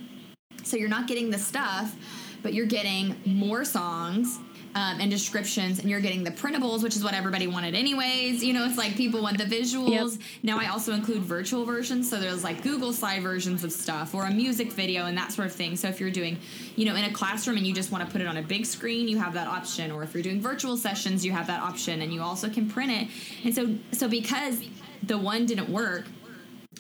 So 0.65 0.77
you're 0.77 0.89
not 0.89 1.07
getting 1.07 1.31
the 1.31 1.39
stuff 1.39 1.95
but 2.43 2.53
you're 2.53 2.67
getting 2.67 3.21
more 3.25 3.65
songs 3.65 4.41
um, 4.79 5.01
and 5.01 5.11
descriptions, 5.11 5.81
and 5.81 5.91
you're 5.91 5.99
getting 5.99 6.23
the 6.23 6.31
printables, 6.31 6.85
which 6.85 6.95
is 6.95 7.03
what 7.03 7.13
everybody 7.13 7.49
wanted 7.49 7.75
anyways. 7.75 8.45
You 8.45 8.53
know, 8.53 8.65
it's 8.65 8.79
like 8.79 8.95
people 8.95 9.21
want 9.21 9.37
the 9.37 9.45
visuals. 9.45 10.13
Yep. 10.13 10.21
Now 10.45 10.61
I 10.61 10.69
also 10.69 10.93
include 10.93 11.23
virtual 11.23 11.65
versions, 11.65 12.09
so 12.09 12.21
there's 12.21 12.45
like 12.45 12.63
Google 12.63 12.93
Slide 12.93 13.21
versions 13.21 13.65
of 13.65 13.73
stuff 13.73 14.15
or 14.15 14.27
a 14.27 14.31
music 14.31 14.71
video 14.71 15.07
and 15.07 15.19
that 15.19 15.33
sort 15.33 15.49
of 15.49 15.53
thing. 15.53 15.75
So 15.75 15.89
if 15.89 15.99
you're 15.99 16.13
doing, 16.13 16.39
you 16.77 16.85
know, 16.85 16.95
in 16.95 17.03
a 17.03 17.13
classroom 17.13 17.57
and 17.57 17.67
you 17.67 17.75
just 17.75 17.91
want 17.91 18.07
to 18.07 18.13
put 18.13 18.21
it 18.21 18.29
on 18.29 18.37
a 18.37 18.43
big 18.43 18.65
screen, 18.65 19.09
you 19.09 19.19
have 19.19 19.35
that 19.35 19.49
option. 19.49 19.91
Or 19.91 20.05
if 20.05 20.15
you're 20.15 20.23
doing 20.23 20.41
virtual 20.41 20.77
sessions, 20.77 21.27
you 21.27 21.33
have 21.33 21.49
that 21.49 21.61
option, 21.61 22.01
and 22.01 22.13
you 22.13 22.23
also 22.23 22.49
can 22.49 22.71
print 22.71 22.93
it. 22.93 23.09
And 23.45 23.53
so, 23.53 23.75
so 23.91 24.07
because 24.07 24.63
the 25.03 25.19
one 25.19 25.45
didn't 25.45 25.71
work, 25.71 26.05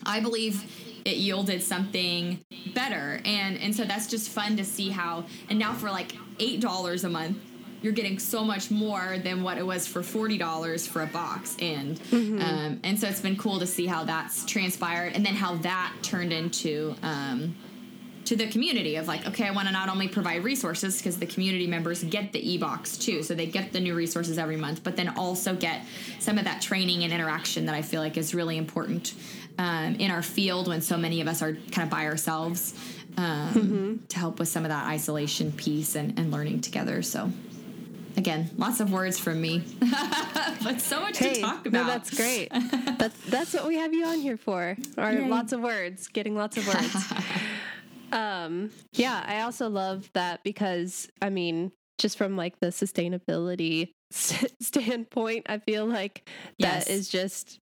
I 0.06 0.20
believe 0.20 0.62
it 1.04 1.16
yielded 1.16 1.62
something 1.62 2.44
better 2.74 3.20
and 3.24 3.56
and 3.58 3.74
so 3.74 3.84
that's 3.84 4.08
just 4.08 4.28
fun 4.28 4.56
to 4.56 4.64
see 4.64 4.90
how 4.90 5.24
and 5.48 5.58
now 5.58 5.72
for 5.72 5.90
like 5.90 6.12
eight 6.38 6.61
dollars 6.61 7.04
a 7.04 7.08
month 7.08 7.38
you're 7.83 7.93
getting 7.93 8.19
so 8.19 8.45
much 8.45 8.71
more 8.71 9.19
than 9.23 9.43
what 9.43 9.59
it 9.59 9.67
was 9.67 9.87
for 9.87 10.03
forty 10.03 10.38
dollars 10.38 10.87
for 10.87 11.03
a 11.03 11.07
box, 11.07 11.57
and 11.61 11.99
mm-hmm. 12.01 12.41
um, 12.41 12.81
and 12.85 12.99
so 12.99 13.09
it's 13.09 13.21
been 13.21 13.37
cool 13.37 13.59
to 13.59 13.67
see 13.67 13.87
how 13.87 14.05
that's 14.05 14.45
transpired, 14.45 15.12
and 15.14 15.25
then 15.25 15.35
how 15.35 15.57
that 15.57 15.93
turned 16.03 16.33
into. 16.33 16.95
Um, 17.03 17.55
to 18.29 18.37
the 18.37 18.47
community 18.49 18.97
of 18.97 19.09
like 19.09 19.27
okay 19.27 19.47
i 19.47 19.51
want 19.51 19.67
to 19.67 19.73
not 19.73 19.88
only 19.88 20.07
provide 20.07 20.45
resources 20.45 20.99
because 20.99 21.19
the 21.19 21.25
community 21.25 21.67
members 21.67 22.05
get 22.05 22.31
the 22.33 22.53
e-box 22.53 22.99
too 22.99 23.23
so 23.23 23.35
they 23.35 23.47
get 23.47 23.73
the 23.73 23.81
new 23.81 23.95
resources 23.95 24.37
every 24.37 24.57
month 24.57 24.85
but 24.85 24.97
then 24.97 25.09
also 25.17 25.55
get 25.55 25.81
some 26.19 26.37
of 26.37 26.45
that 26.45 26.61
training 26.61 27.05
and 27.05 27.12
interaction 27.12 27.64
that 27.64 27.75
i 27.75 27.81
feel 27.81 28.03
like 28.03 28.19
is 28.19 28.35
really 28.35 28.59
important 28.59 29.14
um, 29.57 29.95
in 29.95 30.11
our 30.11 30.21
field 30.21 30.69
when 30.69 30.83
so 30.83 30.99
many 30.99 31.23
of 31.23 31.27
us 31.27 31.41
are 31.41 31.55
kind 31.73 31.87
of 31.87 31.91
by 31.91 32.05
ourselves 32.05 32.75
um, 33.17 33.55
mm-hmm. 33.55 34.07
to 34.09 34.19
help 34.19 34.38
with 34.38 34.49
some 34.49 34.62
of 34.62 34.69
that 34.69 34.85
isolation 34.85 35.51
piece 35.51 35.95
and, 35.97 36.19
and 36.19 36.31
learning 36.31 36.61
together 36.61 37.01
so 37.01 37.33
again, 38.18 38.50
lots 38.57 38.81
of 38.81 38.92
words 38.92 39.18
from 39.18 39.40
me, 39.40 39.62
but 40.62 40.81
so 40.81 41.00
much 41.00 41.18
hey, 41.18 41.35
to 41.35 41.40
talk 41.40 41.64
about. 41.66 41.72
No, 41.72 41.87
that's 41.87 42.14
great. 42.14 42.48
that's 42.98 43.18
that's 43.26 43.54
what 43.54 43.66
we 43.66 43.76
have 43.76 43.94
you 43.94 44.04
on 44.04 44.18
here 44.18 44.37
for. 44.37 44.76
Or 44.98 45.11
Yay. 45.11 45.28
lots 45.28 45.52
of 45.52 45.61
words, 45.61 46.09
getting 46.09 46.35
lots 46.35 46.57
of 46.57 46.66
words. 46.66 47.12
um, 48.12 48.70
yeah, 48.92 49.24
I 49.26 49.42
also 49.42 49.70
love 49.70 50.11
that 50.14 50.42
because 50.42 51.09
I 51.22 51.31
mean, 51.31 51.72
just 51.98 52.18
from 52.18 52.37
like 52.37 52.59
the 52.61 52.68
sustainability 52.68 53.90
standpoint, 54.11 55.46
I 55.48 55.59
feel 55.59 55.87
like 55.87 56.28
yes. 56.59 56.87
that 56.87 56.92
is 56.92 57.09
just 57.09 57.59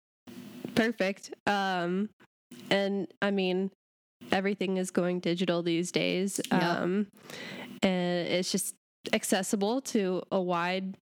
perfect. 0.73 1.33
Um, 1.45 2.09
and 2.69 3.07
I 3.21 3.31
mean, 3.31 3.71
everything 4.31 4.77
is 4.77 4.89
going 4.89 5.19
digital 5.19 5.63
these 5.63 5.91
days. 5.91 6.39
Yep. 6.51 6.63
Um, 6.63 7.07
and 7.83 8.27
it's 8.27 8.51
just 8.51 8.73
accessible 9.13 9.81
to 9.81 10.23
a 10.31 10.41
wide, 10.41 10.97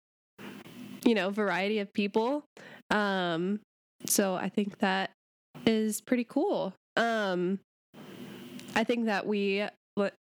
you 1.05 1.15
know, 1.15 1.29
variety 1.29 1.79
of 1.79 1.93
people. 1.93 2.43
Um, 2.89 3.59
so 4.05 4.35
I 4.35 4.49
think 4.49 4.79
that 4.79 5.11
is 5.65 6.01
pretty 6.01 6.25
cool. 6.25 6.73
Um, 6.97 7.59
I 8.75 8.83
think 8.83 9.05
that 9.05 9.25
we 9.25 9.65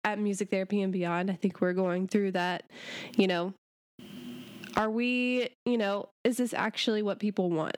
at 0.05 0.19
music 0.21 0.51
therapy 0.51 0.81
and 0.81 0.93
beyond, 0.93 1.31
I 1.31 1.35
think 1.35 1.61
we're 1.61 1.73
going 1.73 2.07
through 2.07 2.33
that, 2.33 2.63
you 3.17 3.27
know, 3.27 3.53
are 4.77 4.89
we, 4.89 5.49
you 5.65 5.77
know, 5.77 6.09
is 6.23 6.37
this 6.37 6.55
actually 6.55 7.03
what 7.03 7.19
people 7.19 7.51
want? 7.51 7.77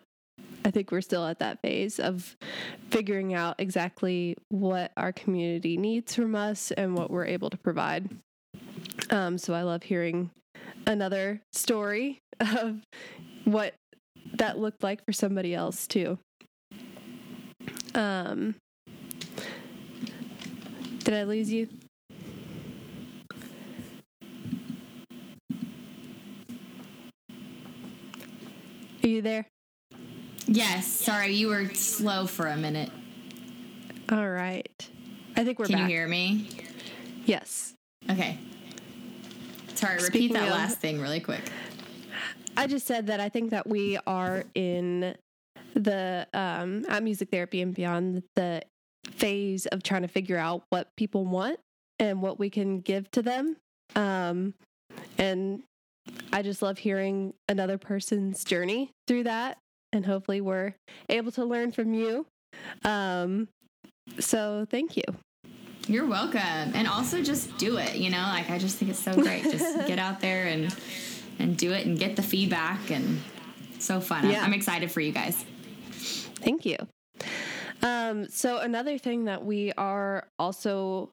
I 0.64 0.70
think 0.70 0.92
we're 0.92 1.00
still 1.00 1.24
at 1.24 1.38
that 1.38 1.62
phase 1.62 1.98
of 1.98 2.37
figuring 2.90 3.32
out 3.32 3.54
exactly 3.58 4.37
what 4.50 4.92
our 4.96 5.12
community 5.12 5.78
needs 5.78 6.14
from 6.14 6.34
us 6.34 6.70
and 6.72 6.94
what 6.94 7.11
we're 7.11 7.24
able 7.24 7.48
to 7.48 7.56
provide. 7.56 8.11
Um, 9.11 9.38
so 9.38 9.54
I 9.54 9.62
love 9.62 9.82
hearing 9.82 10.30
another 10.87 11.40
story 11.52 12.20
of 12.40 12.80
what 13.44 13.74
that 14.34 14.58
looked 14.58 14.82
like 14.82 15.04
for 15.04 15.12
somebody 15.12 15.54
else 15.54 15.87
too. 15.87 16.18
Um, 17.94 18.54
did 21.04 21.14
I 21.14 21.22
lose 21.24 21.50
you? 21.50 21.68
Are 29.02 29.08
you 29.08 29.22
there? 29.22 29.46
Yes. 30.46 30.87
Sorry, 30.87 31.32
you 31.34 31.48
were 31.48 31.66
slow 31.74 32.26
for 32.26 32.46
a 32.46 32.56
minute. 32.56 32.90
All 34.11 34.28
right. 34.28 34.88
I 35.37 35.44
think 35.44 35.58
we're 35.58 35.66
Can 35.66 35.76
back. 35.76 35.90
you 35.90 35.96
hear 35.96 36.08
me? 36.08 36.48
Yes. 37.26 37.74
Okay. 38.11 38.38
Sorry, 39.78 40.02
repeat 40.02 40.32
that 40.32 40.44
of- 40.48 40.50
last 40.54 40.78
thing 40.80 41.00
really 41.00 41.20
quick. 41.20 41.42
I 42.56 42.66
just 42.66 42.86
said 42.86 43.06
that 43.06 43.20
I 43.20 43.28
think 43.28 43.50
that 43.50 43.68
we 43.68 43.98
are 44.06 44.44
in 44.54 45.14
the 45.74 46.26
um 46.34 46.84
at 46.88 47.02
music 47.04 47.28
therapy 47.30 47.60
and 47.62 47.72
beyond 47.74 48.24
the 48.34 48.62
phase 49.06 49.66
of 49.66 49.82
trying 49.84 50.02
to 50.02 50.08
figure 50.08 50.36
out 50.38 50.64
what 50.70 50.88
people 50.96 51.24
want 51.24 51.60
and 52.00 52.20
what 52.20 52.38
we 52.40 52.50
can 52.50 52.80
give 52.80 53.08
to 53.12 53.22
them. 53.22 53.56
Um 53.94 54.54
and 55.18 55.62
I 56.32 56.42
just 56.42 56.62
love 56.62 56.78
hearing 56.78 57.34
another 57.48 57.78
person's 57.78 58.42
journey 58.42 58.90
through 59.06 59.24
that 59.24 59.58
and 59.92 60.04
hopefully 60.04 60.40
we're 60.40 60.74
able 61.08 61.30
to 61.32 61.44
learn 61.44 61.70
from 61.70 61.94
you. 61.94 62.26
Um 62.84 63.46
so 64.18 64.66
thank 64.68 64.96
you. 64.96 65.04
You're 65.88 66.07
welcome. 66.07 66.40
And 66.40 66.87
also 66.87 67.22
just 67.22 67.57
do 67.59 67.79
it, 67.79 67.96
you 67.96 68.11
know? 68.11 68.18
Like 68.18 68.51
I 68.51 68.59
just 68.59 68.77
think 68.77 68.90
it's 68.90 69.03
so 69.03 69.14
great. 69.14 69.42
Just 69.44 69.77
get 69.87 69.98
out 69.98 70.20
there 70.20 70.46
and 70.46 70.74
and 71.38 71.57
do 71.57 71.72
it 71.72 71.87
and 71.87 71.98
get 71.98 72.16
the 72.16 72.22
feedback 72.22 72.90
and 72.90 73.20
so 73.79 74.01
fun. 74.01 74.24
I'm- 74.24 74.31
Yeah. 74.33 74.42
I'm 74.44 74.53
excited 74.55 74.90
for 74.90 75.01
you 75.01 75.12
guys. 75.12 75.44
Thank 75.92 76.66
you. 76.66 76.77
Um, 77.83 78.29
so 78.29 78.59
another 78.59 78.98
thing 78.98 79.24
that 79.27 79.44
we 79.44 79.72
are 79.79 80.27
also 80.38 81.11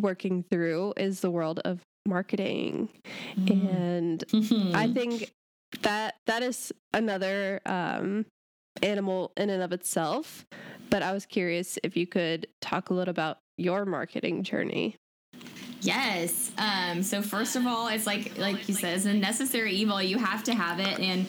working 0.00 0.42
through 0.50 0.94
is 0.96 1.20
the 1.20 1.30
world 1.30 1.60
of 1.64 1.80
marketing, 2.06 2.88
and 3.48 4.22
I 4.74 4.90
think 4.92 5.32
that 5.82 6.14
that 6.26 6.42
is 6.42 6.72
another 6.94 7.60
um, 7.66 8.24
animal 8.82 9.32
in 9.36 9.50
and 9.50 9.62
of 9.62 9.72
itself. 9.72 10.46
But 10.90 11.02
I 11.02 11.12
was 11.12 11.26
curious 11.26 11.78
if 11.82 11.96
you 11.96 12.06
could 12.06 12.46
talk 12.60 12.90
a 12.90 12.94
little 12.94 13.10
about 13.10 13.38
your 13.56 13.84
marketing 13.84 14.42
journey. 14.42 14.96
Yes. 15.80 16.52
Um, 16.58 17.02
so 17.02 17.22
first 17.22 17.56
of 17.56 17.66
all, 17.66 17.88
it's 17.88 18.06
like 18.06 18.38
like 18.38 18.68
you 18.68 18.74
said, 18.74 18.96
it's 18.96 19.04
a 19.04 19.12
necessary 19.12 19.72
evil. 19.72 20.02
You 20.02 20.18
have 20.18 20.44
to 20.44 20.54
have 20.54 20.80
it, 20.80 20.98
and 20.98 21.26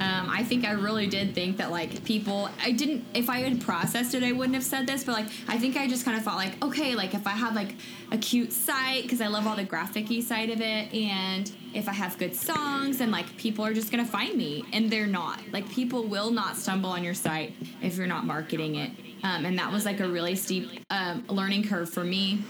um, 0.00 0.30
I 0.30 0.42
think 0.42 0.64
I 0.64 0.72
really 0.72 1.06
did 1.06 1.34
think 1.34 1.58
that 1.58 1.70
like 1.70 2.04
people. 2.04 2.48
I 2.64 2.72
didn't. 2.72 3.04
If 3.12 3.28
I 3.28 3.40
had 3.40 3.60
processed 3.60 4.14
it, 4.14 4.22
I 4.22 4.32
wouldn't 4.32 4.54
have 4.54 4.64
said 4.64 4.86
this. 4.86 5.04
But 5.04 5.12
like, 5.12 5.26
I 5.46 5.58
think 5.58 5.76
I 5.76 5.86
just 5.86 6.06
kind 6.06 6.16
of 6.16 6.24
thought 6.24 6.36
like, 6.36 6.62
okay, 6.64 6.94
like 6.94 7.12
if 7.12 7.26
I 7.26 7.32
have 7.32 7.54
like 7.54 7.74
a 8.10 8.16
cute 8.16 8.50
site 8.50 9.02
because 9.02 9.20
I 9.20 9.26
love 9.26 9.46
all 9.46 9.56
the 9.56 9.64
graphicy 9.64 10.22
side 10.22 10.48
of 10.48 10.62
it, 10.62 10.92
and 10.94 11.52
if 11.74 11.86
I 11.86 11.92
have 11.92 12.16
good 12.16 12.34
songs, 12.34 13.02
and 13.02 13.12
like 13.12 13.36
people 13.36 13.62
are 13.62 13.74
just 13.74 13.90
gonna 13.90 14.06
find 14.06 14.36
me, 14.36 14.64
and 14.72 14.90
they're 14.90 15.06
not. 15.06 15.38
Like 15.52 15.68
people 15.68 16.04
will 16.04 16.30
not 16.30 16.56
stumble 16.56 16.88
on 16.88 17.04
your 17.04 17.14
site 17.14 17.54
if 17.82 17.98
you're 17.98 18.06
not 18.06 18.24
marketing 18.24 18.76
it. 18.76 18.92
Um, 19.22 19.44
and 19.44 19.58
that 19.58 19.70
was 19.70 19.84
like 19.84 20.00
a 20.00 20.08
really 20.08 20.34
steep 20.34 20.80
um, 20.88 21.26
learning 21.28 21.68
curve 21.68 21.90
for 21.90 22.04
me 22.04 22.42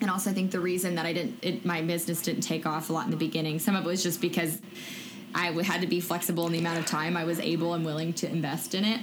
and 0.00 0.10
also 0.10 0.30
I 0.30 0.32
think 0.32 0.50
the 0.50 0.60
reason 0.60 0.94
that 0.94 1.04
I 1.04 1.12
didn't, 1.12 1.38
it, 1.42 1.64
my 1.64 1.82
business 1.82 2.22
didn't 2.22 2.42
take 2.42 2.64
off 2.64 2.90
a 2.90 2.92
lot 2.92 3.04
in 3.04 3.10
the 3.10 3.16
beginning. 3.16 3.58
Some 3.58 3.76
of 3.76 3.84
it 3.84 3.88
was 3.88 4.02
just 4.02 4.20
because 4.20 4.58
I 5.34 5.50
had 5.62 5.80
to 5.80 5.86
be 5.86 6.00
flexible 6.00 6.46
in 6.46 6.52
the 6.52 6.58
amount 6.58 6.78
of 6.78 6.86
time 6.86 7.16
I 7.16 7.24
was 7.24 7.40
able 7.40 7.74
and 7.74 7.84
willing 7.84 8.12
to 8.14 8.28
invest 8.28 8.74
in 8.74 8.84
it. 8.84 9.00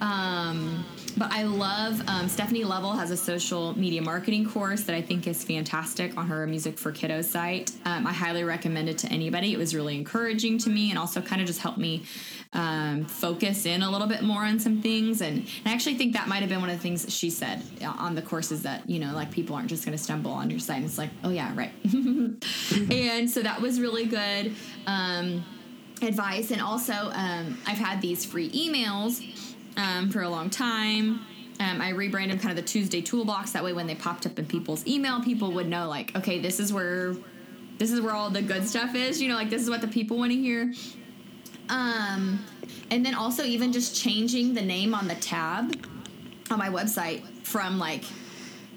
Um, 0.00 0.84
but 1.16 1.32
I 1.32 1.42
love 1.42 2.00
um, 2.08 2.28
Stephanie 2.28 2.62
Leavell 2.62 2.96
has 2.96 3.10
a 3.10 3.16
social 3.16 3.76
media 3.76 4.00
marketing 4.00 4.48
course 4.48 4.82
that 4.82 4.94
I 4.94 5.02
think 5.02 5.26
is 5.26 5.42
fantastic 5.42 6.16
on 6.16 6.28
her 6.28 6.46
Music 6.46 6.78
for 6.78 6.92
Kiddos 6.92 7.24
site. 7.24 7.72
Um, 7.84 8.06
I 8.06 8.12
highly 8.12 8.44
recommend 8.44 8.88
it 8.88 8.98
to 8.98 9.08
anybody. 9.08 9.52
It 9.52 9.58
was 9.58 9.74
really 9.74 9.96
encouraging 9.96 10.58
to 10.58 10.70
me 10.70 10.90
and 10.90 10.98
also 10.98 11.20
kind 11.20 11.40
of 11.40 11.46
just 11.46 11.60
helped 11.60 11.78
me 11.78 12.04
um, 12.52 13.04
focus 13.04 13.66
in 13.66 13.82
a 13.82 13.90
little 13.90 14.06
bit 14.06 14.22
more 14.22 14.44
on 14.44 14.60
some 14.60 14.80
things. 14.80 15.20
And, 15.20 15.38
and 15.38 15.66
I 15.66 15.72
actually 15.72 15.96
think 15.96 16.12
that 16.12 16.28
might 16.28 16.40
have 16.40 16.48
been 16.48 16.60
one 16.60 16.70
of 16.70 16.76
the 16.76 16.82
things 16.82 17.04
that 17.04 17.10
she 17.12 17.30
said 17.30 17.62
uh, 17.82 17.86
on 17.98 18.14
the 18.14 18.22
courses 18.22 18.62
that, 18.62 18.88
you 18.88 19.00
know, 19.00 19.12
like 19.14 19.30
people 19.30 19.56
aren't 19.56 19.68
just 19.68 19.84
going 19.84 19.96
to 19.96 20.02
stumble 20.02 20.30
on 20.30 20.50
your 20.50 20.60
site. 20.60 20.76
And 20.76 20.86
it's 20.86 20.98
like, 20.98 21.10
oh, 21.24 21.30
yeah, 21.30 21.52
right. 21.56 21.72
and 22.92 23.28
so 23.28 23.42
that 23.42 23.60
was 23.60 23.80
really 23.80 24.06
good 24.06 24.54
um, 24.86 25.44
advice. 26.02 26.50
And 26.50 26.60
also, 26.60 26.92
um, 26.92 27.58
I've 27.66 27.78
had 27.78 28.00
these 28.00 28.24
free 28.24 28.50
emails 28.50 29.22
um, 29.76 30.10
for 30.10 30.22
a 30.22 30.28
long 30.28 30.50
time. 30.50 31.20
Um, 31.60 31.80
I 31.80 31.90
rebranded 31.90 32.40
kind 32.40 32.56
of 32.56 32.64
the 32.64 32.68
Tuesday 32.70 33.00
toolbox. 33.00 33.52
That 33.52 33.64
way, 33.64 33.72
when 33.72 33.86
they 33.86 33.94
popped 33.94 34.26
up 34.26 34.38
in 34.38 34.46
people's 34.46 34.86
email, 34.86 35.20
people 35.22 35.52
would 35.52 35.68
know, 35.68 35.88
like, 35.88 36.14
okay, 36.16 36.38
this 36.38 36.60
is 36.60 36.72
where 36.72 37.16
this 37.78 37.92
is 37.92 38.00
where 38.00 38.12
all 38.12 38.30
the 38.30 38.42
good 38.42 38.66
stuff 38.66 38.94
is. 38.94 39.20
You 39.20 39.28
know, 39.28 39.34
like 39.34 39.50
this 39.50 39.62
is 39.62 39.70
what 39.70 39.80
the 39.80 39.88
people 39.88 40.18
want 40.18 40.32
to 40.32 40.38
hear. 40.38 40.72
Um, 41.68 42.44
and 42.90 43.04
then 43.04 43.14
also 43.14 43.44
even 43.44 43.72
just 43.72 43.94
changing 44.00 44.54
the 44.54 44.62
name 44.62 44.94
on 44.94 45.06
the 45.08 45.14
tab 45.16 45.76
on 46.50 46.58
my 46.58 46.68
website 46.68 47.22
from 47.44 47.78
like 47.78 48.04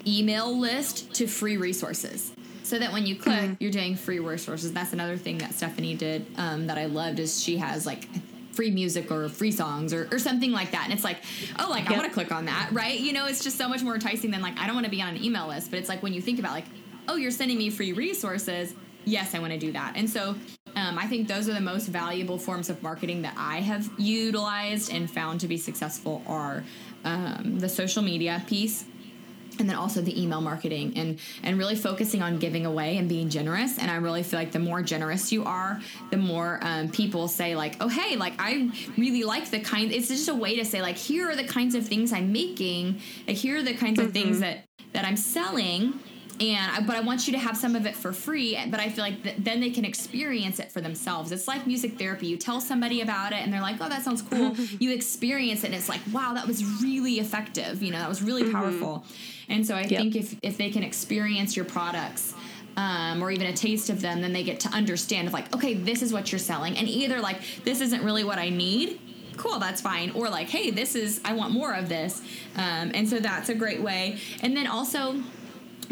email 0.06 0.58
list 0.58 1.12
to 1.14 1.26
free 1.26 1.56
resources. 1.56 2.32
So 2.64 2.78
that 2.78 2.92
when 2.92 3.06
you 3.06 3.16
click, 3.16 3.56
you're 3.60 3.70
doing 3.72 3.96
free 3.96 4.18
resources. 4.18 4.72
That's 4.72 4.92
another 4.92 5.16
thing 5.16 5.38
that 5.38 5.54
Stephanie 5.54 5.94
did 5.94 6.26
um, 6.36 6.68
that 6.68 6.78
I 6.78 6.86
loved 6.86 7.18
is 7.18 7.42
she 7.42 7.56
has 7.58 7.86
like 7.86 8.08
free 8.52 8.70
music 8.70 9.10
or 9.10 9.28
free 9.28 9.50
songs 9.50 9.92
or, 9.92 10.08
or 10.12 10.18
something 10.18 10.52
like 10.52 10.72
that. 10.72 10.84
And 10.84 10.92
it's 10.92 11.04
like, 11.04 11.18
oh, 11.58 11.68
like 11.70 11.90
I 11.90 11.94
want 11.94 12.04
to 12.04 12.12
click 12.12 12.30
on 12.30 12.44
that, 12.46 12.70
right? 12.72 12.98
You 12.98 13.12
know, 13.12 13.26
it's 13.26 13.42
just 13.42 13.58
so 13.58 13.68
much 13.68 13.82
more 13.82 13.94
enticing 13.94 14.30
than 14.30 14.42
like 14.42 14.58
I 14.58 14.66
don't 14.66 14.74
want 14.74 14.84
to 14.84 14.90
be 14.90 15.02
on 15.02 15.16
an 15.16 15.22
email 15.22 15.48
list. 15.48 15.70
But 15.70 15.80
it's 15.80 15.88
like 15.88 16.02
when 16.02 16.12
you 16.12 16.20
think 16.20 16.38
about 16.38 16.52
like, 16.52 16.66
oh, 17.08 17.16
you're 17.16 17.30
sending 17.30 17.58
me 17.58 17.70
free 17.70 17.92
resources. 17.92 18.74
Yes, 19.04 19.34
I 19.34 19.40
want 19.40 19.52
to 19.52 19.58
do 19.58 19.72
that. 19.72 19.94
And 19.96 20.08
so 20.08 20.36
um, 20.76 20.98
I 20.98 21.06
think 21.06 21.28
those 21.28 21.48
are 21.48 21.54
the 21.54 21.60
most 21.60 21.88
valuable 21.88 22.38
forms 22.38 22.70
of 22.70 22.82
marketing 22.82 23.22
that 23.22 23.34
I 23.36 23.60
have 23.60 23.90
utilized 23.98 24.92
and 24.92 25.10
found 25.10 25.40
to 25.40 25.48
be 25.48 25.56
successful 25.56 26.22
are 26.26 26.62
um, 27.04 27.58
the 27.58 27.68
social 27.68 28.02
media 28.02 28.42
piece 28.46 28.84
and 29.58 29.68
then 29.68 29.76
also 29.76 30.00
the 30.00 30.20
email 30.20 30.40
marketing 30.40 30.92
and 30.96 31.18
and 31.42 31.58
really 31.58 31.76
focusing 31.76 32.22
on 32.22 32.38
giving 32.38 32.66
away 32.66 32.96
and 32.96 33.08
being 33.08 33.28
generous. 33.28 33.78
And 33.78 33.90
i 33.90 33.96
really 33.96 34.22
feel 34.22 34.38
like 34.38 34.52
the 34.52 34.58
more 34.58 34.82
generous 34.82 35.32
you 35.32 35.44
are 35.44 35.80
the 36.10 36.16
more 36.16 36.58
um, 36.62 36.88
people 36.90 37.28
say 37.28 37.54
like 37.56 37.76
oh 37.80 37.88
hey 37.88 38.16
like 38.16 38.34
i 38.38 38.70
really 38.96 39.24
like 39.24 39.50
the 39.50 39.60
kind 39.60 39.92
it's 39.92 40.08
just 40.08 40.28
a 40.28 40.34
way 40.34 40.56
to 40.56 40.64
say 40.64 40.82
like 40.82 40.96
here 40.96 41.28
are 41.28 41.36
the 41.36 41.44
kinds 41.44 41.74
of 41.74 41.86
things 41.86 42.12
i'm 42.12 42.32
making. 42.32 43.00
Like 43.26 43.36
here 43.36 43.58
are 43.58 43.62
the 43.62 43.74
kinds 43.74 43.98
of 43.98 44.12
things 44.12 44.40
that 44.40 44.64
that 44.92 45.04
i'm 45.04 45.16
selling 45.16 45.98
and 46.42 46.72
I, 46.72 46.80
but 46.80 46.96
I 46.96 47.00
want 47.00 47.26
you 47.26 47.32
to 47.34 47.38
have 47.38 47.56
some 47.56 47.76
of 47.76 47.86
it 47.86 47.94
for 47.94 48.12
free. 48.12 48.58
But 48.68 48.80
I 48.80 48.88
feel 48.88 49.04
like 49.04 49.22
th- 49.22 49.36
then 49.38 49.60
they 49.60 49.70
can 49.70 49.84
experience 49.84 50.58
it 50.58 50.72
for 50.72 50.80
themselves. 50.80 51.30
It's 51.30 51.46
like 51.46 51.66
music 51.66 51.98
therapy. 51.98 52.26
You 52.26 52.36
tell 52.36 52.60
somebody 52.60 53.00
about 53.00 53.32
it, 53.32 53.38
and 53.38 53.52
they're 53.52 53.60
like, 53.60 53.76
"Oh, 53.80 53.88
that 53.88 54.02
sounds 54.02 54.22
cool." 54.22 54.56
you 54.80 54.92
experience 54.92 55.62
it, 55.62 55.66
and 55.66 55.74
it's 55.74 55.88
like, 55.88 56.00
"Wow, 56.12 56.34
that 56.34 56.46
was 56.46 56.64
really 56.82 57.14
effective." 57.14 57.82
You 57.82 57.92
know, 57.92 57.98
that 57.98 58.08
was 58.08 58.22
really 58.22 58.50
powerful. 58.50 59.04
And 59.48 59.66
so 59.66 59.76
I 59.76 59.84
think 59.84 60.16
if 60.16 60.34
if 60.42 60.56
they 60.58 60.70
can 60.70 60.82
experience 60.82 61.56
your 61.56 61.64
products. 61.64 62.34
Um, 62.74 63.22
or 63.22 63.30
even 63.30 63.48
a 63.48 63.52
taste 63.52 63.90
of 63.90 64.00
them, 64.00 64.22
then 64.22 64.32
they 64.32 64.42
get 64.42 64.60
to 64.60 64.70
understand 64.70 65.28
of 65.28 65.34
like, 65.34 65.54
okay, 65.54 65.74
this 65.74 66.00
is 66.00 66.10
what 66.10 66.32
you're 66.32 66.38
selling, 66.38 66.78
and 66.78 66.88
either 66.88 67.20
like 67.20 67.36
this 67.64 67.82
isn't 67.82 68.02
really 68.02 68.24
what 68.24 68.38
I 68.38 68.48
need, 68.48 68.98
cool, 69.36 69.58
that's 69.58 69.82
fine, 69.82 70.10
or 70.12 70.30
like, 70.30 70.48
hey, 70.48 70.70
this 70.70 70.94
is 70.94 71.20
I 71.22 71.34
want 71.34 71.52
more 71.52 71.74
of 71.74 71.90
this, 71.90 72.22
um, 72.56 72.90
and 72.94 73.06
so 73.06 73.18
that's 73.20 73.50
a 73.50 73.54
great 73.54 73.82
way. 73.82 74.16
And 74.40 74.56
then 74.56 74.66
also, 74.66 75.22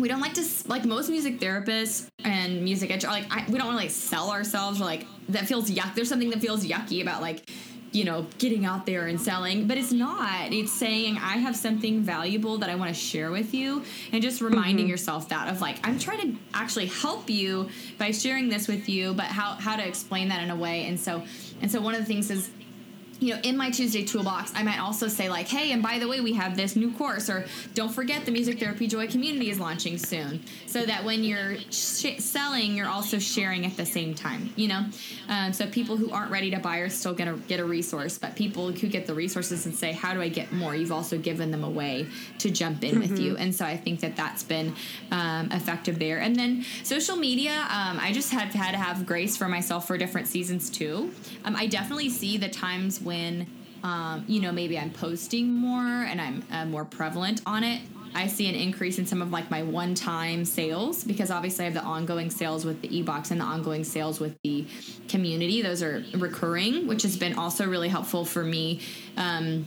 we 0.01 0.09
don't 0.09 0.21
like 0.21 0.35
to 0.35 0.45
like 0.67 0.85
most 0.85 1.11
music 1.11 1.39
therapists 1.39 2.09
and 2.25 2.63
music 2.63 2.91
edu- 2.91 3.09
like 3.09 3.27
I, 3.31 3.45
we 3.49 3.59
don't 3.59 3.67
want 3.67 3.79
to 3.79 3.83
like 3.83 3.91
sell 3.91 4.31
ourselves 4.31 4.81
or 4.81 4.85
like 4.85 5.07
that 5.29 5.47
feels 5.47 5.71
yuck. 5.71 5.95
There's 5.95 6.09
something 6.09 6.31
that 6.31 6.41
feels 6.41 6.65
yucky 6.67 7.03
about 7.03 7.21
like 7.21 7.49
you 7.93 8.05
know 8.05 8.27
getting 8.39 8.65
out 8.65 8.87
there 8.87 9.09
and 9.09 9.21
selling, 9.21 9.67
but 9.67 9.77
it's 9.77 9.93
not. 9.93 10.53
It's 10.53 10.73
saying 10.73 11.17
I 11.19 11.37
have 11.39 11.57
something 11.57 12.03
valuable 12.03 12.59
that 12.59 12.71
I 12.71 12.77
want 12.77 12.95
to 12.95 13.01
share 13.01 13.31
with 13.31 13.53
you, 13.53 13.85
and 14.13 14.23
just 14.23 14.41
reminding 14.41 14.85
mm-hmm. 14.85 14.91
yourself 14.91 15.29
that 15.29 15.49
of 15.49 15.61
like 15.61 15.87
I'm 15.87 15.99
trying 15.99 16.33
to 16.33 16.39
actually 16.55 16.87
help 16.87 17.29
you 17.29 17.69
by 17.99 18.11
sharing 18.13 18.49
this 18.49 18.69
with 18.69 18.89
you, 18.89 19.13
but 19.15 19.27
how 19.27 19.53
how 19.55 19.77
to 19.77 19.87
explain 19.87 20.29
that 20.29 20.43
in 20.43 20.51
a 20.51 20.57
way. 20.57 20.87
And 20.87 20.99
so 20.99 21.23
and 21.61 21.71
so 21.71 21.81
one 21.81 21.95
of 21.95 22.01
the 22.01 22.07
things 22.07 22.31
is 22.31 22.51
you 23.21 23.35
know, 23.35 23.41
in 23.43 23.57
my 23.57 23.71
Tuesday 23.71 24.03
toolbox, 24.03 24.53
I 24.55 24.63
might 24.63 24.81
also 24.81 25.07
say, 25.07 25.29
like, 25.29 25.47
hey, 25.47 25.73
and 25.73 25.83
by 25.83 25.99
the 25.99 26.09
way, 26.09 26.21
we 26.21 26.33
have 26.33 26.57
this 26.57 26.75
new 26.75 26.91
course, 26.93 27.29
or 27.29 27.45
don't 27.75 27.91
forget 27.91 28.25
the 28.25 28.33
Music 28.33 28.59
Therapy 28.59 28.87
Joy 28.87 29.09
community 29.09 29.51
is 29.51 29.61
launching 29.61 29.99
soon. 29.99 30.43
So 30.67 30.87
that 30.87 31.05
when 31.05 31.23
you're 31.23 31.57
sh- 31.71 32.19
selling, 32.19 32.75
you're 32.75 32.89
also 32.89 33.19
sharing 33.19 33.67
at 33.67 33.77
the 33.77 33.85
same 33.85 34.15
time, 34.15 34.53
you 34.57 34.69
know? 34.69 34.87
Um, 35.29 35.53
so 35.53 35.67
people 35.67 35.99
who 35.99 36.11
aren't 36.11 36.31
ready 36.31 36.51
to 36.53 36.59
buy 36.59 36.79
are 36.79 36.89
still 36.89 37.13
going 37.13 37.33
to 37.33 37.47
get 37.47 37.61
a 37.61 37.65
resource, 37.65 38.17
but 38.17 38.37
people 38.37 38.73
who 38.73 38.89
get 38.89 39.07
the 39.07 39.15
resources 39.15 39.67
and 39.67 39.75
say, 39.75 39.93
how 39.93 40.15
do 40.15 40.23
I 40.23 40.29
get 40.29 40.51
more? 40.51 40.75
You've 40.75 40.93
also 40.93 41.19
given 41.19 41.51
them 41.51 41.63
a 41.63 41.71
way 41.71 42.07
to 42.39 42.51
jump 42.51 42.83
in 42.83 42.93
mm-hmm. 42.93 43.01
with 43.01 43.19
you. 43.19 43.37
And 43.37 43.55
so 43.55 43.67
I 43.67 43.77
think 43.77 44.01
that 44.01 44.17
that's 44.17 44.43
been 44.43 44.75
um, 45.11 45.53
effective 45.53 45.99
there. 45.99 46.21
And 46.21 46.35
then 46.37 46.65
social 46.85 47.17
media, 47.17 47.53
um, 47.53 47.99
I 48.01 48.13
just 48.15 48.33
have 48.33 48.49
had 48.55 48.71
to 48.71 48.79
have 48.79 49.05
grace 49.05 49.37
for 49.37 49.47
myself 49.47 49.87
for 49.87 49.99
different 49.99 50.27
seasons 50.27 50.71
too. 50.71 51.13
Um, 51.45 51.55
I 51.55 51.67
definitely 51.67 52.09
see 52.09 52.39
the 52.39 52.49
times 52.49 52.99
when 53.01 53.10
um, 53.83 54.25
you 54.27 54.41
know 54.41 54.53
maybe 54.53 54.79
i'm 54.79 54.91
posting 54.91 55.53
more 55.53 56.05
and 56.05 56.21
i'm 56.21 56.45
uh, 56.51 56.65
more 56.65 56.85
prevalent 56.85 57.41
on 57.47 57.65
it 57.65 57.81
i 58.15 58.27
see 58.27 58.49
an 58.49 58.55
increase 58.55 58.99
in 58.99 59.07
some 59.07 59.23
of 59.23 59.31
like 59.31 59.51
my 59.51 59.63
one-time 59.63 60.45
sales 60.45 61.05
because 61.05 61.31
obviously 61.31 61.65
i 61.65 61.69
have 61.69 61.75
the 61.75 61.83
ongoing 61.83 62.31
sales 62.31 62.65
with 62.65 62.81
the 62.83 62.97
e-box 62.97 63.31
and 63.31 63.41
the 63.41 63.45
ongoing 63.45 63.85
sales 63.85 64.21
with 64.21 64.37
the 64.43 64.67
community. 65.09 65.63
Those 65.63 65.83
are 65.83 66.05
recurring 66.15 66.87
which 66.87 67.03
has 67.03 67.17
been 67.17 67.35
also 67.35 67.67
really 67.67 67.89
helpful 67.89 68.25
for 68.25 68.45
me 68.45 68.81
um, 69.17 69.67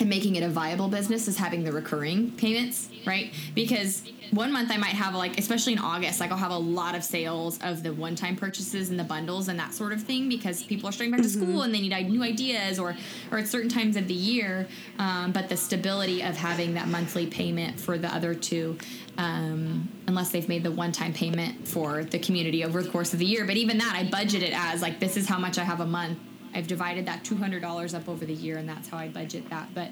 and 0.00 0.10
making 0.10 0.36
it 0.36 0.42
a 0.42 0.48
viable 0.48 0.88
business 0.88 1.26
is 1.28 1.36
having 1.36 1.64
the 1.64 1.72
recurring 1.72 2.30
payments, 2.32 2.88
right? 3.06 3.32
Because 3.54 4.02
one 4.30 4.52
month 4.52 4.70
I 4.70 4.76
might 4.76 4.90
have 4.90 5.14
like, 5.14 5.38
especially 5.38 5.72
in 5.74 5.78
August, 5.78 6.20
like 6.20 6.30
I'll 6.30 6.36
have 6.36 6.50
a 6.50 6.58
lot 6.58 6.94
of 6.94 7.02
sales 7.04 7.58
of 7.62 7.82
the 7.82 7.92
one-time 7.92 8.36
purchases 8.36 8.90
and 8.90 8.98
the 8.98 9.04
bundles 9.04 9.48
and 9.48 9.58
that 9.58 9.72
sort 9.72 9.92
of 9.92 10.02
thing 10.02 10.28
because 10.28 10.62
people 10.62 10.88
are 10.88 10.92
starting 10.92 11.12
back 11.12 11.20
mm-hmm. 11.20 11.40
to 11.40 11.46
school 11.46 11.62
and 11.62 11.74
they 11.74 11.80
need 11.80 11.92
new 12.08 12.22
ideas 12.22 12.78
or 12.78 12.96
or 13.30 13.38
at 13.38 13.48
certain 13.48 13.70
times 13.70 13.96
of 13.96 14.08
the 14.08 14.14
year. 14.14 14.68
Um, 14.98 15.32
but 15.32 15.48
the 15.48 15.56
stability 15.56 16.22
of 16.22 16.36
having 16.36 16.74
that 16.74 16.88
monthly 16.88 17.26
payment 17.26 17.80
for 17.80 17.96
the 17.96 18.12
other 18.14 18.34
two, 18.34 18.76
um, 19.16 19.88
unless 20.06 20.30
they've 20.30 20.48
made 20.48 20.62
the 20.62 20.72
one-time 20.72 21.12
payment 21.12 21.66
for 21.66 22.04
the 22.04 22.18
community 22.18 22.64
over 22.64 22.82
the 22.82 22.90
course 22.90 23.12
of 23.12 23.18
the 23.18 23.26
year. 23.26 23.46
But 23.46 23.56
even 23.56 23.78
that, 23.78 23.94
I 23.96 24.10
budget 24.10 24.42
it 24.42 24.52
as 24.54 24.82
like 24.82 25.00
this 25.00 25.16
is 25.16 25.28
how 25.28 25.38
much 25.38 25.58
I 25.58 25.64
have 25.64 25.80
a 25.80 25.86
month 25.86 26.18
I've 26.56 26.66
divided 26.66 27.04
that 27.04 27.22
two 27.22 27.36
hundred 27.36 27.60
dollars 27.60 27.92
up 27.92 28.08
over 28.08 28.24
the 28.24 28.32
year, 28.32 28.56
and 28.56 28.66
that's 28.66 28.88
how 28.88 28.96
I 28.96 29.08
budget 29.08 29.48
that. 29.50 29.68
But 29.74 29.90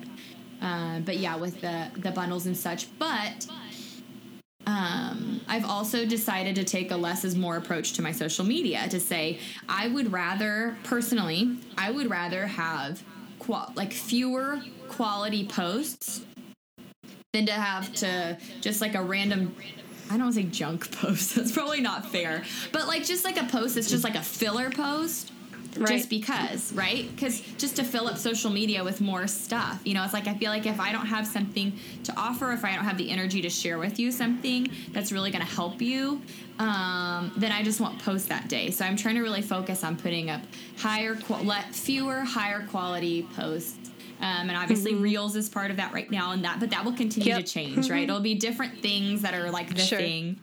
uh, 0.63 1.01
but 1.01 1.19
yeah, 1.19 1.37
with 1.37 1.61
the 1.61 1.91
the 1.99 2.11
bundles 2.11 2.47
and 2.47 2.57
such. 2.57 2.89
But 2.99 3.47
um, 4.67 5.43
I've 5.47 5.67
also 5.67 6.07
decided 6.07 6.55
to 6.55 6.65
take 6.65 6.91
a 6.91 6.97
less 6.97 7.23
is 7.23 7.37
more 7.37 7.59
approach 7.59 7.93
to 7.95 8.03
my 8.03 8.13
social 8.13 8.47
media 8.47 8.89
to 8.89 8.99
say 8.99 9.41
I 9.69 9.89
would 9.89 10.11
rather 10.11 10.79
personally 10.85 11.59
I 11.77 11.91
would 11.91 12.09
rather 12.09 12.47
have 12.47 13.03
qual- 13.39 13.71
like 13.77 13.93
fewer 13.93 14.63
quality 14.89 15.47
posts 15.47 16.23
than 17.35 17.45
to 17.45 17.53
have 17.53 17.93
to 17.97 18.39
just 18.63 18.81
like 18.81 18.95
a 18.95 19.03
random 19.03 19.55
I 20.09 20.17
don't 20.17 20.27
want 20.27 20.35
to 20.35 20.43
say 20.43 20.49
junk 20.49 20.91
post. 21.01 21.35
That's 21.35 21.53
probably 21.53 21.81
not 21.81 22.11
fair. 22.11 22.43
But 22.73 22.87
like 22.87 23.05
just 23.05 23.23
like 23.23 23.37
a 23.37 23.45
post 23.45 23.75
that's 23.75 23.91
just 23.91 24.05
like 24.05 24.15
a 24.15 24.23
filler 24.23 24.71
post 24.71 25.33
right. 25.77 25.89
just 25.89 26.11
because, 26.11 26.73
right? 26.73 27.09
Because 27.15 27.41
just 27.59 27.77
to 27.77 27.85
fill 27.85 28.09
up 28.09 28.17
social 28.17 28.51
media 28.51 28.83
with 28.85 29.01
more 29.01 29.27
stuff, 29.27 29.81
you 29.85 29.95
know, 29.95 30.05
it's 30.05 30.13
like 30.13 30.27
I 30.27 30.35
feel 30.35 30.51
like 30.51 30.67
if 30.67 30.81
I 30.81 30.93
don't 30.93 31.07
have 31.07 31.27
something 31.27 31.73
to 32.05 32.15
offer, 32.17 32.53
if 32.53 32.65
I 32.65 32.75
don't 32.75 32.85
have 32.85 32.99
the 32.99 33.11
energy 33.11 33.43
to 33.43 33.51
share 33.51 33.79
with 33.79 33.99
you 33.99 34.11
something 34.11 34.71
that's 34.93 35.13
really 35.13 35.31
going 35.31 35.45
to 35.45 35.51
help 35.51 35.81
you, 35.81 36.21
um, 36.59 37.33
then 37.37 37.53
I 37.53 37.63
just 37.63 37.81
won't 37.81 37.99
post 37.99 38.29
that 38.29 38.49
day. 38.49 38.71
So 38.71 38.85
I'm 38.85 38.97
trying 38.97 39.17
to 39.17 39.23
really 39.23 39.43
focus 39.43 39.85
on 39.85 39.97
putting 39.97 40.31
up 40.31 40.43
higher, 40.79 41.19
let 41.43 41.75
fewer, 41.75 42.21
higher 42.21 42.67
quality 42.69 43.27
posts 43.35 43.84
um, 44.21 44.49
and 44.49 44.57
obviously 44.57 44.93
mm-hmm. 44.93 45.03
reels 45.03 45.37
is 45.37 45.49
part 45.49 45.71
of 45.71 45.77
that 45.77 45.93
right 45.93 46.11
now 46.11 46.33
and 46.33 46.45
that 46.45 46.61
but 46.61 46.71
that 46.71 46.85
will 46.85 46.93
continue 46.93 47.31
yep. 47.31 47.39
to 47.39 47.43
change 47.45 47.91
right 47.91 48.05
it'll 48.05 48.21
be 48.21 48.35
different 48.35 48.81
things 48.81 49.23
that 49.23 49.35
are 49.35 49.51
like 49.51 49.75
the 49.75 49.81
sure. 49.81 49.99
thing 49.99 50.39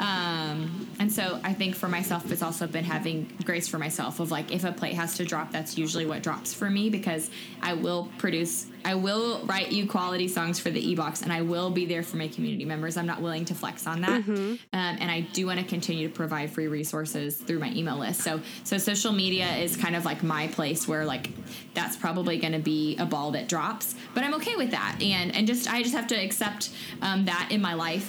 um, 0.00 0.88
and 0.98 1.12
so 1.12 1.40
i 1.44 1.52
think 1.52 1.74
for 1.74 1.88
myself 1.88 2.30
it's 2.30 2.42
also 2.42 2.66
been 2.66 2.84
having 2.84 3.30
grace 3.44 3.68
for 3.68 3.78
myself 3.78 4.20
of 4.20 4.30
like 4.30 4.52
if 4.52 4.64
a 4.64 4.72
plate 4.72 4.94
has 4.94 5.16
to 5.16 5.24
drop 5.24 5.50
that's 5.52 5.76
usually 5.76 6.06
what 6.06 6.22
drops 6.22 6.52
for 6.54 6.70
me 6.70 6.90
because 6.90 7.30
i 7.62 7.72
will 7.72 8.08
produce 8.18 8.66
I 8.84 8.94
will 8.94 9.40
write 9.46 9.72
you 9.72 9.86
quality 9.86 10.28
songs 10.28 10.58
for 10.58 10.70
the 10.70 10.90
e-box 10.90 11.22
and 11.22 11.32
I 11.32 11.40
will 11.40 11.70
be 11.70 11.86
there 11.86 12.02
for 12.02 12.18
my 12.18 12.28
community 12.28 12.66
members. 12.66 12.96
I'm 12.96 13.06
not 13.06 13.22
willing 13.22 13.46
to 13.46 13.54
flex 13.54 13.86
on 13.86 14.02
that. 14.02 14.22
Mm-hmm. 14.22 14.32
Um, 14.42 14.58
and 14.72 15.10
I 15.10 15.20
do 15.20 15.46
want 15.46 15.58
to 15.58 15.64
continue 15.64 16.06
to 16.06 16.14
provide 16.14 16.50
free 16.50 16.66
resources 16.66 17.36
through 17.36 17.60
my 17.60 17.72
email 17.72 17.96
list. 17.96 18.20
So, 18.20 18.42
so 18.62 18.76
social 18.76 19.12
media 19.12 19.50
is 19.56 19.76
kind 19.76 19.96
of 19.96 20.04
like 20.04 20.22
my 20.22 20.48
place 20.48 20.86
where 20.86 21.06
like 21.06 21.30
that's 21.72 21.96
probably 21.96 22.38
going 22.38 22.52
to 22.52 22.58
be 22.58 22.96
a 22.98 23.06
ball 23.14 23.30
that 23.32 23.48
drops, 23.48 23.94
but 24.14 24.24
I'm 24.24 24.34
okay 24.34 24.56
with 24.56 24.70
that. 24.72 24.98
And, 25.00 25.34
and 25.34 25.46
just, 25.46 25.70
I 25.72 25.82
just 25.82 25.94
have 25.94 26.08
to 26.08 26.16
accept 26.16 26.70
um, 27.02 27.24
that 27.26 27.48
in 27.50 27.60
my 27.60 27.74
life. 27.74 28.06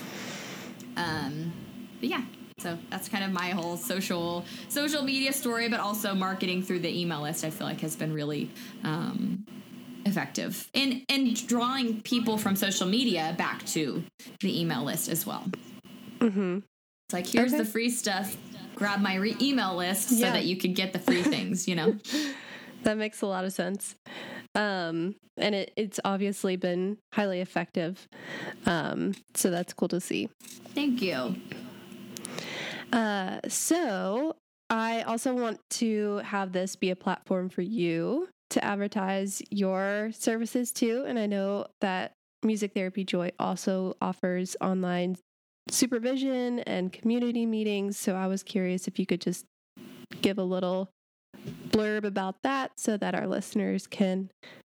Um, 0.98 1.54
but 2.00 2.10
yeah, 2.10 2.24
so 2.58 2.78
that's 2.90 3.08
kind 3.10 3.24
of 3.24 3.32
my 3.32 3.50
whole 3.50 3.78
social 3.78 4.46
social 4.70 5.04
media 5.04 5.34
story, 5.34 5.68
but 5.70 5.80
also 5.80 6.14
marketing 6.14 6.64
through 6.64 6.80
the 6.80 7.02
email 7.02 7.22
list. 7.22 7.44
I 7.44 7.50
feel 7.50 7.68
like 7.68 7.82
has 7.82 7.96
been 7.96 8.14
really 8.14 8.50
um, 8.84 9.46
effective 10.06 10.70
and 10.74 11.04
and 11.10 11.48
drawing 11.48 12.02
people 12.02 12.38
from 12.38 12.56
social 12.56 12.88
media 12.88 13.34
back 13.38 13.66
to 13.66 14.04
the 14.40 14.62
email 14.62 14.84
list 14.84 15.10
as 15.10 15.26
well 15.26 15.44
mm-hmm. 16.20 16.58
it's 16.58 17.14
like 17.14 17.26
here's 17.26 17.54
okay. 17.54 17.64
the 17.64 17.70
free 17.70 17.90
stuff 17.90 18.38
grab 18.76 19.02
my 19.02 19.16
re- 19.16 19.36
email 19.42 19.76
list 19.76 20.12
yeah. 20.12 20.28
so 20.28 20.34
that 20.34 20.46
you 20.46 20.58
can 20.58 20.74
get 20.74 20.94
the 20.94 21.00
free 21.00 21.24
things 21.24 21.68
you 21.68 21.76
know 21.76 21.98
that 22.84 22.98
makes 22.98 23.22
a 23.24 23.26
lot 23.26 23.46
of 23.46 23.52
sense 23.52 23.96
um, 24.56 25.16
and 25.38 25.54
it, 25.54 25.74
it's 25.76 26.00
obviously 26.06 26.56
been 26.56 26.98
highly 27.14 27.42
effective 27.42 28.08
um, 28.66 29.14
so 29.34 29.50
that's 29.50 29.74
cool 29.74 29.88
to 29.88 30.00
see 30.00 30.30
thank 30.74 31.02
you 31.02 31.36
uh, 32.94 33.40
so 33.48 34.36
I 34.70 35.04
also 35.04 35.34
want 35.34 35.60
to 35.72 36.18
have 36.18 36.52
this 36.52 36.76
be 36.76 36.90
a 36.90 36.96
platform 36.96 37.50
for 37.50 37.62
you 37.62 38.30
to 38.52 38.64
advertise 38.64 39.42
your 39.52 40.12
services 40.12 40.72
too. 40.72 41.04
And 41.08 41.20
I 41.20 41.26
know 41.26 41.68
that 41.82 42.14
Music 42.44 42.74
Therapy 42.74 43.04
Joy 43.04 43.32
also 43.40 43.96
offers 44.02 44.56
online 44.62 45.18
supervision 45.70 46.60
and 46.60 46.92
community 46.92 47.46
meetings. 47.46 47.98
So 47.98 48.16
I 48.16 48.28
was 48.28 48.44
curious 48.44 48.88
if 48.88 49.00
you 49.00 49.06
could 49.06 49.22
just 49.22 49.46
give 50.22 50.38
a 50.38 50.44
little 50.44 50.90
blurb 51.70 52.04
about 52.04 52.42
that 52.44 52.80
so 52.80 52.98
that 52.98 53.16
our 53.16 53.28
listeners 53.28 53.88
can 53.88 54.30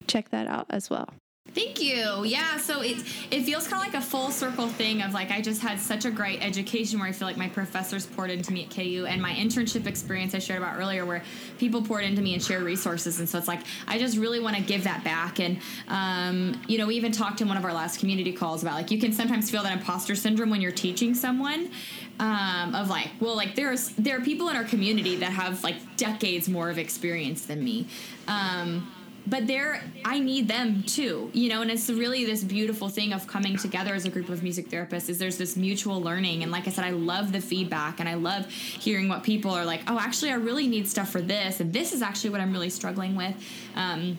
check 0.07 0.29
that 0.29 0.47
out 0.47 0.65
as 0.69 0.89
well. 0.89 1.09
Thank 1.53 1.81
you. 1.81 2.23
Yeah, 2.25 2.57
so 2.57 2.81
it 2.81 2.97
it 3.31 3.43
feels 3.43 3.67
kind 3.67 3.81
of 3.81 3.93
like 3.93 3.99
a 3.99 4.05
full 4.05 4.31
circle 4.31 4.67
thing 4.67 5.01
of 5.01 5.13
like 5.13 5.31
I 5.31 5.41
just 5.41 5.61
had 5.61 5.79
such 5.79 6.05
a 6.05 6.11
great 6.11 6.43
education 6.43 6.99
where 6.99 7.07
I 7.07 7.11
feel 7.11 7.27
like 7.27 7.37
my 7.37 7.47
professors 7.47 8.05
poured 8.05 8.29
into 8.31 8.51
me 8.51 8.65
at 8.65 8.69
KU 8.69 9.05
and 9.07 9.21
my 9.21 9.31
internship 9.31 9.87
experience 9.87 10.35
I 10.35 10.39
shared 10.39 10.61
about 10.61 10.77
earlier 10.77 11.05
where 11.05 11.23
people 11.57 11.81
poured 11.81 12.03
into 12.03 12.21
me 12.21 12.33
and 12.33 12.43
shared 12.43 12.63
resources 12.63 13.19
and 13.19 13.29
so 13.29 13.37
it's 13.37 13.47
like 13.47 13.61
I 13.87 13.97
just 13.97 14.17
really 14.17 14.39
want 14.39 14.55
to 14.57 14.61
give 14.61 14.83
that 14.83 15.03
back 15.03 15.39
and 15.39 15.59
um, 15.87 16.61
you 16.67 16.77
know 16.77 16.87
we 16.87 16.95
even 16.95 17.11
talked 17.11 17.41
in 17.41 17.47
one 17.47 17.57
of 17.57 17.65
our 17.65 17.73
last 17.73 17.99
community 17.99 18.33
calls 18.33 18.61
about 18.61 18.75
like 18.75 18.91
you 18.91 18.99
can 18.99 19.13
sometimes 19.13 19.49
feel 19.49 19.63
that 19.63 19.73
imposter 19.73 20.15
syndrome 20.15 20.49
when 20.49 20.61
you're 20.61 20.71
teaching 20.71 21.15
someone 21.15 21.71
um, 22.19 22.75
of 22.75 22.89
like 22.89 23.09
well 23.19 23.35
like 23.35 23.55
there's 23.55 23.89
there 23.89 24.17
are 24.17 24.21
people 24.21 24.49
in 24.49 24.55
our 24.55 24.63
community 24.63 25.15
that 25.17 25.31
have 25.31 25.63
like 25.63 25.75
decades 25.97 26.49
more 26.49 26.69
of 26.69 26.77
experience 26.77 27.45
than 27.45 27.63
me. 27.63 27.87
Um, 28.27 28.91
but 29.29 29.45
they're 29.45 29.83
I 30.05 30.19
need 30.19 30.47
them 30.47 30.83
too, 30.83 31.29
you 31.33 31.49
know, 31.49 31.61
and 31.61 31.69
it's 31.69 31.89
really 31.89 32.23
this 32.23 32.43
beautiful 32.43 32.87
thing 32.89 33.13
of 33.13 33.27
coming 33.27 33.57
together 33.57 33.93
as 33.93 34.05
a 34.05 34.09
group 34.09 34.29
of 34.29 34.41
music 34.41 34.69
therapists 34.69 35.09
is 35.09 35.17
there's 35.17 35.37
this 35.37 35.57
mutual 35.57 36.01
learning 36.01 36.43
and 36.43 36.51
like 36.51 36.67
I 36.67 36.71
said 36.71 36.85
I 36.85 36.91
love 36.91 37.33
the 37.33 37.41
feedback 37.41 37.99
and 37.99 38.07
I 38.07 38.13
love 38.13 38.49
hearing 38.49 39.09
what 39.09 39.23
people 39.23 39.51
are 39.51 39.65
like, 39.65 39.81
"Oh, 39.87 39.99
actually 39.99 40.31
I 40.31 40.35
really 40.35 40.67
need 40.67 40.87
stuff 40.87 41.09
for 41.09 41.21
this 41.21 41.59
and 41.59 41.73
this 41.73 41.93
is 41.93 42.01
actually 42.01 42.29
what 42.29 42.41
I'm 42.41 42.53
really 42.53 42.69
struggling 42.69 43.15
with." 43.15 43.35
Um, 43.75 44.17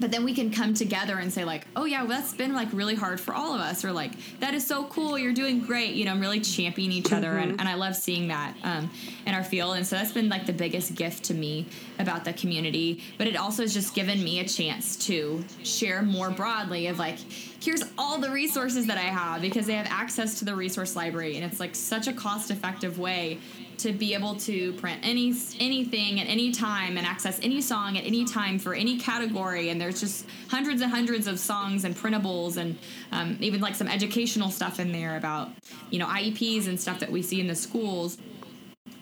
but 0.00 0.10
then 0.10 0.24
we 0.24 0.34
can 0.34 0.50
come 0.50 0.74
together 0.74 1.18
and 1.18 1.32
say 1.32 1.44
like 1.44 1.66
oh 1.76 1.84
yeah 1.84 2.00
well, 2.02 2.18
that's 2.18 2.34
been 2.34 2.54
like 2.54 2.68
really 2.72 2.94
hard 2.94 3.20
for 3.20 3.34
all 3.34 3.54
of 3.54 3.60
us. 3.60 3.84
Or 3.84 3.92
like 3.92 4.12
that 4.40 4.54
is 4.54 4.66
so 4.66 4.84
cool. 4.84 5.18
You're 5.18 5.32
doing 5.32 5.60
great. 5.60 5.94
You 5.94 6.04
know 6.04 6.12
i'm 6.12 6.20
really 6.20 6.40
championing 6.40 6.98
each 6.98 7.12
other. 7.12 7.28
Mm-hmm. 7.28 7.50
and, 7.50 7.60
and 7.60 7.68
i 7.68 7.74
love 7.74 7.96
seeing 7.96 8.28
that 8.28 8.54
um, 8.62 8.90
in 9.26 9.34
our 9.34 9.44
field. 9.44 9.76
And 9.76 9.86
so 9.86 9.96
that's 9.96 10.12
been 10.12 10.28
like 10.28 10.46
the 10.46 10.52
biggest 10.52 10.94
gift 10.94 11.24
to 11.24 11.34
me 11.34 11.66
about 11.98 12.24
the 12.24 12.32
community. 12.32 13.02
But 13.18 13.26
it 13.26 13.36
also 13.36 13.62
has 13.62 13.74
just 13.74 13.94
given 13.94 14.22
me 14.22 14.40
a 14.40 14.44
chance 14.44 14.96
to 15.06 15.44
share 15.62 16.02
more 16.02 16.30
broadly 16.30 16.86
of 16.86 16.98
like 16.98 17.18
here's 17.60 17.82
all 17.98 18.18
the 18.18 18.30
resources 18.30 18.86
that 18.86 18.98
i 18.98 19.02
have 19.02 19.42
because 19.42 19.66
they 19.66 19.74
have 19.74 19.88
access 19.90 20.38
to 20.38 20.44
the 20.44 20.54
resource 20.54 20.96
library. 20.96 21.36
And 21.36 21.44
it's 21.44 21.60
like 21.60 21.74
such 21.74 22.06
a 22.06 22.12
cost 22.12 22.50
effective 22.50 22.98
way 22.98 23.38
to 23.78 23.92
be 23.92 24.14
able 24.14 24.34
to 24.36 24.72
print 24.74 25.00
any 25.02 25.34
anything 25.58 26.20
at 26.20 26.26
any 26.26 26.52
time 26.52 26.96
and 26.96 27.06
access 27.06 27.38
any 27.42 27.60
song 27.60 27.96
at 27.96 28.04
any 28.04 28.24
time 28.24 28.58
for 28.58 28.74
any 28.74 28.98
category. 28.98 29.70
And 29.70 29.80
there's 29.80 30.00
just 30.00 30.26
hundreds 30.48 30.82
and 30.82 30.90
hundreds 30.90 31.26
of 31.26 31.38
songs 31.38 31.84
and 31.84 31.94
printables 31.94 32.56
and 32.56 32.78
um, 33.12 33.36
even 33.40 33.60
like 33.60 33.74
some 33.74 33.88
educational 33.88 34.50
stuff 34.50 34.80
in 34.80 34.92
there 34.92 35.16
about 35.16 35.50
you 35.90 35.98
know 35.98 36.06
ieps 36.06 36.68
and 36.68 36.78
stuff 36.80 37.00
that 37.00 37.10
we 37.10 37.22
see 37.22 37.40
in 37.40 37.46
the 37.46 37.54
schools 37.54 38.18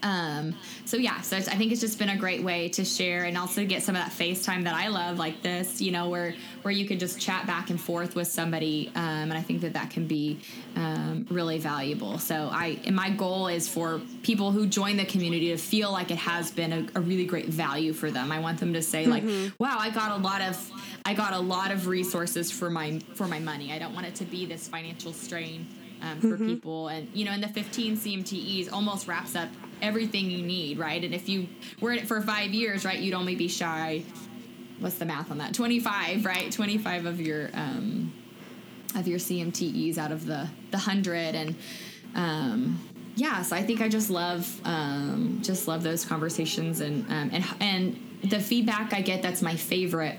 um, 0.03 0.55
so 0.85 0.97
yeah, 0.97 1.21
so 1.23 1.37
I 1.37 1.41
think 1.41 1.73
it's 1.73 1.81
just 1.81 1.99
been 1.99 2.11
a 2.11 2.17
great 2.17 2.43
way 2.43 2.69
to 2.71 2.85
share 2.85 3.25
and 3.25 3.37
also 3.37 3.65
get 3.65 3.83
some 3.83 3.97
of 3.97 4.03
that 4.03 4.13
FaceTime 4.13 4.65
that 4.65 4.75
I 4.75 4.89
love, 4.89 5.19
like 5.19 5.43
this, 5.43 5.81
you 5.81 5.91
know, 5.91 6.09
where 6.09 6.35
where 6.63 6.73
you 6.73 6.87
can 6.87 6.99
just 6.99 7.21
chat 7.21 7.47
back 7.47 7.71
and 7.71 7.81
forth 7.81 8.15
with 8.15 8.29
somebody, 8.29 8.91
um, 8.95 9.03
and 9.03 9.35
I 9.35 9.43
think 9.43 9.63
that 9.63 9.73
that 9.73 9.91
can 9.91 10.07
be 10.07 10.41
um, 10.75 11.27
really 11.31 11.59
valuable. 11.59 12.19
So 12.19 12.49
I, 12.53 12.79
and 12.85 12.95
my 12.95 13.11
goal 13.11 13.49
is 13.49 13.69
for 13.69 14.01
people 14.23 14.53
who 14.53 14.67
join 14.67 14.97
the 14.97 15.05
community 15.05 15.49
to 15.49 15.57
feel 15.57 15.91
like 15.91 16.11
it 16.11 16.19
has 16.19 16.51
been 16.51 16.73
a, 16.73 16.87
a 16.99 17.01
really 17.01 17.25
great 17.25 17.47
value 17.47 17.93
for 17.93 18.11
them. 18.11 18.31
I 18.31 18.41
want 18.41 18.61
them 18.61 18.75
to 18.75 18.83
say 18.83 19.07
like, 19.07 19.25
mm-hmm. 19.25 19.63
"Wow, 19.63 19.77
I 19.79 19.91
got 19.91 20.13
a 20.13 20.23
lot 20.23 20.43
of, 20.43 20.71
I 21.05 21.15
got 21.15 21.33
a 21.33 21.41
lot 21.41 21.71
of 21.73 21.87
resources 21.87 22.51
for 22.51 22.71
my 22.71 23.01
for 23.15 23.27
my 23.27 23.39
money. 23.39 23.73
I 23.73 23.79
don't 23.79 23.95
want 23.95 24.07
it 24.07 24.15
to 24.17 24.25
be 24.25 24.47
this 24.47 24.69
financial 24.69 25.13
strain." 25.13 25.67
Um, 26.03 26.21
for 26.21 26.27
mm-hmm. 26.37 26.47
people. 26.47 26.89
And 26.89 27.09
you 27.15 27.25
know, 27.25 27.33
in 27.33 27.41
the 27.41 27.49
15 27.49 27.97
CMTEs, 27.97 28.71
almost 28.71 29.09
wraps 29.09 29.35
up 29.35 29.49
everything 29.83 30.31
you 30.31 30.43
need, 30.43 30.79
right? 30.79 31.03
And 31.03 31.15
if 31.15 31.29
you 31.29 31.49
were 31.81 31.93
in 31.93 31.99
it 31.99 32.09
for 32.09 32.21
five 32.21 32.53
years, 32.53 32.85
right, 32.85 32.99
you'd 32.99 33.15
only 33.15 33.35
be 33.35 33.49
shy. 33.49 34.03
What's 34.79 34.99
the 34.99 35.05
math 35.05 35.31
on 35.31 35.39
that? 35.39 35.55
Twenty 35.55 35.81
five, 35.81 36.25
right? 36.25 36.51
Twenty 36.51 36.79
five 36.79 37.07
of 37.07 37.21
your 37.21 37.51
um, 37.55 38.13
of 38.95 39.07
your 39.07 39.19
CMTEs 39.19 39.99
out 39.99 40.13
of 40.13 40.27
the 40.27 40.49
the 40.71 40.79
hundred, 40.79 41.35
and 41.35 41.55
um, 42.15 42.81
yeah. 43.15 43.43
So 43.43 43.57
I 43.57 43.63
think 43.63 43.81
I 43.81 43.89
just 43.89 44.11
love 44.11 44.61
um, 44.65 45.41
just 45.43 45.67
love 45.67 45.83
those 45.83 46.05
conversations 46.05 46.81
and 46.81 47.07
um, 47.11 47.31
and 47.33 47.45
and 47.61 48.21
the 48.25 48.41
feedback 48.41 48.93
I 48.93 49.01
get. 49.01 49.23
That's 49.23 49.43
my 49.43 49.57
favorite 49.57 50.19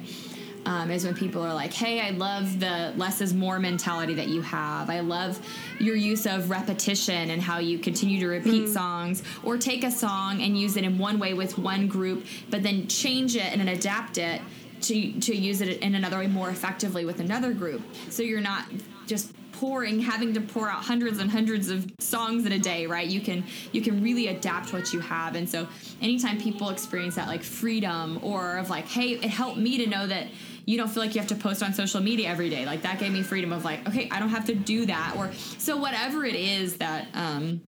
um, 0.67 0.91
is 0.91 1.06
when 1.06 1.15
people 1.15 1.41
are 1.41 1.53
like, 1.53 1.71
hey, 1.71 2.01
I 2.01 2.10
love 2.10 2.60
the 2.60 2.93
less 2.97 3.21
is 3.21 3.34
more 3.34 3.58
mentality 3.58 4.13
that 4.15 4.27
you 4.27 4.41
have. 4.41 4.89
I 4.89 4.99
love 4.99 5.39
your 5.80 5.95
use 5.95 6.27
of 6.27 6.49
repetition 6.49 7.32
and 7.32 7.41
how 7.41 7.60
you 7.60 7.80
continue 7.80 8.19
to 8.19 8.27
repeat 8.27 8.65
mm. 8.65 8.73
songs 8.73 9.23
or 9.43 9.58
take 9.58 9.86
a 9.86 9.91
song 9.91 10.41
and 10.41 10.60
use 10.60 10.75
it 10.75 10.84
in 10.84 10.97
one 10.97 11.19
way 11.19 11.34
with 11.34 11.58
one 11.58 11.88
group, 11.88 12.25
but 12.49 12.63
then 12.63 12.86
change 12.89 13.38
it 13.38 13.45
and 13.45 13.62
then 13.62 13.69
adapt 13.69 14.17
it 14.17 14.41
to, 14.82 15.13
to 15.21 15.34
use 15.34 15.62
it 15.62 15.80
in 15.80 15.95
another 15.95 16.17
way 16.17 16.27
more 16.27 16.49
effectively 16.49 17.06
with 17.06 17.21
another 17.21 17.53
group. 17.53 17.82
So 18.10 18.21
you're 18.21 18.41
not 18.41 18.65
just 19.06 19.32
pouring 19.53 19.99
having 20.01 20.34
to 20.34 20.41
pour 20.41 20.69
out 20.69 20.84
hundreds 20.84 21.17
and 21.19 21.32
hundreds 21.32 21.69
of 21.69 21.89
songs 21.97 22.45
in 22.45 22.51
a 22.51 22.60
day 22.60 22.86
right 22.86 23.08
you 23.08 23.19
can 23.19 23.43
you 23.71 23.82
can 23.82 24.03
really 24.03 24.27
adapt 24.27 24.71
what 24.71 24.93
you 24.93 24.99
have 24.99 25.36
and 25.36 25.49
so 25.49 25.67
anytime 25.99 26.39
people 26.39 26.69
experience 26.69 27.15
that 27.15 27.27
like 27.27 27.41
freedom 27.41 28.19
or 28.21 28.58
of 28.58 28.69
like 28.69 28.88
hey 28.88 29.13
it 29.13 29.23
helped 29.23 29.58
me 29.58 29.75
to 29.84 29.89
know 29.89 30.06
that 30.06 30.27
you 30.67 30.77
don't 30.77 30.89
feel 30.89 31.01
like 31.01 31.15
you 31.15 31.21
have 31.21 31.30
to 31.30 31.36
post 31.36 31.63
on 31.63 31.73
social 31.73 32.01
media 32.01 32.27
every 32.27 32.49
day. 32.49 32.65
Like 32.65 32.84
that 32.84 32.99
gave 32.99 33.12
me 33.12 33.23
freedom 33.23 33.51
of 33.53 33.65
like, 33.65 33.88
okay, 33.88 34.08
I 34.12 34.19
don't 34.19 34.30
have 34.30 34.45
to 34.45 34.53
do 34.53 34.86
that. 34.86 35.15
Or 35.17 35.32
so 35.58 35.77
whatever 35.77 36.25
it 36.25 36.36
is 36.36 36.77
that 36.77 37.08
um 37.15 37.62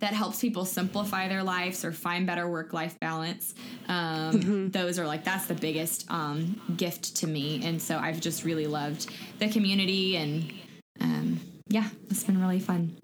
that 0.00 0.12
helps 0.12 0.40
people 0.40 0.64
simplify 0.64 1.28
their 1.28 1.44
lives 1.44 1.84
or 1.84 1.92
find 1.92 2.26
better 2.26 2.48
work 2.48 2.72
life 2.72 2.98
balance. 2.98 3.54
Um, 3.86 4.32
mm-hmm. 4.32 4.68
Those 4.70 4.98
are 4.98 5.06
like, 5.06 5.22
that's 5.22 5.46
the 5.46 5.54
biggest 5.54 6.10
um, 6.10 6.60
gift 6.76 7.14
to 7.18 7.28
me. 7.28 7.64
And 7.64 7.80
so 7.80 7.98
I've 7.98 8.20
just 8.20 8.42
really 8.42 8.66
loved 8.66 9.08
the 9.38 9.48
community 9.48 10.16
and 10.16 10.52
um, 11.00 11.40
yeah, 11.68 11.88
it's 12.10 12.24
been 12.24 12.40
really 12.40 12.58
fun. 12.58 12.96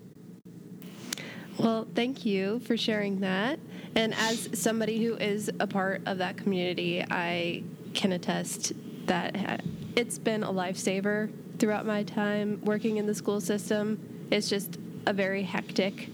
Well, 1.56 1.86
thank 1.94 2.26
you 2.26 2.58
for 2.60 2.76
sharing 2.76 3.20
that. 3.20 3.60
And 3.94 4.12
as 4.14 4.48
somebody 4.60 5.04
who 5.04 5.14
is 5.14 5.52
a 5.60 5.68
part 5.68 6.02
of 6.04 6.18
that 6.18 6.36
community, 6.36 7.04
I 7.08 7.62
can 7.94 8.10
attest 8.10 8.72
that 9.08 9.62
it's 9.96 10.18
been 10.18 10.44
a 10.44 10.52
lifesaver 10.52 11.30
throughout 11.58 11.84
my 11.84 12.04
time 12.04 12.60
working 12.64 12.98
in 12.98 13.06
the 13.06 13.14
school 13.14 13.40
system. 13.40 14.26
It's 14.30 14.48
just 14.48 14.78
a 15.06 15.12
very 15.12 15.42
hectic. 15.42 16.08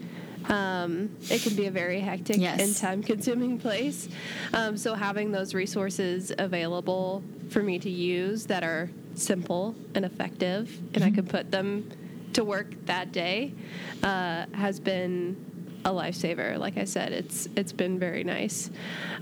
Um, 0.48 1.16
it 1.30 1.42
can 1.42 1.54
be 1.54 1.66
a 1.66 1.70
very 1.70 2.00
hectic 2.00 2.36
yes. 2.36 2.60
and 2.60 2.76
time 2.76 3.02
consuming 3.02 3.58
place. 3.58 4.08
Um, 4.52 4.76
so, 4.76 4.94
having 4.94 5.32
those 5.32 5.54
resources 5.54 6.32
available 6.38 7.22
for 7.50 7.62
me 7.62 7.78
to 7.78 7.90
use 7.90 8.46
that 8.46 8.62
are 8.62 8.90
simple 9.14 9.74
and 9.94 10.04
effective, 10.04 10.76
and 10.94 10.96
mm-hmm. 10.96 11.04
I 11.04 11.10
can 11.10 11.26
put 11.26 11.50
them 11.50 11.90
to 12.34 12.44
work 12.44 12.74
that 12.86 13.12
day, 13.12 13.54
uh, 14.02 14.46
has 14.52 14.80
been 14.80 15.80
a 15.84 15.90
lifesaver. 15.90 16.58
Like 16.58 16.76
I 16.76 16.84
said, 16.84 17.12
it's 17.12 17.48
it's 17.56 17.72
been 17.72 17.98
very 17.98 18.24
nice. 18.24 18.70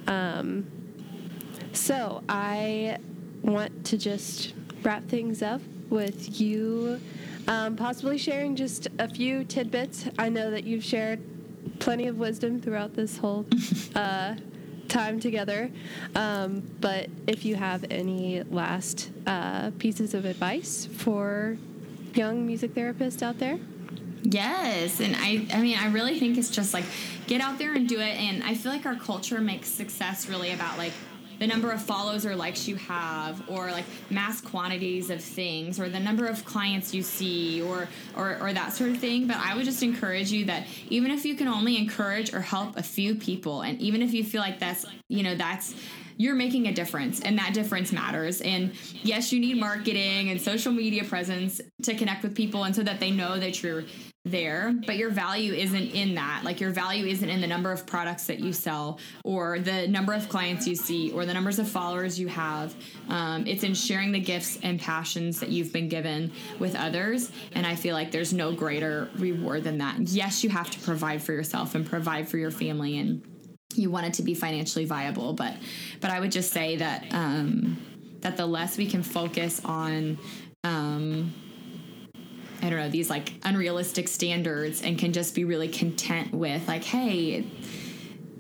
Um, 0.06 0.66
so 1.72 2.22
I 2.28 2.98
want 3.42 3.84
to 3.86 3.98
just 3.98 4.54
wrap 4.82 5.06
things 5.08 5.42
up 5.42 5.60
with 5.90 6.40
you 6.40 7.00
um, 7.48 7.76
possibly 7.76 8.18
sharing 8.18 8.54
just 8.56 8.88
a 8.98 9.08
few 9.08 9.44
tidbits. 9.44 10.08
I 10.18 10.28
know 10.28 10.50
that 10.50 10.64
you've 10.64 10.84
shared 10.84 11.20
plenty 11.78 12.06
of 12.06 12.18
wisdom 12.18 12.60
throughout 12.60 12.94
this 12.94 13.18
whole 13.18 13.46
uh, 13.94 14.36
time 14.88 15.18
together. 15.18 15.70
Um, 16.14 16.62
but 16.80 17.08
if 17.26 17.44
you 17.44 17.56
have 17.56 17.84
any 17.90 18.42
last 18.44 19.10
uh, 19.26 19.70
pieces 19.78 20.14
of 20.14 20.24
advice 20.24 20.86
for 20.86 21.56
young 22.14 22.46
music 22.46 22.74
therapists 22.74 23.22
out 23.22 23.38
there? 23.38 23.58
Yes, 24.24 25.00
and 25.00 25.16
I 25.16 25.48
I 25.52 25.60
mean 25.60 25.76
I 25.76 25.88
really 25.88 26.20
think 26.20 26.38
it's 26.38 26.50
just 26.50 26.72
like 26.72 26.84
get 27.26 27.40
out 27.40 27.58
there 27.58 27.74
and 27.74 27.88
do 27.88 27.98
it 27.98 28.16
and 28.20 28.44
I 28.44 28.54
feel 28.54 28.70
like 28.70 28.86
our 28.86 28.94
culture 28.94 29.40
makes 29.40 29.68
success 29.68 30.28
really 30.28 30.52
about 30.52 30.78
like 30.78 30.92
the 31.42 31.48
number 31.48 31.72
of 31.72 31.82
follows 31.82 32.24
or 32.24 32.36
likes 32.36 32.68
you 32.68 32.76
have 32.76 33.42
or 33.50 33.72
like 33.72 33.84
mass 34.10 34.40
quantities 34.40 35.10
of 35.10 35.20
things 35.20 35.80
or 35.80 35.88
the 35.88 35.98
number 35.98 36.26
of 36.26 36.44
clients 36.44 36.94
you 36.94 37.02
see 37.02 37.60
or, 37.60 37.88
or 38.16 38.38
or 38.40 38.52
that 38.52 38.72
sort 38.72 38.90
of 38.90 38.98
thing. 38.98 39.26
But 39.26 39.38
i 39.38 39.56
would 39.56 39.64
just 39.64 39.82
encourage 39.82 40.30
you 40.30 40.44
that 40.44 40.68
even 40.88 41.10
if 41.10 41.24
you 41.24 41.34
can 41.34 41.48
only 41.48 41.76
encourage 41.76 42.32
or 42.32 42.40
help 42.40 42.76
a 42.76 42.82
few 42.82 43.16
people 43.16 43.62
and 43.62 43.80
even 43.80 44.02
if 44.02 44.14
you 44.14 44.22
feel 44.22 44.40
like 44.40 44.60
that's 44.60 44.86
you 45.08 45.24
know 45.24 45.34
that's 45.34 45.74
you're 46.16 46.36
making 46.36 46.68
a 46.68 46.72
difference 46.72 47.20
and 47.20 47.36
that 47.38 47.54
difference 47.54 47.90
matters. 47.90 48.40
And 48.40 48.72
yes 49.02 49.32
you 49.32 49.40
need 49.40 49.58
marketing 49.58 50.30
and 50.30 50.40
social 50.40 50.70
media 50.70 51.02
presence 51.02 51.60
to 51.82 51.94
connect 51.94 52.22
with 52.22 52.36
people 52.36 52.62
and 52.62 52.76
so 52.76 52.84
that 52.84 53.00
they 53.00 53.10
know 53.10 53.36
that 53.40 53.64
you're 53.64 53.82
there, 54.24 54.72
but 54.86 54.96
your 54.96 55.10
value 55.10 55.52
isn't 55.52 55.94
in 55.94 56.14
that. 56.14 56.42
Like 56.44 56.60
your 56.60 56.70
value 56.70 57.06
isn't 57.06 57.28
in 57.28 57.40
the 57.40 57.46
number 57.46 57.72
of 57.72 57.84
products 57.86 58.26
that 58.28 58.38
you 58.38 58.52
sell 58.52 59.00
or 59.24 59.58
the 59.58 59.88
number 59.88 60.12
of 60.12 60.28
clients 60.28 60.66
you 60.66 60.76
see 60.76 61.10
or 61.10 61.26
the 61.26 61.34
numbers 61.34 61.58
of 61.58 61.68
followers 61.68 62.20
you 62.20 62.28
have. 62.28 62.72
Um, 63.08 63.46
it's 63.48 63.64
in 63.64 63.74
sharing 63.74 64.12
the 64.12 64.20
gifts 64.20 64.60
and 64.62 64.78
passions 64.78 65.40
that 65.40 65.48
you've 65.48 65.72
been 65.72 65.88
given 65.88 66.30
with 66.60 66.76
others. 66.76 67.32
And 67.52 67.66
I 67.66 67.74
feel 67.74 67.94
like 67.94 68.12
there's 68.12 68.32
no 68.32 68.52
greater 68.52 69.10
reward 69.16 69.64
than 69.64 69.78
that. 69.78 69.98
Yes, 69.98 70.44
you 70.44 70.50
have 70.50 70.70
to 70.70 70.78
provide 70.78 71.20
for 71.20 71.32
yourself 71.32 71.74
and 71.74 71.84
provide 71.84 72.28
for 72.28 72.38
your 72.38 72.52
family 72.52 72.98
and 72.98 73.26
you 73.74 73.90
want 73.90 74.06
it 74.06 74.14
to 74.14 74.22
be 74.22 74.34
financially 74.34 74.84
viable. 74.84 75.32
But 75.32 75.56
but 76.00 76.10
I 76.10 76.20
would 76.20 76.30
just 76.30 76.52
say 76.52 76.76
that 76.76 77.06
um, 77.12 77.76
that 78.20 78.36
the 78.36 78.46
less 78.46 78.78
we 78.78 78.86
can 78.86 79.02
focus 79.02 79.60
on 79.64 80.18
um, 80.62 81.34
I 82.62 82.70
don't 82.70 82.78
know, 82.78 82.88
these 82.88 83.10
like 83.10 83.32
unrealistic 83.42 84.08
standards 84.08 84.82
and 84.82 84.98
can 84.98 85.12
just 85.12 85.34
be 85.34 85.44
really 85.44 85.68
content 85.68 86.32
with 86.32 86.66
like, 86.68 86.84
hey, 86.84 87.44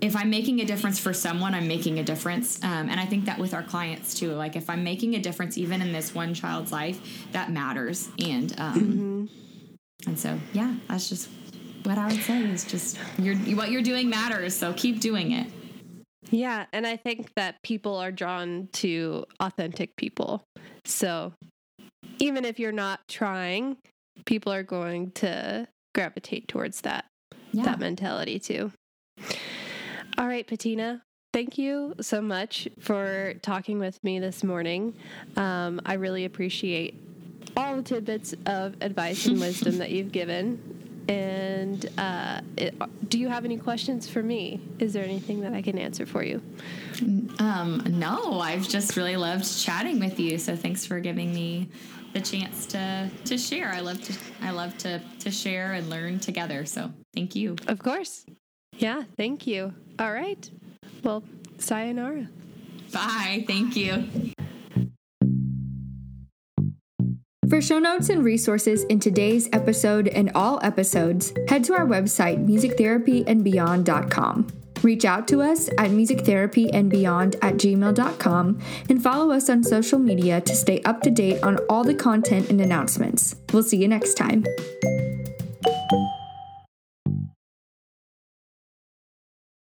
if 0.00 0.16
I'm 0.16 0.30
making 0.30 0.60
a 0.60 0.64
difference 0.64 0.98
for 0.98 1.12
someone, 1.12 1.54
I'm 1.54 1.68
making 1.68 1.98
a 1.98 2.02
difference. 2.02 2.62
Um, 2.62 2.88
and 2.88 2.98
I 2.98 3.06
think 3.06 3.24
that 3.26 3.38
with 3.38 3.54
our 3.54 3.62
clients 3.62 4.14
too, 4.14 4.32
like 4.32 4.56
if 4.56 4.68
I'm 4.68 4.82
making 4.82 5.14
a 5.14 5.20
difference 5.20 5.56
even 5.58 5.80
in 5.80 5.92
this 5.92 6.14
one 6.14 6.34
child's 6.34 6.72
life, 6.72 7.26
that 7.32 7.50
matters. 7.50 8.08
And 8.18 8.52
um, 8.58 8.74
mm-hmm. 8.74 10.08
and 10.08 10.18
so 10.18 10.38
yeah, 10.52 10.74
that's 10.88 11.08
just 11.08 11.28
what 11.84 11.98
I 11.98 12.08
would 12.08 12.22
say 12.22 12.42
is 12.42 12.64
just 12.64 12.98
you're 13.18 13.36
what 13.56 13.70
you're 13.70 13.82
doing 13.82 14.10
matters. 14.10 14.56
So 14.56 14.72
keep 14.72 15.00
doing 15.00 15.32
it. 15.32 15.46
Yeah, 16.30 16.66
and 16.72 16.86
I 16.86 16.96
think 16.96 17.34
that 17.34 17.62
people 17.62 17.96
are 17.96 18.10
drawn 18.10 18.68
to 18.74 19.24
authentic 19.40 19.96
people. 19.96 20.44
So 20.84 21.32
even 22.18 22.44
if 22.44 22.58
you're 22.58 22.72
not 22.72 23.00
trying, 23.08 23.76
people 24.24 24.52
are 24.52 24.62
going 24.62 25.10
to 25.12 25.68
gravitate 25.94 26.48
towards 26.48 26.82
that 26.82 27.04
yeah. 27.52 27.64
that 27.64 27.78
mentality 27.78 28.38
too. 28.38 28.72
All 30.18 30.26
right, 30.26 30.46
Patina. 30.46 31.02
Thank 31.32 31.56
you 31.56 31.94
so 32.00 32.20
much 32.20 32.68
for 32.78 33.34
talking 33.40 33.78
with 33.78 34.02
me 34.04 34.18
this 34.18 34.44
morning. 34.44 34.94
Um, 35.36 35.80
I 35.86 35.94
really 35.94 36.26
appreciate 36.26 36.94
all 37.56 37.76
the 37.76 37.82
tidbits 37.82 38.34
of 38.44 38.76
advice 38.82 39.26
and 39.26 39.40
wisdom 39.40 39.78
that 39.78 39.90
you've 39.90 40.12
given. 40.12 40.78
And 41.08 41.88
uh, 41.98 42.42
it, 42.56 42.74
do 43.08 43.18
you 43.18 43.28
have 43.28 43.44
any 43.44 43.56
questions 43.56 44.08
for 44.08 44.22
me? 44.22 44.60
Is 44.78 44.92
there 44.92 45.04
anything 45.04 45.40
that 45.40 45.52
I 45.52 45.62
can 45.62 45.78
answer 45.78 46.06
for 46.06 46.22
you? 46.22 46.42
Um, 47.38 47.82
no, 47.88 48.38
I've 48.40 48.68
just 48.68 48.96
really 48.96 49.16
loved 49.16 49.60
chatting 49.60 49.98
with 49.98 50.20
you. 50.20 50.38
So 50.38 50.54
thanks 50.54 50.86
for 50.86 51.00
giving 51.00 51.34
me 51.34 51.68
the 52.12 52.20
chance 52.20 52.66
to 52.66 53.10
to 53.24 53.38
share. 53.38 53.68
I 53.68 53.80
love 53.80 54.02
to 54.04 54.14
I 54.40 54.50
love 54.50 54.76
to 54.78 55.00
to 55.20 55.30
share 55.30 55.72
and 55.72 55.88
learn 55.90 56.20
together. 56.20 56.64
So 56.66 56.92
thank 57.14 57.34
you. 57.34 57.56
Of 57.66 57.78
course. 57.78 58.24
Yeah, 58.78 59.02
thank 59.16 59.46
you. 59.46 59.74
All 59.98 60.12
right. 60.12 60.50
Well, 61.02 61.24
sayonara. 61.58 62.28
Bye. 62.92 63.44
Thank 63.46 63.76
you. 63.76 64.08
For 67.48 67.60
show 67.60 67.78
notes 67.78 68.08
and 68.08 68.24
resources 68.24 68.84
in 68.84 68.98
today's 68.98 69.48
episode 69.52 70.08
and 70.08 70.30
all 70.34 70.58
episodes, 70.62 71.34
head 71.48 71.64
to 71.64 71.74
our 71.74 71.84
website, 71.84 72.46
musictherapyandbeyond.com. 72.46 74.61
Reach 74.82 75.04
out 75.04 75.28
to 75.28 75.42
us 75.42 75.68
at 75.78 75.90
musictherapyandbeyond 75.90 77.36
at 77.42 77.54
gmail.com 77.54 78.58
and 78.88 79.02
follow 79.02 79.32
us 79.32 79.48
on 79.48 79.62
social 79.62 79.98
media 79.98 80.40
to 80.40 80.54
stay 80.54 80.82
up 80.82 81.02
to 81.02 81.10
date 81.10 81.42
on 81.42 81.58
all 81.68 81.84
the 81.84 81.94
content 81.94 82.50
and 82.50 82.60
announcements. 82.60 83.36
We'll 83.52 83.62
see 83.62 83.76
you 83.76 83.88
next 83.88 84.14
time. 84.14 84.44